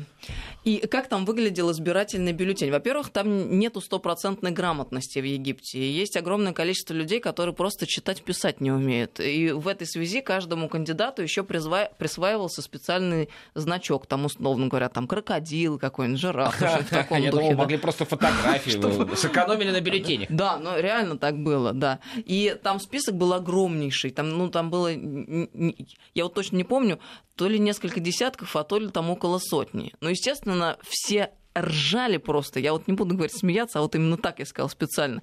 и 0.63 0.88
как 0.88 1.08
там 1.08 1.24
выглядел 1.24 1.71
избирательный 1.71 2.34
бюллетень? 2.34 2.71
Во-первых, 2.71 3.10
там 3.12 3.60
нету 3.60 3.80
стопроцентной 3.80 4.52
грамотности 4.52 5.19
в 5.19 5.24
Египте. 5.24 5.78
И 5.78 5.91
есть 5.91 6.17
огромное 6.17 6.54
количество 6.54 6.95
людей, 6.95 7.19
которые 7.19 7.54
просто 7.54 7.86
читать, 7.86 8.24
писать 8.24 8.60
не 8.60 8.71
умеют. 8.71 9.19
И 9.19 9.52
в 9.52 9.67
этой 9.67 9.86
связи 9.86 10.21
каждому 10.21 10.67
кандидату 10.67 11.21
еще 11.21 11.43
присваивался 11.43 12.63
специальный 12.63 13.30
значок. 13.54 14.08
Там, 14.08 14.26
условно 14.26 14.67
говоря, 14.67 14.89
там 14.89 15.08
крокодил, 15.08 15.75
какой-нибудь, 15.78 16.20
жираф. 16.20 16.60
В 16.60 16.90
таком 16.90 17.22
Я 17.22 17.32
духе, 17.32 17.44
думал, 17.44 17.58
могли 17.58 17.78
просто 17.78 18.06
фотографии. 18.06 19.16
Сэкономили 19.16 19.72
на 19.72 19.82
бюллетенях. 19.82 20.30
Да, 20.30 20.58
ну 20.58 20.80
реально 20.80 21.18
так 21.18 21.38
было, 21.38 21.74
да. 21.74 22.00
И 22.16 22.58
там 22.64 22.80
список 22.80 23.16
был 23.16 23.34
огромнейший. 23.34 24.12
Там, 24.12 24.30
ну, 24.38 24.50
там 24.50 24.70
было... 24.70 24.90
Я 26.14 26.24
вот 26.24 26.34
точно 26.34 26.58
не 26.58 26.64
помню, 26.64 27.00
то 27.36 27.48
ли 27.48 27.60
несколько 27.60 28.00
десятков, 28.00 28.56
а 28.56 28.64
то 28.64 28.80
ли 28.80 28.90
там 28.90 29.10
около 29.10 29.40
сотни. 29.40 29.94
Ну, 30.02 30.10
естественно, 30.10 30.78
все 30.88 31.32
ржали 31.58 32.18
просто. 32.18 32.60
Я 32.60 32.74
вот 32.74 32.88
не 32.88 32.94
буду 32.94 33.16
говорить 33.16 33.38
смеяться, 33.38 33.80
а 33.80 33.82
вот 33.82 33.96
именно 33.96 34.18
так 34.18 34.40
я 34.40 34.46
сказал 34.46 34.70
специально 34.70 35.22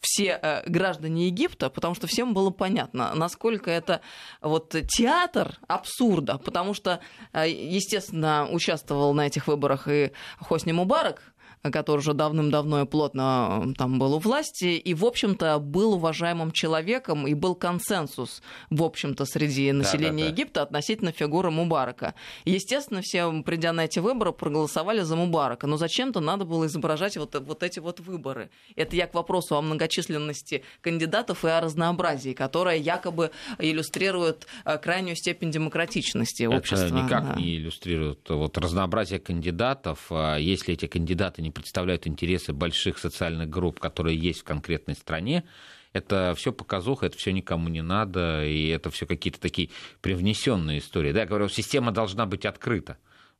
все 0.00 0.38
э, 0.40 0.62
граждане 0.68 1.26
Египта, 1.26 1.70
потому 1.70 1.94
что 1.94 2.06
всем 2.06 2.34
было 2.34 2.50
понятно, 2.50 3.14
насколько 3.14 3.70
это 3.70 4.00
вот 4.40 4.74
театр 4.88 5.58
абсурда, 5.66 6.38
потому 6.38 6.74
что, 6.74 7.00
э, 7.32 7.48
естественно, 7.48 8.48
участвовал 8.50 9.12
на 9.14 9.26
этих 9.26 9.46
выборах 9.46 9.88
и 9.88 10.12
Хосни 10.38 10.72
Мубарак, 10.72 11.34
который 11.62 11.98
уже 11.98 12.14
давным-давно 12.14 12.82
и 12.82 12.86
плотно 12.86 13.64
э, 13.64 13.74
там 13.76 13.98
был 13.98 14.14
у 14.14 14.18
власти, 14.18 14.76
и, 14.76 14.94
в 14.94 15.04
общем-то, 15.04 15.58
был 15.58 15.94
уважаемым 15.94 16.52
человеком, 16.52 17.26
и 17.26 17.34
был 17.34 17.54
консенсус, 17.54 18.42
в 18.70 18.82
общем-то, 18.82 19.24
среди 19.24 19.72
населения 19.72 20.24
да, 20.24 20.28
да, 20.28 20.28
да. 20.28 20.32
Египта 20.32 20.62
относительно 20.62 21.12
фигуры 21.12 21.50
Мубарака. 21.50 22.14
Естественно, 22.44 23.00
все, 23.02 23.42
придя 23.42 23.72
на 23.72 23.84
эти 23.84 23.98
выборы, 23.98 24.32
проголосовали 24.32 25.00
за 25.00 25.16
Мубарака, 25.16 25.66
но 25.66 25.76
зачем-то 25.76 26.20
надо 26.20 26.44
было 26.44 26.66
изображать 26.66 27.16
вот, 27.16 27.34
вот 27.34 27.62
эти 27.62 27.78
вот 27.78 28.00
выборы. 28.00 28.50
Это 28.76 28.96
я 28.96 29.06
к 29.06 29.14
вопросу 29.14 29.56
о 29.56 29.62
многочисленности 29.62 30.64
кандидатов 30.80 31.44
и 31.44 31.48
о 31.48 31.60
разнообразии, 31.60 32.32
которое 32.32 32.76
якобы 32.76 33.30
иллюстрирует 33.58 34.46
э, 34.64 34.78
крайнюю 34.78 35.16
степень 35.16 35.50
демократичности 35.50 36.44
общества. 36.44 36.86
Это 36.86 36.94
никак 36.94 37.26
да. 37.26 37.34
не 37.34 37.56
иллюстрирует 37.56 38.28
вот 38.28 38.56
разнообразие 38.58 39.18
кандидатов, 39.18 40.06
а 40.10 40.36
если 40.36 40.74
эти 40.74 40.86
кандидаты 40.86 41.42
не 41.42 41.47
представляют 41.50 42.06
интересы 42.06 42.52
больших 42.52 42.98
социальных 42.98 43.48
групп, 43.50 43.80
которые 43.80 44.16
есть 44.18 44.40
в 44.40 44.44
конкретной 44.44 44.94
стране, 44.94 45.44
это 45.92 46.34
все 46.36 46.52
показуха, 46.52 47.06
это 47.06 47.16
все 47.16 47.32
никому 47.32 47.68
не 47.68 47.82
надо, 47.82 48.44
и 48.44 48.68
это 48.68 48.90
все 48.90 49.06
какие-то 49.06 49.40
такие 49.40 49.70
привнесенные 50.00 50.78
истории. 50.78 51.12
Да, 51.12 51.20
я 51.20 51.26
говорю, 51.26 51.48
система 51.48 51.92
должна 51.92 52.26
быть 52.26 52.44
открыта 52.44 52.98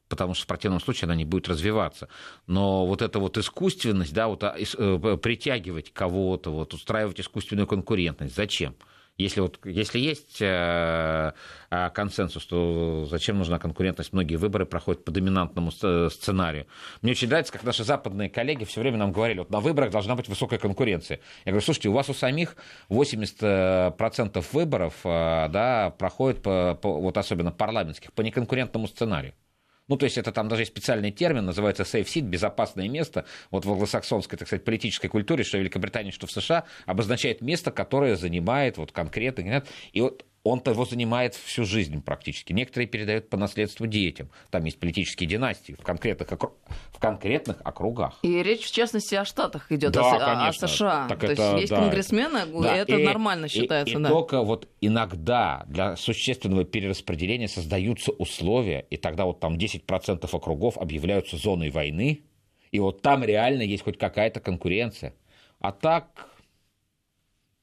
потому 0.09 0.35
что 0.35 0.45
в 0.45 0.47
противном 0.47 0.81
случае 0.81 1.07
она 1.07 1.15
не 1.15 1.25
будет 1.25 1.49
развиваться. 1.49 2.09
Но 2.47 2.87
вот 2.87 3.03
эта 3.03 3.19
вот 3.19 3.37
искусственность, 3.37 4.15
да, 4.15 4.29
вот 4.29 4.43
а, 4.43 4.57
э, 4.59 5.19
притягивать 5.23 5.93
кого-то, 5.93 6.51
вот, 6.51 6.75
устраивать 6.75 7.21
искусственную 7.21 7.67
конкурентность, 7.67 8.35
зачем? 8.35 8.75
Если, 9.19 9.41
вот, 9.41 9.59
если 9.65 9.99
есть 9.99 10.41
э, 10.41 11.33
э, 11.71 11.91
консенсус, 11.91 12.47
то 12.47 13.05
зачем 13.11 13.39
нужна 13.39 13.59
конкурентность? 13.59 14.13
Многие 14.13 14.37
выборы 14.37 14.65
проходят 14.65 15.05
по 15.05 15.11
доминантному 15.11 15.73
сценарию. 15.73 16.69
Мне 17.03 17.13
очень 17.13 17.27
нравится, 17.29 17.53
как 17.53 17.65
наши 17.65 17.83
западные 17.83 18.31
коллеги 18.31 18.63
все 18.63 18.81
время 18.81 18.97
нам 18.97 19.11
говорили, 19.11 19.41
вот 19.41 19.51
на 19.51 19.59
выборах 19.59 19.91
должна 19.91 20.15
быть 20.15 20.29
высокая 20.29 20.61
конкуренция. 20.61 21.19
Я 21.45 21.51
говорю, 21.51 21.65
слушайте, 21.65 21.89
у 21.89 21.95
вас 21.95 22.09
у 22.09 22.15
самих 22.15 22.55
80% 22.91 24.45
выборов 24.53 24.95
э, 25.03 25.49
да, 25.51 25.91
проходит, 25.99 26.41
по, 26.41 26.79
по, 26.81 27.01
вот 27.01 27.19
особенно 27.19 27.51
парламентских, 27.51 28.13
по 28.13 28.23
неконкурентному 28.23 28.87
сценарию. 28.87 29.35
Ну, 29.89 29.97
то 29.97 30.05
есть 30.05 30.19
это 30.19 30.33
там 30.33 30.49
даже 30.49 30.63
есть 30.63 30.73
специальный 30.73 31.11
термин, 31.11 31.47
называется 31.47 31.83
safe 31.83 32.05
seat, 32.05 32.23
безопасное 32.23 32.89
место. 32.89 33.25
Вот 33.51 33.65
в 33.65 33.73
англосаксонской, 33.73 34.39
так 34.39 34.47
сказать, 34.47 34.65
политической 34.65 35.09
культуре, 35.09 35.45
что 35.45 35.57
в 35.57 35.61
Великобритании, 35.61 36.11
что 36.11 36.27
в 36.27 36.31
США, 36.31 36.65
обозначает 36.87 37.41
место, 37.41 37.71
которое 37.71 38.17
занимает 38.17 38.77
вот 38.77 38.93
конкретно. 38.93 39.65
И 39.93 40.01
вот 40.01 40.25
он-то 40.45 40.71
его 40.71 40.85
занимает 40.85 41.35
всю 41.35 41.65
жизнь 41.65 42.03
практически. 42.03 42.53
Некоторые 42.53 42.89
передают 42.89 43.29
по 43.29 43.37
наследству 43.37 43.87
детям. 43.87 44.31
Там 44.51 44.65
есть 44.65 44.79
политические 44.79 45.29
династии 45.29 45.73
в 45.73 45.83
конкретных, 45.83 46.33
округ... 46.33 46.55
в 46.91 46.99
конкретных 46.99 47.59
округах. 47.65 48.19
И 48.23 48.43
речь, 48.43 48.65
в 48.65 48.73
частности, 48.73 49.15
о 49.15 49.25
Штатах 49.25 49.71
идет, 49.71 49.93
да, 49.93 50.01
о, 50.01 50.19
конечно. 50.19 50.67
о 50.67 50.69
США. 50.69 51.07
Так 51.09 51.21
То 51.21 51.27
это, 51.27 51.43
есть 51.43 51.61
есть 51.61 51.71
да. 51.71 51.77
конгрессмены, 51.81 52.47
да. 52.63 52.77
это 52.77 52.97
и, 52.97 53.05
нормально 53.05 53.49
считается. 53.49 53.95
И, 53.95 54.01
и 54.01 54.03
да. 54.03 54.09
только 54.09 54.43
вот 54.43 54.69
иногда 54.81 55.65
для 55.67 55.97
существенного 55.97 56.65
перераспределения 56.65 57.49
создаются 57.49 58.13
условия, 58.13 58.87
и 58.91 58.97
тогда 58.97 59.25
вот 59.25 59.41
там 59.41 59.57
10% 59.57 60.29
округов 60.31 60.79
объявляются 60.79 61.37
зоной 61.37 61.71
войны, 61.71 62.23
и 62.71 62.81
вот 62.81 63.03
там 63.03 63.25
реально 63.25 63.63
есть 63.63 63.85
хоть 63.85 63.99
какая-то 63.99 64.41
конкуренция. 64.41 65.15
А 65.59 65.73
так 65.73 66.29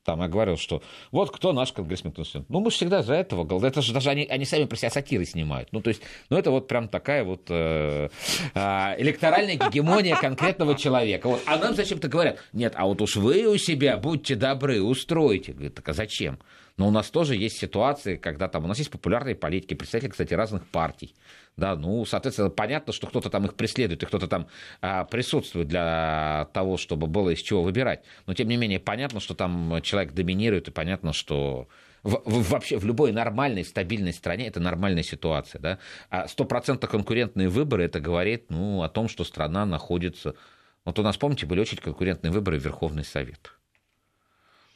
там 0.05 0.21
я 0.21 0.27
говорил, 0.27 0.55
что 0.55 0.81
вот 1.11 1.31
кто 1.31 1.51
наш 1.51 1.73
конгрессмен. 1.73 2.13
Ну, 2.47 2.59
мы 2.59 2.69
всегда 2.69 3.01
за 3.01 3.15
этого 3.15 3.43
говорим. 3.43 3.67
Это 3.67 3.81
же 3.81 3.91
даже 3.91 4.11
они, 4.11 4.25
они 4.25 4.45
сами 4.45 4.65
про 4.65 4.77
себя 4.77 4.91
сатиры 4.91 5.25
снимают. 5.25 5.69
Ну, 5.71 5.81
то 5.81 5.89
есть, 5.89 6.01
ну, 6.29 6.37
это 6.37 6.51
вот 6.51 6.67
прям 6.67 6.87
такая 6.87 7.23
вот 7.23 7.47
э, 7.49 8.09
э, 8.53 8.59
электоральная 8.99 9.55
гегемония 9.55 10.15
конкретного 10.15 10.75
человека. 10.75 11.27
Вот. 11.27 11.41
А 11.47 11.57
нам 11.57 11.75
зачем-то 11.75 12.07
говорят, 12.07 12.37
нет, 12.53 12.73
а 12.75 12.85
вот 12.85 13.01
уж 13.01 13.15
вы 13.15 13.47
у 13.47 13.57
себя, 13.57 13.97
будьте 13.97 14.35
добры, 14.35 14.81
устройте. 14.81 15.53
Говорит, 15.53 15.75
так 15.75 15.89
а 15.89 15.93
зачем? 15.93 16.39
Но 16.77 16.87
у 16.87 16.91
нас 16.91 17.09
тоже 17.09 17.35
есть 17.35 17.57
ситуации, 17.57 18.17
когда 18.17 18.49
там 18.49 18.65
у 18.65 18.67
нас 18.67 18.77
есть 18.77 18.91
популярные 18.91 19.35
политики, 19.35 19.73
представители, 19.73 20.09
кстати, 20.09 20.33
разных 20.33 20.67
партий. 20.67 21.15
Да, 21.55 21.77
ну, 21.77 22.03
соответственно, 22.03 22.49
понятно, 22.49 22.91
что 22.91 23.07
кто-то 23.07 23.29
там 23.29 23.45
их 23.45 23.55
преследует, 23.55 24.03
и 24.03 24.05
кто-то 24.05 24.27
там 24.27 24.47
а, 24.81 25.05
присутствует 25.05 25.69
для 25.69 26.49
того, 26.53 26.75
чтобы 26.75 27.07
было 27.07 27.29
из 27.29 27.39
чего 27.39 27.63
выбирать. 27.63 28.03
Но, 28.27 28.33
тем 28.33 28.49
не 28.49 28.57
менее, 28.57 28.81
понятно, 28.81 29.21
что 29.21 29.35
там 29.35 29.81
человек 29.81 30.13
доминирует, 30.13 30.67
и 30.67 30.71
понятно, 30.71 31.13
что 31.13 31.69
в, 32.03 32.21
в, 32.25 32.49
вообще 32.51 32.77
в 32.77 32.85
любой 32.85 33.13
нормальной, 33.13 33.63
стабильной 33.63 34.11
стране 34.11 34.47
это 34.47 34.59
нормальная 34.59 35.03
ситуация. 35.03 35.59
Да? 35.59 35.79
А 36.09 36.27
стопроцентно 36.27 36.89
конкурентные 36.89 37.47
выборы, 37.47 37.85
это 37.85 38.01
говорит 38.01 38.45
ну, 38.49 38.83
о 38.83 38.89
том, 38.89 39.07
что 39.07 39.23
страна 39.23 39.65
находится... 39.65 40.35
Вот 40.83 40.99
у 40.99 41.03
нас, 41.03 41.17
помните, 41.17 41.47
были 41.47 41.61
очень 41.61 41.77
конкурентные 41.77 42.31
выборы 42.31 42.59
в 42.59 42.63
Верховный 42.63 43.03
Совет. 43.03 43.54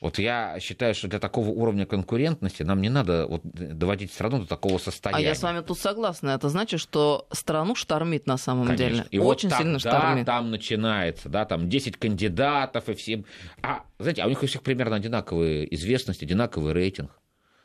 Вот 0.02 0.18
я 0.18 0.58
считаю, 0.62 0.96
что 0.96 1.10
для 1.10 1.20
такого 1.20 1.50
уровня 1.50 1.86
конкурентности 1.86 2.64
нам 2.64 2.82
не 2.82 2.90
надо 2.90 3.28
вот 3.28 3.42
доводить 3.44 4.14
страну 4.14 4.40
до 4.40 4.46
такого 4.48 4.78
состояния. 4.78 5.26
А 5.26 5.30
я 5.30 5.36
с 5.36 5.44
вами 5.44 5.62
тут 5.62 5.78
согласна. 5.78 6.30
Это 6.30 6.48
значит, 6.48 6.80
что 6.80 7.28
страну 7.32 7.76
штормит 7.76 8.26
на 8.26 8.38
самом 8.38 8.68
Конечно. 8.68 8.88
деле. 8.88 9.06
И 9.12 9.20
Очень 9.20 9.50
вот 9.50 9.58
там, 9.58 9.60
сильно 9.60 9.80
да, 9.80 9.80
штормит. 9.80 10.26
там 10.26 10.52
начинается, 10.52 11.28
да, 11.28 11.44
там 11.46 11.68
10 11.70 11.98
кандидатов 11.98 12.88
и 12.88 12.94
всем. 12.94 13.26
А, 13.62 13.84
знаете, 14.00 14.22
а 14.22 14.28
у 14.28 14.30
них 14.30 14.42
у 14.42 14.46
всех 14.46 14.62
примерно 14.62 14.96
одинаковые 14.96 15.74
известность, 15.76 16.24
одинаковый 16.24 16.74
рейтинг. 16.74 17.12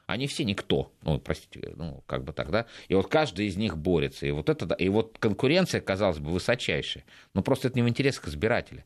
Они 0.07 0.27
все 0.27 0.44
никто, 0.44 0.92
ну, 1.03 1.18
простите, 1.18 1.73
ну, 1.77 2.03
как 2.07 2.25
бы 2.25 2.35
так, 2.35 2.51
да, 2.51 2.66
и 2.88 2.94
вот 2.94 3.07
каждый 3.09 3.47
из 3.47 3.57
них 3.57 3.79
борется, 3.79 4.27
и 4.27 4.33
вот 4.33 4.51
это, 4.51 4.75
и 4.75 4.90
вот 4.90 5.16
конкуренция, 5.18 5.81
казалось 5.81 6.18
бы, 6.18 6.31
высочайшая, 6.31 7.05
но 7.33 7.42
просто 7.42 7.68
это 7.68 7.79
не 7.79 7.83
в 7.83 7.88
интересах 7.88 8.29
избирателя. 8.29 8.85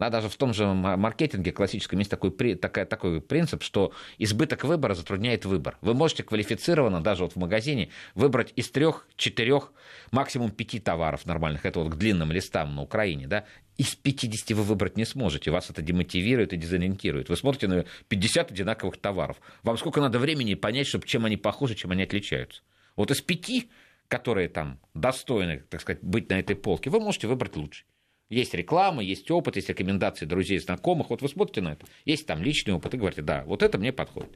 Да, 0.00 0.08
даже 0.08 0.30
в 0.30 0.36
том 0.36 0.54
же 0.54 0.66
маркетинге 0.66 1.52
классическом 1.52 1.98
есть 1.98 2.10
такой, 2.10 2.30
такая, 2.56 2.86
такой 2.86 3.20
принцип, 3.20 3.62
что 3.62 3.92
избыток 4.16 4.64
выбора 4.64 4.94
затрудняет 4.94 5.44
выбор. 5.44 5.76
Вы 5.82 5.92
можете 5.92 6.22
квалифицированно, 6.22 7.02
даже 7.02 7.24
вот 7.24 7.34
в 7.34 7.36
магазине, 7.36 7.90
выбрать 8.14 8.54
из 8.56 8.70
трех, 8.70 9.06
четырех, 9.16 9.74
максимум 10.10 10.52
пяти 10.52 10.80
товаров 10.80 11.26
нормальных. 11.26 11.66
Это 11.66 11.80
вот 11.80 11.92
к 11.92 11.96
длинным 11.96 12.32
листам 12.32 12.74
на 12.76 12.80
Украине, 12.80 13.26
да, 13.26 13.44
из 13.76 13.94
50 13.94 14.56
вы 14.56 14.62
выбрать 14.62 14.96
не 14.96 15.04
сможете. 15.04 15.50
Вас 15.50 15.68
это 15.68 15.82
демотивирует 15.82 16.54
и 16.54 16.56
дезориентирует. 16.56 17.28
Вы 17.28 17.36
смотрите 17.36 17.68
на 17.68 17.84
50 18.08 18.52
одинаковых 18.52 18.96
товаров. 18.96 19.36
Вам 19.62 19.76
сколько 19.76 20.00
надо 20.00 20.18
времени 20.18 20.54
понять, 20.54 20.86
чтобы 20.86 21.06
чем 21.06 21.26
они 21.26 21.36
похожи, 21.36 21.74
чем 21.74 21.90
они 21.90 22.04
отличаются. 22.04 22.62
Вот 22.96 23.10
из 23.10 23.20
пяти 23.20 23.68
которые 24.08 24.48
там 24.48 24.80
достойны, 24.92 25.62
так 25.70 25.80
сказать, 25.80 26.02
быть 26.02 26.28
на 26.30 26.40
этой 26.40 26.56
полке, 26.56 26.90
вы 26.90 26.98
можете 26.98 27.28
выбрать 27.28 27.54
лучший. 27.54 27.86
Есть 28.30 28.54
реклама, 28.54 29.02
есть 29.02 29.30
опыт, 29.30 29.56
есть 29.56 29.68
рекомендации 29.68 30.24
друзей, 30.24 30.58
знакомых. 30.58 31.10
Вот 31.10 31.20
вы 31.20 31.28
смотрите 31.28 31.60
на 31.60 31.72
это. 31.72 31.84
Есть 32.04 32.26
там 32.26 32.42
личный 32.42 32.72
опыт 32.72 32.94
и 32.94 32.96
говорите, 32.96 33.22
да, 33.22 33.42
вот 33.44 33.62
это 33.62 33.76
мне 33.76 33.92
подходит. 33.92 34.30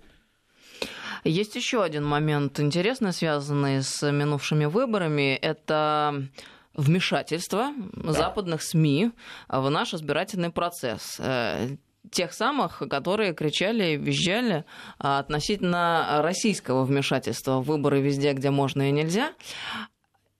Есть 1.22 1.54
еще 1.54 1.82
один 1.82 2.04
момент 2.04 2.60
интересный, 2.60 3.12
связанный 3.12 3.82
с 3.82 4.10
минувшими 4.10 4.66
выборами. 4.66 5.36
Это 5.36 6.26
вмешательство 6.74 7.72
да. 7.92 8.12
западных 8.12 8.62
СМИ 8.62 9.12
в 9.48 9.70
наш 9.70 9.94
избирательный 9.94 10.50
процесс 10.50 11.16
э, 11.20 11.76
тех 12.10 12.32
самых, 12.32 12.82
которые 12.90 13.32
кричали 13.32 13.92
и 13.92 13.96
визжали 13.96 14.64
относительно 14.98 16.20
российского 16.20 16.84
вмешательства 16.84 17.60
в 17.60 17.64
выборы 17.64 18.00
везде, 18.00 18.32
где 18.32 18.50
можно 18.50 18.88
и 18.88 18.92
нельзя. 18.92 19.32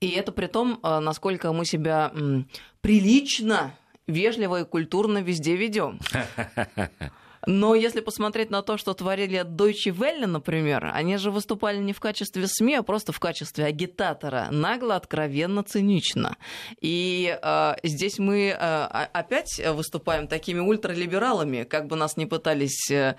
И 0.04 0.10
это 0.10 0.32
при 0.32 0.48
том, 0.48 0.80
э, 0.82 0.98
насколько 0.98 1.50
мы 1.54 1.64
себя 1.64 2.12
прилично, 2.82 3.74
вежливо 4.06 4.60
и 4.60 4.64
культурно 4.64 5.22
везде 5.22 5.56
ведем. 5.56 5.98
Но 7.46 7.74
если 7.74 8.00
посмотреть 8.00 8.50
на 8.50 8.62
то, 8.62 8.76
что 8.76 8.94
творили 8.94 9.44
Deutsche 9.44 9.92
Welle, 9.92 10.26
например, 10.26 10.90
они 10.94 11.16
же 11.16 11.30
выступали 11.30 11.78
не 11.78 11.92
в 11.92 12.00
качестве 12.00 12.46
СМИ, 12.46 12.76
а 12.76 12.82
просто 12.82 13.12
в 13.12 13.20
качестве 13.20 13.64
агитатора. 13.64 14.48
Нагло, 14.50 14.96
откровенно, 14.96 15.62
цинично. 15.62 16.36
И 16.80 17.38
э, 17.40 17.74
здесь 17.82 18.18
мы 18.18 18.48
э, 18.48 18.84
опять 19.12 19.60
выступаем 19.72 20.26
такими 20.26 20.60
ультралибералами, 20.60 21.64
как 21.64 21.86
бы 21.86 21.96
нас 21.96 22.16
не 22.16 22.26
пытались 22.26 22.90
э, 22.90 23.16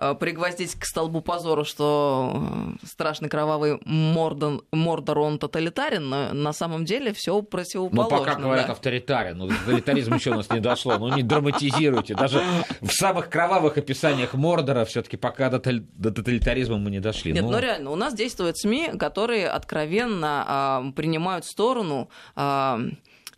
Э, 0.00 0.14
пригвоздить 0.14 0.76
к 0.76 0.84
столбу 0.84 1.20
позору, 1.20 1.64
что 1.64 2.76
э, 2.82 2.86
страшный 2.86 3.28
кровавый 3.28 3.80
Мордор, 3.84 4.62
Мордор 4.70 5.18
он 5.18 5.40
тоталитарен, 5.40 6.08
но 6.08 6.32
на 6.32 6.52
самом 6.52 6.84
деле 6.84 7.12
все 7.12 7.42
противоположно. 7.42 8.16
Ну, 8.16 8.24
пока 8.24 8.38
говорят 8.38 8.66
да. 8.66 8.72
авторитарен, 8.74 9.38
но 9.38 9.48
тоталитаризм 9.48 10.14
еще 10.14 10.30
у 10.30 10.34
нас 10.34 10.48
не 10.50 10.60
дошло. 10.60 10.98
Ну, 10.98 11.16
не 11.16 11.24
драматизируйте. 11.24 12.14
Даже 12.14 12.40
в 12.80 12.92
самых 12.92 13.28
кровавых 13.28 13.67
описаниях 13.76 14.34
Мордора 14.34 14.84
все-таки 14.84 15.16
пока 15.16 15.50
до, 15.50 15.60
до 15.60 16.10
тоталитаризма 16.10 16.78
мы 16.78 16.90
не 16.90 17.00
дошли. 17.00 17.32
Нет, 17.32 17.44
ну... 17.44 17.50
ну 17.50 17.58
реально, 17.58 17.90
у 17.90 17.96
нас 17.96 18.14
действуют 18.14 18.56
СМИ, 18.56 18.92
которые 18.98 19.48
откровенно 19.48 20.44
а, 20.46 20.92
принимают 20.96 21.44
сторону 21.44 22.08
а, 22.36 22.80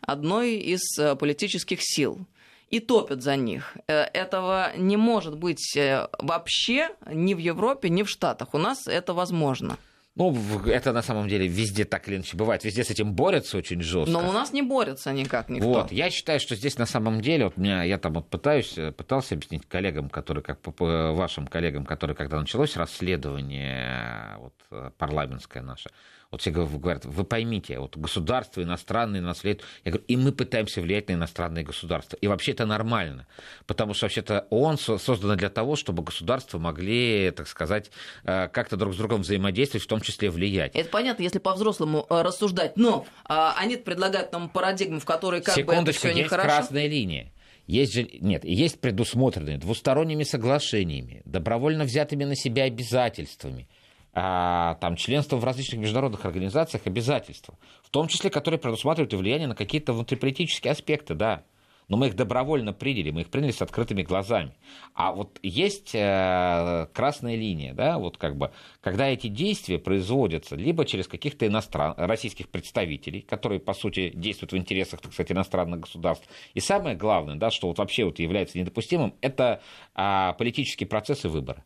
одной 0.03 0.55
из 0.55 0.81
а, 0.99 1.17
политических 1.17 1.79
сил 1.81 2.27
и 2.71 2.79
топят 2.81 3.23
за 3.23 3.37
них. 3.37 3.77
Э, 3.89 4.03
этого 4.03 4.71
не 4.77 4.97
может 4.97 5.37
быть 5.37 5.77
э, 5.77 6.07
вообще 6.19 6.91
ни 7.13 7.35
в 7.35 7.39
Европе, 7.39 7.89
ни 7.89 8.03
в 8.03 8.09
Штатах. 8.09 8.55
У 8.55 8.59
нас 8.59 8.87
это 8.87 9.13
возможно. 9.13 9.77
Ну, 10.17 10.37
это 10.67 10.93
на 10.93 11.03
самом 11.03 11.29
деле 11.29 11.47
везде 11.47 11.85
так 11.85 12.09
или 12.09 12.17
иначе 12.17 12.37
бывает. 12.37 12.65
Везде 12.65 12.83
с 12.85 12.91
этим 12.91 13.13
борются 13.15 13.57
очень 13.57 13.81
жестко. 13.81 14.11
Но 14.11 14.29
у 14.29 14.33
нас 14.33 14.53
не 14.53 14.63
борются 14.63 15.13
никак 15.13 15.49
никто. 15.49 15.69
Вот, 15.69 15.93
я 15.93 16.11
считаю, 16.11 16.41
что 16.41 16.57
здесь 16.57 16.79
на 16.79 16.87
самом 16.87 17.21
деле, 17.21 17.45
вот 17.45 17.57
меня, 17.57 17.85
я 17.85 17.97
там 17.97 18.15
вот 18.15 18.29
пытаюсь, 18.29 18.77
э, 18.77 18.93
пытался 18.93 19.35
объяснить 19.35 19.67
коллегам, 19.67 20.11
которые, 20.11 20.43
как 20.43 20.59
вашим 20.79 21.47
коллегам, 21.47 21.87
которые, 21.87 22.17
когда 22.17 22.41
началось 22.41 22.77
расследование 22.77 24.37
вот, 24.39 24.95
парламентское 24.99 25.63
наше, 25.63 25.91
вот 26.31 26.43
все 26.43 26.53
говорят, 26.53 27.05
вы 27.05 27.25
поймите, 27.25 27.81
вот 27.81 27.97
государство 27.97 28.63
иностранные 28.63 29.21
наследуют. 29.21 29.65
Я 29.85 29.91
говорю, 29.91 30.05
и 30.07 30.17
мы 30.17 30.31
пытаемся 30.31 30.81
влиять 30.81 31.09
на 31.09 31.15
иностранные 31.15 31.65
государства. 31.65 32.17
И 32.21 32.29
вообще 32.29 32.53
это 32.53 32.67
нормально, 32.67 33.27
потому 33.67 33.95
что 33.95 34.07
вообще-то 34.07 34.47
ООН 34.51 34.79
создана 34.79 35.35
для 35.35 35.51
того, 35.51 35.75
чтобы 35.75 36.05
государства 36.05 36.59
могли, 36.59 37.33
так 37.33 37.49
сказать, 37.49 37.91
э, 38.23 38.47
как-то 38.49 38.77
друг 38.77 38.95
с 38.95 38.97
другом 38.97 39.23
взаимодействовать, 39.23 39.83
в 39.83 39.89
том 39.89 40.01
числе 40.01 40.31
влиять. 40.31 40.77
Это 40.77 40.89
понятно, 40.89 41.25
если 41.25 41.41
по-взрослому 41.41 42.07
э, 42.09 42.23
рассуждать, 42.23 42.77
но 42.77 43.07
а, 43.25 43.57
они 43.59 43.77
предлагают 43.77 44.31
нам 44.31 44.49
парадигму, 44.49 45.01
в 45.01 45.05
которой 45.05 45.43
как 45.43 45.57
Секундочку, 45.57 45.83
бы 45.85 45.91
это 45.91 45.99
все 45.99 46.09
есть 46.11 46.19
нехорошо. 46.19 46.49
красная 46.49 46.87
линия. 46.87 47.33
Есть 47.67 47.95
же, 47.95 48.09
нет, 48.21 48.45
есть 48.45 48.81
предусмотренные 48.81 49.59
двусторонними 49.59 50.23
соглашениями, 50.23 51.23
добровольно 51.25 51.83
взятыми 51.83 52.23
на 52.23 52.37
себя 52.37 52.65
обязательствами– 52.65 53.69
там, 54.13 54.97
членство 54.97 55.37
в 55.37 55.45
различных 55.45 55.81
международных 55.81 56.25
организациях 56.25 56.87
обязательства, 56.87 57.55
в 57.83 57.91
том 57.91 58.09
числе, 58.09 58.31
которые 58.31 58.59
предусматривают 58.59 59.13
и 59.13 59.17
влияние 59.17 59.49
на 59.49 59.55
какие-то 59.55 59.93
внутриполитические 59.93 60.73
аспекты, 60.73 61.15
да. 61.15 61.45
Но 61.91 61.97
мы 61.97 62.07
их 62.07 62.15
добровольно 62.15 62.73
приняли, 62.73 63.11
мы 63.11 63.23
их 63.23 63.31
приняли 63.31 63.51
с 63.51 63.61
открытыми 63.63 64.03
глазами. 64.03 64.55
А 64.95 65.11
вот 65.11 65.41
есть 65.43 65.91
э, 65.93 66.87
красная 66.95 67.35
линия, 67.35 67.75
да, 67.75 67.99
вот 67.99 68.17
как 68.17 68.37
бы, 68.37 68.53
когда 68.81 69.09
эти 69.09 69.27
действия 69.27 69.81
производятся 69.81 70.55
либо 70.55 70.85
через 70.87 71.09
каких-то 71.09 71.49
иностран... 71.49 71.95
российских 71.97 72.49
представителей, 72.49 73.23
которые, 73.23 73.59
по 73.59 73.75
сути, 73.75 74.13
действуют 74.15 74.53
в 74.53 74.57
интересах, 74.57 75.01
так 75.01 75.13
сказать, 75.13 75.33
иностранных 75.33 75.81
государств. 75.81 76.29
И 76.55 76.61
самое 76.61 76.95
главное, 76.95 77.35
да, 77.35 77.51
что 77.51 77.67
вот 77.67 77.79
вообще 77.79 78.05
вот 78.05 78.21
является 78.21 78.57
недопустимым, 78.57 79.15
это 79.21 79.61
э, 79.97 80.33
политические 80.39 80.87
процессы 80.87 81.29
выбора 81.29 81.65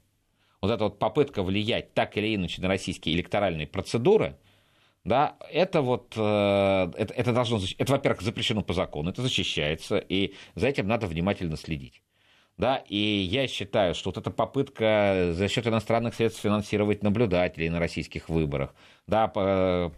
вот 0.64 0.72
эта 0.72 0.84
вот 0.84 0.98
попытка 0.98 1.42
влиять 1.42 1.94
так 1.94 2.16
или 2.16 2.34
иначе 2.34 2.62
на 2.62 2.68
российские 2.68 3.14
электоральные 3.14 3.66
процедуры, 3.66 4.36
да, 5.04 5.36
это 5.50 5.82
вот, 5.82 6.14
э, 6.16 6.20
это, 6.96 7.12
это 7.12 7.32
должно, 7.32 7.60
это, 7.76 7.92
во-первых, 7.92 8.22
запрещено 8.22 8.62
по 8.62 8.72
закону, 8.72 9.10
это 9.10 9.20
защищается, 9.20 9.98
и 9.98 10.34
за 10.54 10.68
этим 10.68 10.88
надо 10.88 11.06
внимательно 11.06 11.56
следить. 11.58 12.02
Да, 12.56 12.84
и 12.88 12.96
я 12.96 13.48
считаю, 13.48 13.96
что 13.96 14.10
вот 14.10 14.18
эта 14.18 14.30
попытка 14.30 15.30
за 15.32 15.48
счет 15.48 15.66
иностранных 15.66 16.14
средств 16.14 16.40
финансировать 16.40 17.02
наблюдателей 17.02 17.68
на 17.68 17.80
российских 17.80 18.28
выборах, 18.28 18.76
да, 19.08 19.26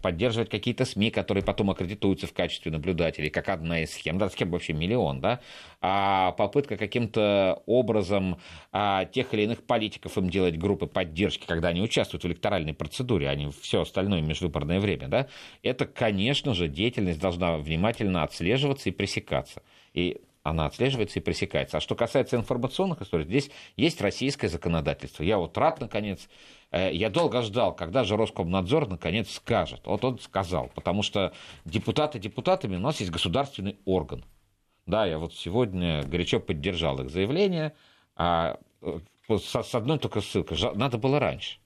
поддерживать 0.01 0.49
какие-то 0.49 0.83
СМИ, 0.83 1.11
которые 1.11 1.43
потом 1.43 1.69
аккредитуются 1.69 2.25
в 2.25 2.33
качестве 2.33 2.71
наблюдателей, 2.71 3.29
как 3.29 3.49
одна 3.49 3.81
из 3.81 3.93
схем, 3.93 4.17
да, 4.17 4.27
схем 4.29 4.49
вообще 4.49 4.73
миллион, 4.73 5.21
да, 5.21 5.39
а 5.81 6.31
попытка 6.31 6.77
каким-то 6.77 7.61
образом 7.67 8.39
а, 8.71 9.05
тех 9.05 9.35
или 9.35 9.43
иных 9.43 9.63
политиков 9.63 10.17
им 10.17 10.27
делать 10.27 10.57
группы 10.57 10.87
поддержки, 10.87 11.45
когда 11.45 11.67
они 11.67 11.81
участвуют 11.83 12.23
в 12.23 12.27
электоральной 12.27 12.73
процедуре, 12.73 13.29
а 13.29 13.35
не 13.35 13.51
все 13.51 13.81
остальное 13.81 14.21
межвыборное 14.21 14.79
время, 14.79 15.07
да, 15.07 15.27
это, 15.61 15.85
конечно 15.85 16.55
же, 16.55 16.67
деятельность 16.67 17.19
должна 17.19 17.57
внимательно 17.57 18.23
отслеживаться 18.23 18.89
и 18.89 18.91
пресекаться. 18.91 19.61
И 19.93 20.21
она 20.49 20.65
отслеживается 20.65 21.19
и 21.19 21.21
пресекается. 21.21 21.77
А 21.77 21.81
что 21.81 21.95
касается 21.95 22.37
информационных 22.37 23.01
историй, 23.01 23.25
здесь 23.25 23.51
есть 23.75 24.01
российское 24.01 24.47
законодательство. 24.47 25.23
Я 25.23 25.37
вот 25.37 25.57
рад, 25.57 25.81
наконец, 25.81 26.29
э, 26.71 26.93
я 26.93 27.09
долго 27.09 27.41
ждал, 27.41 27.75
когда 27.75 28.03
же 28.03 28.15
Роскомнадзор 28.15 28.87
наконец 28.87 29.29
скажет. 29.31 29.81
Вот 29.85 30.05
он 30.05 30.19
сказал, 30.19 30.71
потому 30.73 31.03
что 31.03 31.33
депутаты 31.65 32.19
депутатами 32.19 32.77
у 32.77 32.79
нас 32.79 32.99
есть 32.99 33.11
государственный 33.11 33.77
орган. 33.85 34.23
Да, 34.85 35.05
я 35.05 35.17
вот 35.19 35.33
сегодня 35.33 36.03
горячо 36.03 36.39
поддержал 36.39 36.99
их 37.01 37.09
заявление, 37.09 37.73
а 38.15 38.57
э, 38.81 38.99
с 39.29 39.75
одной 39.75 39.99
только 39.99 40.21
ссылкой, 40.21 40.57
надо 40.75 40.97
было 40.97 41.19
раньше. 41.19 41.57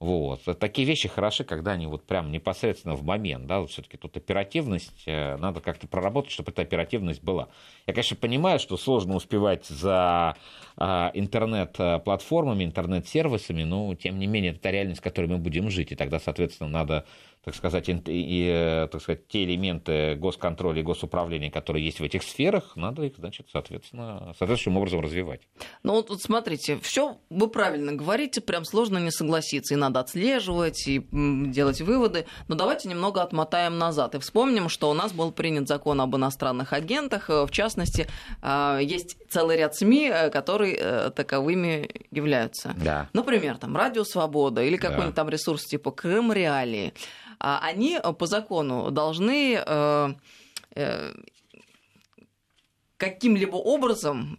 Вот. 0.00 0.44
Такие 0.60 0.86
вещи 0.86 1.08
хороши, 1.08 1.42
когда 1.42 1.72
они 1.72 1.88
вот 1.88 2.04
прям 2.04 2.30
непосредственно 2.30 2.94
в 2.94 3.02
момент, 3.02 3.46
да, 3.46 3.58
вот 3.58 3.70
все-таки 3.70 3.96
тут 3.96 4.16
оперативность, 4.16 5.02
э, 5.06 5.36
надо 5.38 5.60
как-то 5.60 5.88
проработать, 5.88 6.30
чтобы 6.30 6.52
эта 6.52 6.62
оперативность 6.62 7.20
была. 7.20 7.48
Я, 7.84 7.94
конечно, 7.94 8.16
понимаю, 8.16 8.60
что 8.60 8.76
сложно 8.76 9.16
успевать 9.16 9.66
за 9.66 10.36
а, 10.76 11.10
интернет-платформами, 11.14 12.62
интернет-сервисами, 12.62 13.64
но, 13.64 13.92
тем 13.96 14.20
не 14.20 14.28
менее, 14.28 14.52
это 14.52 14.60
та 14.60 14.70
реальность, 14.70 15.00
в 15.00 15.02
которой 15.02 15.26
мы 15.26 15.38
будем 15.38 15.68
жить, 15.68 15.90
и 15.90 15.96
тогда, 15.96 16.20
соответственно, 16.20 16.70
надо 16.70 17.04
так 17.44 17.54
сказать, 17.54 17.88
и, 17.88 18.48
э, 18.50 18.88
так 18.90 19.00
сказать, 19.00 19.28
те 19.28 19.44
элементы 19.44 20.16
госконтроля 20.16 20.80
и 20.80 20.82
госуправления, 20.82 21.50
которые 21.50 21.84
есть 21.84 22.00
в 22.00 22.04
этих 22.04 22.22
сферах, 22.22 22.76
надо 22.76 23.02
их, 23.04 23.16
значит, 23.16 23.48
соответственно, 23.50 24.34
соответствующим 24.38 24.76
образом 24.76 25.00
развивать. 25.00 25.40
Ну 25.82 25.92
вот 25.94 26.10
вот 26.10 26.20
смотрите, 26.20 26.78
все 26.82 27.18
вы 27.30 27.48
правильно 27.48 27.92
говорите, 27.92 28.40
прям 28.40 28.64
сложно 28.64 28.98
не 28.98 29.10
согласиться, 29.10 29.74
и 29.74 29.76
надо 29.76 30.00
отслеживать, 30.00 30.86
и 30.86 31.06
делать 31.12 31.80
выводы, 31.80 32.26
но 32.48 32.54
давайте 32.54 32.88
немного 32.88 33.22
отмотаем 33.22 33.78
назад 33.78 34.14
и 34.14 34.18
вспомним, 34.18 34.68
что 34.68 34.90
у 34.90 34.94
нас 34.94 35.12
был 35.12 35.32
принят 35.32 35.68
закон 35.68 36.00
об 36.00 36.16
иностранных 36.16 36.72
агентах, 36.72 37.30
э, 37.30 37.46
в 37.46 37.50
частности, 37.50 38.08
а, 38.42 38.78
есть 38.78 39.16
целый 39.28 39.56
ряд 39.56 39.74
СМИ, 39.74 40.10
э, 40.12 40.30
которые 40.30 41.10
таковыми 41.10 41.88
являются. 42.10 42.74
Да. 42.76 43.08
Например, 43.12 43.56
там 43.56 43.76
Радио 43.76 44.04
Свобода 44.04 44.62
или 44.62 44.76
какой-нибудь 44.76 45.14
да. 45.14 45.22
там 45.22 45.28
ресурс 45.28 45.64
типа 45.64 45.90
Крым 45.90 46.32
Реалии. 46.32 46.92
А 47.40 47.60
они 47.62 47.98
э, 48.02 48.12
по 48.12 48.26
закону 48.26 48.90
должны 48.90 49.62
э, 49.64 50.08
э, 50.74 51.12
каким-либо 52.96 53.56
образом 53.56 54.36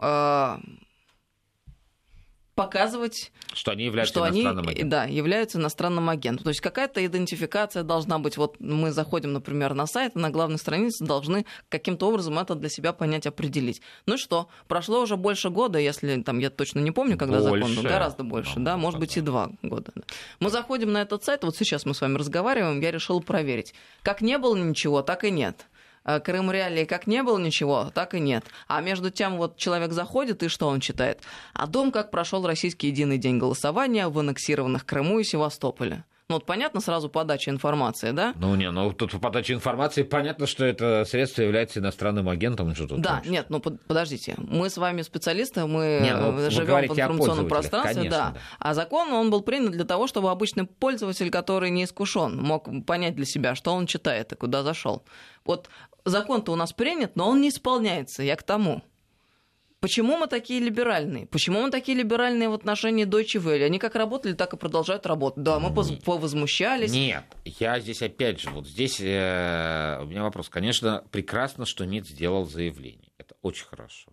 показывать, 2.60 3.32
что 3.54 3.72
они 3.72 3.86
являются 3.86 4.14
что 4.14 4.28
иностранным 4.28 4.64
они, 4.64 4.72
агентом. 4.72 4.90
Да, 4.90 5.04
являются 5.06 5.58
иностранным 5.58 6.10
агентом. 6.10 6.44
То 6.44 6.50
есть 6.50 6.62
какая-то 6.62 7.06
идентификация 7.06 7.84
должна 7.84 8.20
быть. 8.20 8.38
Вот 8.38 8.60
мы 8.60 8.92
заходим, 8.92 9.34
например, 9.34 9.74
на 9.74 9.88
сайт, 9.88 10.16
на 10.16 10.30
главной 10.30 10.58
странице 10.58 11.06
должны 11.06 11.46
каким-то 11.70 12.08
образом 12.08 12.38
это 12.38 12.56
для 12.56 12.70
себя 12.70 12.94
понять, 12.94 13.28
определить. 13.28 13.82
Ну 14.06 14.18
что, 14.18 14.50
прошло 14.68 15.02
уже 15.02 15.16
больше 15.16 15.50
года, 15.50 15.80
если 15.80 16.22
там 16.22 16.40
я 16.40 16.50
точно 16.50 16.80
не 16.80 16.92
помню, 16.92 17.18
когда 17.18 17.40
больше. 17.40 17.68
закон 17.68 17.84
был, 17.84 17.90
гораздо 17.90 18.24
больше, 18.24 18.60
ну, 18.60 18.66
да, 18.66 18.78
может 18.78 19.00
быть 19.00 19.16
и 19.18 19.22
два 19.22 19.52
года. 19.62 19.92
Мы 20.40 20.50
заходим 20.50 20.92
на 20.92 21.02
этот 21.02 21.24
сайт, 21.24 21.44
вот 21.44 21.56
сейчас 21.56 21.86
мы 21.86 21.94
с 21.94 22.02
вами 22.02 22.18
разговариваем, 22.18 22.82
я 22.82 22.92
решил 22.92 23.22
проверить. 23.22 23.74
Как 24.04 24.22
не 24.22 24.38
было 24.38 24.56
ничего, 24.56 25.02
так 25.02 25.24
и 25.24 25.32
нет. 25.32 25.68
Э, 26.10 26.20
Крым 26.20 26.50
реалии 26.52 26.86
как 26.86 27.06
не 27.06 27.22
было 27.22 27.38
ничего, 27.38 27.92
так 27.94 28.16
и 28.16 28.20
нет. 28.20 28.44
А 28.68 28.82
между 28.82 29.12
тем 29.12 29.38
вот 29.38 29.58
человек 29.58 29.92
заходит, 29.92 30.42
и 30.42 30.48
что 30.48 30.68
он 30.68 30.80
читает? 30.80 31.20
О 31.54 31.68
том, 31.68 31.92
как 31.92 32.10
прошел 32.10 32.46
российский 32.48 32.88
единый 32.88 33.20
день 33.20 33.38
голосования 33.38 34.08
в 34.08 34.18
аннексированных 34.18 34.86
Крыму 34.86 35.20
и 35.20 35.24
Севастополе. 35.24 36.04
Ну, 36.30 36.36
вот 36.36 36.46
понятно 36.46 36.80
сразу 36.80 37.10
подача 37.10 37.50
информации, 37.50 38.12
да? 38.12 38.36
Ну, 38.38 38.54
не, 38.56 38.70
ну 38.70 38.94
тут 38.94 39.14
по 39.14 39.18
подаче 39.18 39.54
информации 39.54 40.04
понятно, 40.04 40.46
что 40.46 40.64
это 40.64 41.04
средство 41.06 41.42
является 41.42 41.80
иностранным 41.80 42.30
агентом. 42.30 42.76
Что 42.76 42.88
тут 42.88 43.02
да, 43.02 43.18
хочешь. 43.18 43.32
нет, 43.32 43.48
ну 43.50 43.60
подождите. 43.60 44.36
Мы 44.38 44.70
с 44.70 44.78
вами 44.78 45.02
специалисты, 45.02 45.66
мы 45.66 46.00
не, 46.04 46.16
ну, 46.16 46.52
живем 46.52 46.88
в 46.88 46.92
информационном 46.92 47.48
пространстве, 47.48 47.96
конечно, 47.96 48.18
да. 48.18 48.32
да. 48.32 48.40
А 48.60 48.74
закон, 48.76 49.12
он 49.12 49.32
был 49.32 49.42
принят 49.42 49.72
для 49.72 49.86
того, 49.86 50.06
чтобы 50.06 50.30
обычный 50.30 50.66
пользователь, 50.66 51.32
который 51.32 51.72
не 51.72 51.86
искушен, 51.86 52.38
мог 52.38 52.70
понять 52.86 53.16
для 53.16 53.26
себя, 53.26 53.56
что 53.56 53.74
он 53.74 53.88
читает 53.88 54.32
и 54.32 54.36
куда 54.36 54.62
зашел. 54.62 55.04
Вот 55.46 55.68
закон-то 56.06 56.52
у 56.52 56.56
нас 56.56 56.74
принят, 56.74 57.16
но 57.16 57.30
он 57.30 57.42
не 57.42 57.50
исполняется. 57.50 58.24
Я 58.24 58.36
к 58.36 58.44
тому. 58.44 58.84
Почему 59.80 60.18
мы 60.18 60.28
такие 60.28 60.60
либеральные? 60.60 61.28
Почему 61.28 61.62
мы 61.62 61.72
такие 61.72 61.98
либеральные 61.98 62.50
в 62.50 62.54
отношении 62.54 63.06
Deutsche 63.06 63.42
Welle? 63.42 63.64
Они 63.64 63.80
как 63.80 63.96
работали, 63.96 64.34
так 64.34 64.54
и 64.54 64.58
продолжают 64.58 65.06
работать. 65.06 65.44
Да, 65.44 65.60
мы 65.60 65.74
повозмущались. 65.74 66.92
Нет, 66.92 67.24
я 67.46 67.80
здесь 67.80 68.02
опять 68.02 68.42
же, 68.42 68.50
вот 68.50 68.68
здесь 68.68 69.00
э, 69.00 70.00
у 70.02 70.06
меня 70.06 70.24
вопрос. 70.24 70.50
Конечно, 70.50 71.06
прекрасно, 71.12 71.66
что 71.66 71.86
МИД 71.86 72.08
сделал 72.08 72.46
заявление. 72.46 73.12
Это 73.18 73.36
очень 73.42 73.66
хорошо. 73.66 74.12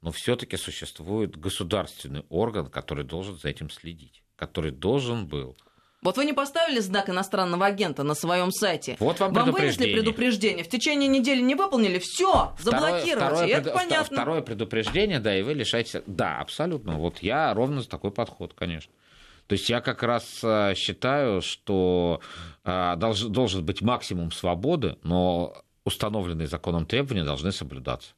Но 0.00 0.12
все-таки 0.12 0.56
существует 0.56 1.36
государственный 1.36 2.24
орган, 2.30 2.68
который 2.68 3.04
должен 3.04 3.36
за 3.36 3.50
этим 3.50 3.68
следить, 3.68 4.24
который 4.34 4.70
должен 4.70 5.26
был 5.26 5.58
вот 6.02 6.16
вы 6.16 6.24
не 6.24 6.32
поставили 6.32 6.80
знак 6.80 7.08
иностранного 7.08 7.66
агента 7.66 8.02
на 8.02 8.14
своем 8.14 8.50
сайте. 8.50 8.96
Вот 8.98 9.20
вам, 9.20 9.32
вам 9.32 9.52
вынесли 9.52 9.92
предупреждение. 9.92 10.64
В 10.64 10.68
течение 10.68 11.08
недели 11.08 11.40
не 11.40 11.54
выполнили, 11.54 11.98
все, 12.00 12.54
заблокировать. 12.58 13.32
Второе, 13.32 13.46
это 13.46 13.62
пред... 13.62 13.74
понятно. 13.74 14.16
Второе 14.16 14.42
предупреждение, 14.42 15.20
да, 15.20 15.38
и 15.38 15.42
вы 15.42 15.54
лишаетесь. 15.54 16.02
Да, 16.06 16.38
абсолютно. 16.38 16.98
Вот 16.98 17.20
я 17.20 17.54
ровно 17.54 17.82
за 17.82 17.88
такой 17.88 18.10
подход, 18.10 18.52
конечно. 18.54 18.92
То 19.46 19.54
есть 19.54 19.68
я 19.68 19.80
как 19.80 20.02
раз 20.02 20.40
э, 20.42 20.74
считаю, 20.74 21.40
что 21.42 22.20
э, 22.64 22.94
должен, 22.96 23.32
должен 23.32 23.64
быть 23.64 23.82
максимум 23.82 24.32
свободы, 24.32 24.96
но 25.02 25.54
установленные 25.84 26.48
законом 26.48 26.86
требования 26.86 27.24
должны 27.24 27.52
соблюдаться. 27.52 28.14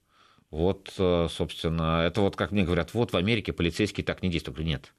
Вот, 0.51 0.93
э, 0.99 1.29
собственно, 1.31 2.03
это 2.07 2.21
вот 2.21 2.37
как 2.37 2.53
мне 2.53 2.63
говорят, 2.63 2.95
вот 2.95 3.13
в 3.13 3.17
Америке 3.17 3.53
полицейские 3.53 4.05
так 4.05 4.23
не 4.23 4.29
действуют. 4.29 4.61
Нет. 4.61 4.95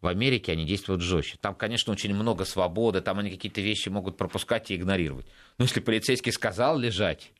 В 0.00 0.06
Америке 0.06 0.52
они 0.52 0.64
действуют 0.64 1.02
жестче. 1.02 1.36
Там, 1.40 1.54
конечно, 1.54 1.92
очень 1.92 2.14
много 2.14 2.44
свободы, 2.44 3.02
там 3.02 3.18
они 3.18 3.30
какие-то 3.30 3.60
вещи 3.60 3.90
могут 3.90 4.16
пропускать 4.16 4.70
и 4.70 4.76
игнорировать. 4.76 5.26
Но 5.58 5.64
если 5.64 5.80
полицейский 5.80 6.32
сказал 6.32 6.78
лежать, 6.78 7.32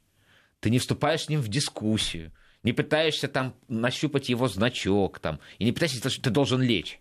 ты 0.60 0.68
не 0.68 0.78
вступаешь 0.78 1.22
с 1.22 1.28
ним 1.28 1.40
в 1.40 1.48
дискуссию, 1.48 2.32
не 2.62 2.72
пытаешься 2.72 3.28
там 3.28 3.54
нащупать 3.68 4.28
его 4.28 4.46
значок, 4.46 5.18
там, 5.20 5.40
и 5.58 5.64
не 5.64 5.72
пытаешься, 5.72 6.10
что 6.10 6.22
ты 6.22 6.30
должен 6.30 6.60
лечь. 6.60 7.00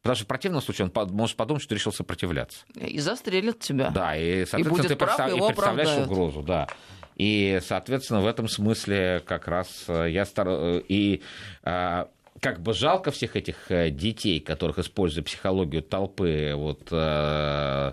Потому 0.00 0.16
что 0.16 0.24
в 0.24 0.28
противном 0.28 0.62
случае 0.62 0.90
он 0.94 1.10
может 1.12 1.36
подумать, 1.36 1.62
что 1.62 1.74
решил 1.74 1.92
сопротивляться. 1.92 2.64
И 2.74 2.98
застрелит 3.00 3.60
тебя. 3.60 3.90
Да, 3.90 4.16
и, 4.16 4.46
соответственно, 4.46 4.86
и 4.86 4.88
ты 4.88 4.96
прав, 4.96 5.16
представ... 5.16 5.36
и 5.36 5.38
представляешь 5.38 5.88
оправдают. 5.88 6.10
угрозу, 6.10 6.42
да. 6.42 6.68
И, 7.16 7.60
соответственно, 7.62 8.22
в 8.22 8.26
этом 8.26 8.48
смысле 8.48 9.22
как 9.26 9.46
раз 9.46 9.84
э, 9.88 10.06
я 10.10 10.24
стар... 10.24 10.48
Э, 10.48 10.82
и 10.88 11.22
а, 11.62 12.08
как 12.40 12.60
бы 12.60 12.72
жалко 12.72 13.10
всех 13.10 13.36
этих 13.36 13.70
э, 13.70 13.90
детей, 13.90 14.40
которых, 14.40 14.78
используя 14.78 15.22
психологию 15.22 15.82
толпы, 15.82 16.52
вот, 16.56 16.88
э, 16.90 17.92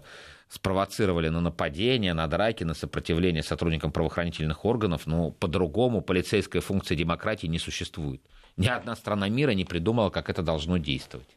спровоцировали 0.50 1.28
на 1.30 1.42
нападение, 1.42 2.14
на 2.14 2.28
драки, 2.28 2.64
на 2.64 2.74
сопротивление 2.74 3.44
сотрудникам 3.44 3.92
правоохранительных 3.92 4.64
органов, 4.64 5.06
но 5.06 5.32
по-другому 5.32 6.02
полицейская 6.02 6.62
функция 6.62 6.96
демократии 6.96 7.48
не 7.48 7.60
существует. 7.60 8.22
Ни 8.56 8.68
одна 8.68 8.96
страна 8.96 9.28
мира 9.28 9.52
не 9.52 9.66
придумала, 9.66 10.10
как 10.10 10.30
это 10.30 10.42
должно 10.42 10.78
действовать. 10.78 11.30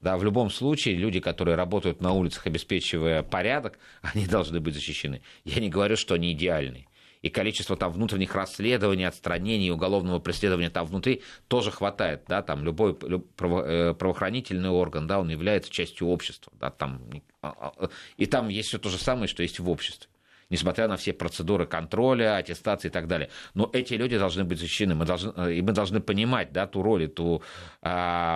Да, 0.00 0.16
в 0.16 0.24
любом 0.24 0.48
случае, 0.48 0.94
люди, 0.94 1.20
которые 1.20 1.56
работают 1.56 2.00
на 2.00 2.12
улицах, 2.12 2.46
обеспечивая 2.46 3.22
порядок, 3.22 3.78
они 4.02 4.26
должны 4.26 4.60
быть 4.60 4.74
защищены. 4.74 5.20
Я 5.44 5.60
не 5.60 5.68
говорю, 5.68 5.96
что 5.96 6.14
они 6.14 6.32
идеальны 6.32 6.86
и 7.22 7.30
количество 7.30 7.76
там 7.76 7.92
внутренних 7.92 8.34
расследований, 8.34 9.04
отстранений, 9.04 9.70
уголовного 9.70 10.18
преследования 10.18 10.70
там 10.70 10.86
внутри 10.86 11.22
тоже 11.48 11.70
хватает, 11.70 12.22
да, 12.28 12.42
там 12.42 12.64
любой 12.64 12.96
э, 13.02 13.94
правоохранительный 13.96 14.70
орган, 14.70 15.06
да, 15.06 15.20
он 15.20 15.28
является 15.28 15.70
частью 15.70 16.08
общества, 16.08 16.52
да, 16.58 16.70
там, 16.70 17.02
а, 17.42 17.72
а, 17.78 17.88
и 18.16 18.26
там 18.26 18.48
есть 18.48 18.68
все 18.68 18.78
то 18.78 18.88
же 18.88 18.98
самое, 18.98 19.28
что 19.28 19.42
есть 19.42 19.58
в 19.58 19.68
обществе 19.68 20.08
несмотря 20.50 20.88
на 20.88 20.96
все 20.96 21.12
процедуры 21.12 21.66
контроля, 21.66 22.36
аттестации 22.36 22.88
и 22.88 22.90
так 22.90 23.06
далее. 23.06 23.28
Но 23.54 23.68
эти 23.72 23.94
люди 23.94 24.18
должны 24.18 24.44
быть 24.44 24.58
защищены, 24.58 24.94
мы 24.94 25.04
должны, 25.04 25.32
э, 25.36 25.54
и 25.54 25.62
мы 25.62 25.72
должны 25.72 26.00
понимать 26.00 26.52
да, 26.52 26.66
ту 26.66 26.82
роль, 26.82 27.08
ту 27.08 27.42
а, 27.77 27.77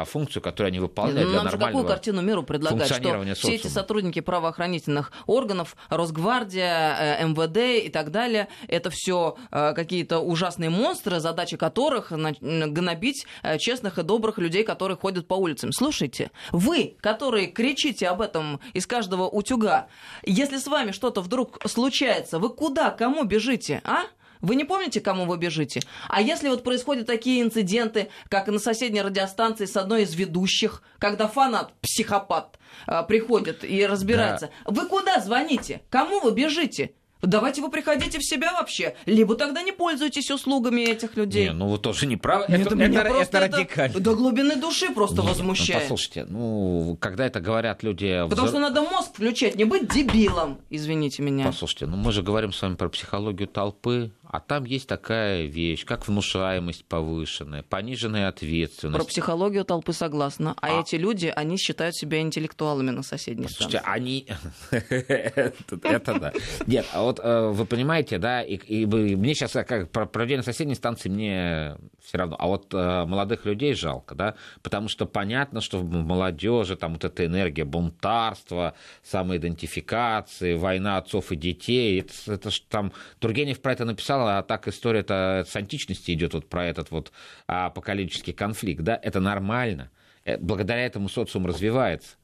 функцию, 0.07 0.43
которую 0.43 0.69
они 0.69 0.81
выполняют 0.81 1.31
Нам 1.31 1.43
для 1.43 1.51
же 1.51 1.59
какую 1.59 1.85
картину 1.85 2.23
миру 2.23 2.43
предлагать, 2.43 2.93
что 2.93 3.35
все 3.35 3.55
эти 3.55 3.67
сотрудники 3.69 4.21
правоохранительных 4.21 5.13
органов, 5.27 5.77
Росгвардия, 5.89 7.19
э, 7.21 7.27
МВД 7.27 7.87
и 7.87 7.89
так 7.89 8.11
далее, 8.11 8.49
это 8.69 8.91
все 8.91 9.37
э, 9.51 9.73
какие-то 9.75 10.19
ужасные 10.21 10.71
монстры, 10.71 11.21
задача 11.21 11.57
которых 11.57 12.13
гнобить 12.13 13.27
честных 13.59 13.99
и 13.99 14.03
добрых 14.03 14.39
людей, 14.39 14.65
которые 14.65 14.97
ходят 14.97 15.27
по 15.27 15.35
улицам. 15.35 15.73
Слушайте, 15.73 16.31
вы, 16.51 16.97
которые 17.01 17.47
кричите 17.47 18.09
об 18.09 18.21
этом 18.21 18.61
из 18.73 18.87
каждого 18.87 19.29
утюга, 19.29 19.89
если 20.25 20.59
с 20.59 20.67
вами 20.67 20.93
что-то 20.93 21.21
вдруг 21.21 21.59
случится, 21.67 21.93
получается? 21.93 22.39
Вы 22.39 22.51
куда, 22.51 22.91
кому 22.91 23.25
бежите, 23.25 23.81
а? 23.85 24.05
Вы 24.43 24.57
не 24.57 24.65
помните, 24.65 25.01
кому 25.01 25.25
вы 25.25 25.39
бежите? 25.39 25.81
А 26.09 26.21
если 26.21 26.49
вот 26.49 26.65
происходят 26.65 27.07
такие 27.07 27.43
инциденты, 27.43 28.09
как 28.29 28.49
на 28.49 28.59
соседней 28.59 29.01
радиостанции 29.01 29.67
с 29.67 29.77
одной 29.77 30.03
из 30.03 30.15
ведущих, 30.15 30.83
когда 30.99 31.29
фанат, 31.29 31.73
психопат, 31.81 32.59
а, 32.87 33.05
приходит 33.05 33.65
и 33.65 33.87
разбирается, 33.87 34.51
да. 34.67 34.73
вы 34.73 34.89
куда 34.89 35.21
звоните? 35.21 35.83
Кому 35.91 36.21
вы 36.21 36.33
бежите? 36.33 36.93
Давайте 37.23 37.63
вы 37.63 37.71
приходите 37.71 38.19
в 38.19 38.25
себя 38.25 38.53
вообще, 38.53 38.97
либо 39.07 39.37
тогда 39.37 39.63
не 39.63 39.71
пользуйтесь 39.71 40.29
услугами 40.33 40.81
этих 40.81 41.17
людей. 41.17 41.47
Не, 41.47 41.53
ну 41.53 41.69
вы 41.69 41.79
тоже 41.79 42.07
не 42.07 42.17
правы. 42.17 42.47
Это, 42.49 42.75
это, 42.75 42.83
это, 42.83 42.99
это 42.99 43.41
радикально. 43.41 44.01
До 44.01 44.17
глубины 44.17 44.57
души 44.57 44.93
просто 44.93 45.23
Нет, 45.23 45.31
возмущает. 45.31 45.83
Ну, 45.83 45.85
послушайте, 45.85 46.27
ну, 46.29 46.99
когда 47.01 47.25
это 47.25 47.41
говорят 47.41 47.85
люди... 47.85 48.27
Потому 48.29 48.49
что 48.49 48.59
надо 48.59 48.83
мозг 48.83 49.15
включать, 49.15 49.55
не 49.55 49.65
быть 49.65 49.89
дебилом, 49.93 50.59
извините 50.69 51.23
меня. 51.23 51.47
Послушайте, 51.47 51.87
ну 51.87 51.97
мы 51.97 52.11
же 52.11 52.23
говорим 52.23 52.53
с 52.53 52.61
вами 52.61 52.75
про 52.75 52.89
психологию 52.89 53.47
толпы, 53.47 54.11
а 54.33 54.41
там 54.41 54.65
есть 54.65 54.89
такая 54.89 55.45
вещь, 55.45 55.85
как 55.85 56.09
внушаемость 56.09 56.87
повышенная, 56.87 57.63
пониженная 57.63 58.29
ответственность. 58.29 59.05
Про 59.05 59.07
психологию 59.07 59.63
толпы 59.67 59.93
согласна. 59.93 60.55
А, 60.57 60.79
а... 60.79 60.81
эти 60.81 60.97
люди, 60.97 61.31
они 61.37 61.59
считают 61.59 61.95
себя 61.95 62.19
интеллектуалами 62.23 62.91
на 62.93 63.03
соседней 63.03 63.47
Слушайте, 63.47 63.81
станции. 63.81 63.95
они... 63.95 64.27
Это 65.83 66.19
да. 66.19 66.33
Нет, 66.67 66.87
а 66.95 67.03
вот 67.03 67.21
э, 67.23 67.49
вы 67.49 67.67
понимаете, 67.67 68.17
да, 68.17 68.41
и 68.41 68.87
мне 68.87 69.35
сейчас 69.35 69.53
как 69.53 69.91
про 69.91 70.07
проведение 70.07 70.43
соседней 70.43 70.77
станции 70.77 71.11
мне 71.11 71.77
все 72.03 72.17
равно. 72.17 72.37
А 72.39 72.47
вот 72.47 72.73
э, 72.73 73.05
молодых 73.05 73.45
людей 73.45 73.75
жалко, 73.75 74.15
да, 74.15 74.35
потому 74.63 74.89
что 74.89 75.05
понятно, 75.05 75.61
что 75.61 75.77
в 75.77 75.85
молодежи 75.85 76.77
там 76.77 76.95
вот 76.95 77.05
эта 77.05 77.27
энергия 77.27 77.65
бунтарства, 77.65 78.73
самоидентификации, 79.03 80.55
война 80.55 80.97
отцов 80.97 81.33
и 81.33 81.37
детей, 81.37 82.01
это, 82.01 82.33
это 82.33 82.51
там 82.71 82.93
Тургенев 83.19 83.61
про 83.61 83.73
это 83.73 83.85
написал 83.85 84.22
а 84.27 84.43
так 84.43 84.69
история-то 84.69 85.45
с 85.47 85.55
античности 85.57 86.13
идет 86.13 86.35
вот 86.35 86.49
про 86.49 86.67
этот 86.67 86.91
вот 86.91 87.13
апокалиптический 87.47 88.33
конфликт, 88.33 88.83
да, 88.83 88.99
это 89.03 89.21
нормально. 89.21 89.91
Э, 90.25 90.37
благодаря 90.39 90.85
этому 90.87 91.09
социум 91.09 91.47
развивается. 91.47 92.17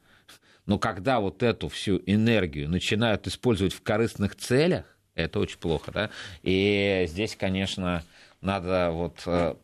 Но 0.66 0.78
когда 0.78 1.20
вот 1.20 1.42
эту 1.42 1.68
всю 1.68 2.02
энергию 2.06 2.68
начинают 2.68 3.26
использовать 3.26 3.72
в 3.72 3.82
корыстных 3.82 4.36
целях, 4.36 4.84
это 5.14 5.40
очень 5.40 5.58
плохо, 5.58 5.90
да. 5.90 6.10
И 6.42 7.06
здесь, 7.08 7.36
конечно, 7.36 8.04
надо 8.40 8.90
вот... 8.92 9.22
Э, 9.26 9.54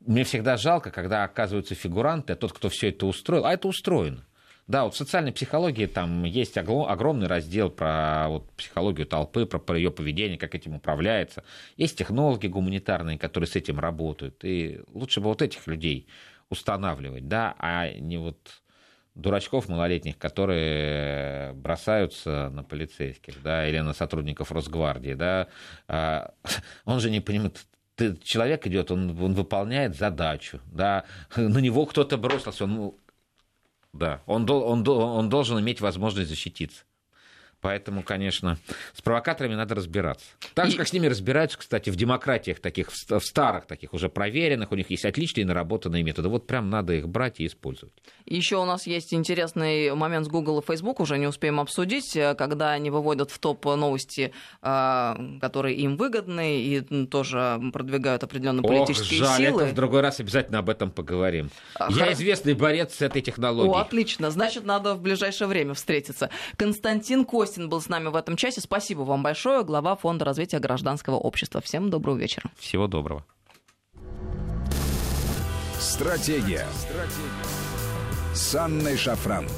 мне 0.00 0.24
всегда 0.24 0.56
жалко, 0.56 0.90
когда 0.90 1.24
оказываются 1.24 1.74
фигуранты, 1.74 2.32
а 2.32 2.36
тот, 2.36 2.52
кто 2.52 2.68
все 2.70 2.88
это 2.88 3.06
устроил, 3.06 3.44
а 3.44 3.52
это 3.52 3.68
устроено. 3.68 4.24
Да, 4.70 4.84
вот 4.84 4.94
в 4.94 4.96
социальной 4.96 5.32
психологии 5.32 5.86
там 5.86 6.22
есть 6.22 6.56
огромный 6.56 7.26
раздел 7.26 7.70
про 7.70 8.28
вот, 8.28 8.48
психологию 8.52 9.04
толпы, 9.04 9.44
про, 9.44 9.58
про 9.58 9.76
ее 9.76 9.90
поведение, 9.90 10.38
как 10.38 10.54
этим 10.54 10.76
управляется. 10.76 11.42
Есть 11.76 11.98
технологи 11.98 12.46
гуманитарные, 12.46 13.18
которые 13.18 13.48
с 13.48 13.56
этим 13.56 13.80
работают. 13.80 14.44
И 14.44 14.80
лучше 14.92 15.20
бы 15.20 15.26
вот 15.26 15.42
этих 15.42 15.66
людей 15.66 16.06
устанавливать, 16.50 17.26
да, 17.26 17.56
а 17.58 17.90
не 17.90 18.16
вот 18.16 18.38
дурачков 19.16 19.68
малолетних, 19.68 20.16
которые 20.18 21.52
бросаются 21.54 22.48
на 22.50 22.62
полицейских, 22.62 23.42
да, 23.42 23.68
или 23.68 23.80
на 23.80 23.92
сотрудников 23.92 24.52
Росгвардии, 24.52 25.14
да, 25.14 25.48
а, 25.88 26.32
он 26.84 27.00
же 27.00 27.10
не 27.10 27.18
понимает, 27.18 27.66
человек 28.22 28.68
идет, 28.68 28.92
он, 28.92 29.20
он 29.20 29.34
выполняет 29.34 29.96
задачу, 29.96 30.60
да, 30.66 31.06
на 31.34 31.58
него 31.58 31.86
кто-то 31.86 32.16
бросился, 32.16 32.64
он, 32.64 32.94
да, 33.92 34.22
он, 34.26 34.48
он, 34.50 34.86
он 34.88 35.28
должен 35.28 35.60
иметь 35.60 35.80
возможность 35.80 36.28
защититься. 36.28 36.84
Поэтому, 37.60 38.02
конечно, 38.02 38.58
с 38.94 39.02
провокаторами 39.02 39.54
надо 39.54 39.74
разбираться. 39.74 40.26
Так 40.54 40.68
же, 40.68 40.74
и... 40.74 40.78
как 40.78 40.88
с 40.88 40.92
ними 40.92 41.06
разбираются, 41.06 41.58
кстати, 41.58 41.90
в 41.90 41.96
демократиях 41.96 42.60
таких, 42.60 42.90
в 42.90 43.20
старых 43.20 43.66
таких 43.66 43.92
уже 43.92 44.08
проверенных, 44.08 44.72
у 44.72 44.76
них 44.76 44.90
есть 44.90 45.04
отличные 45.04 45.44
наработанные 45.44 46.02
методы. 46.02 46.28
Вот 46.28 46.46
прям 46.46 46.70
надо 46.70 46.94
их 46.94 47.08
брать 47.08 47.40
и 47.40 47.46
использовать. 47.46 47.94
Еще 48.24 48.56
у 48.56 48.64
нас 48.64 48.86
есть 48.86 49.12
интересный 49.12 49.94
момент 49.94 50.26
с 50.26 50.28
Google 50.28 50.60
и 50.60 50.64
Facebook, 50.64 51.00
уже 51.00 51.18
не 51.18 51.26
успеем 51.26 51.60
обсудить, 51.60 52.16
э, 52.16 52.34
когда 52.34 52.70
они 52.70 52.90
выводят 52.90 53.30
в 53.30 53.38
топ 53.38 53.64
новости, 53.64 54.32
э, 54.62 55.38
которые 55.40 55.76
им 55.76 55.96
выгодны, 55.96 56.62
и 56.62 57.06
тоже 57.06 57.60
продвигают 57.72 58.24
определенные 58.24 58.62
политические 58.62 59.22
Ох, 59.22 59.28
жаль, 59.28 59.36
силы. 59.38 59.62
Это 59.62 59.72
в 59.72 59.74
другой 59.74 60.00
раз 60.00 60.20
обязательно 60.20 60.58
об 60.60 60.70
этом 60.70 60.90
поговорим. 60.90 61.50
А, 61.74 61.90
Я 61.92 62.12
известный 62.12 62.54
борец 62.54 62.94
с 62.94 63.02
этой 63.02 63.20
технологией. 63.20 63.74
О, 63.74 63.78
отлично. 63.78 64.30
Значит, 64.30 64.64
надо 64.64 64.94
в 64.94 65.02
ближайшее 65.02 65.48
время 65.48 65.74
встретиться. 65.74 66.30
Константин 66.56 67.24
Кость 67.24 67.49
Костин 67.50 67.68
был 67.68 67.80
с 67.80 67.88
нами 67.88 68.06
в 68.06 68.14
этом 68.14 68.36
часе. 68.36 68.60
Спасибо 68.60 69.00
вам 69.00 69.24
большое. 69.24 69.64
Глава 69.64 69.96
Фонда 69.96 70.24
развития 70.24 70.60
гражданского 70.60 71.16
общества. 71.16 71.60
Всем 71.60 71.90
доброго 71.90 72.16
вечера. 72.16 72.48
Всего 72.56 72.86
доброго. 72.86 73.24
Стратегия. 75.76 76.64
Стратегия. 76.72 78.34
С 78.34 78.54
Анной 78.54 78.96
Шафран. 78.96 79.48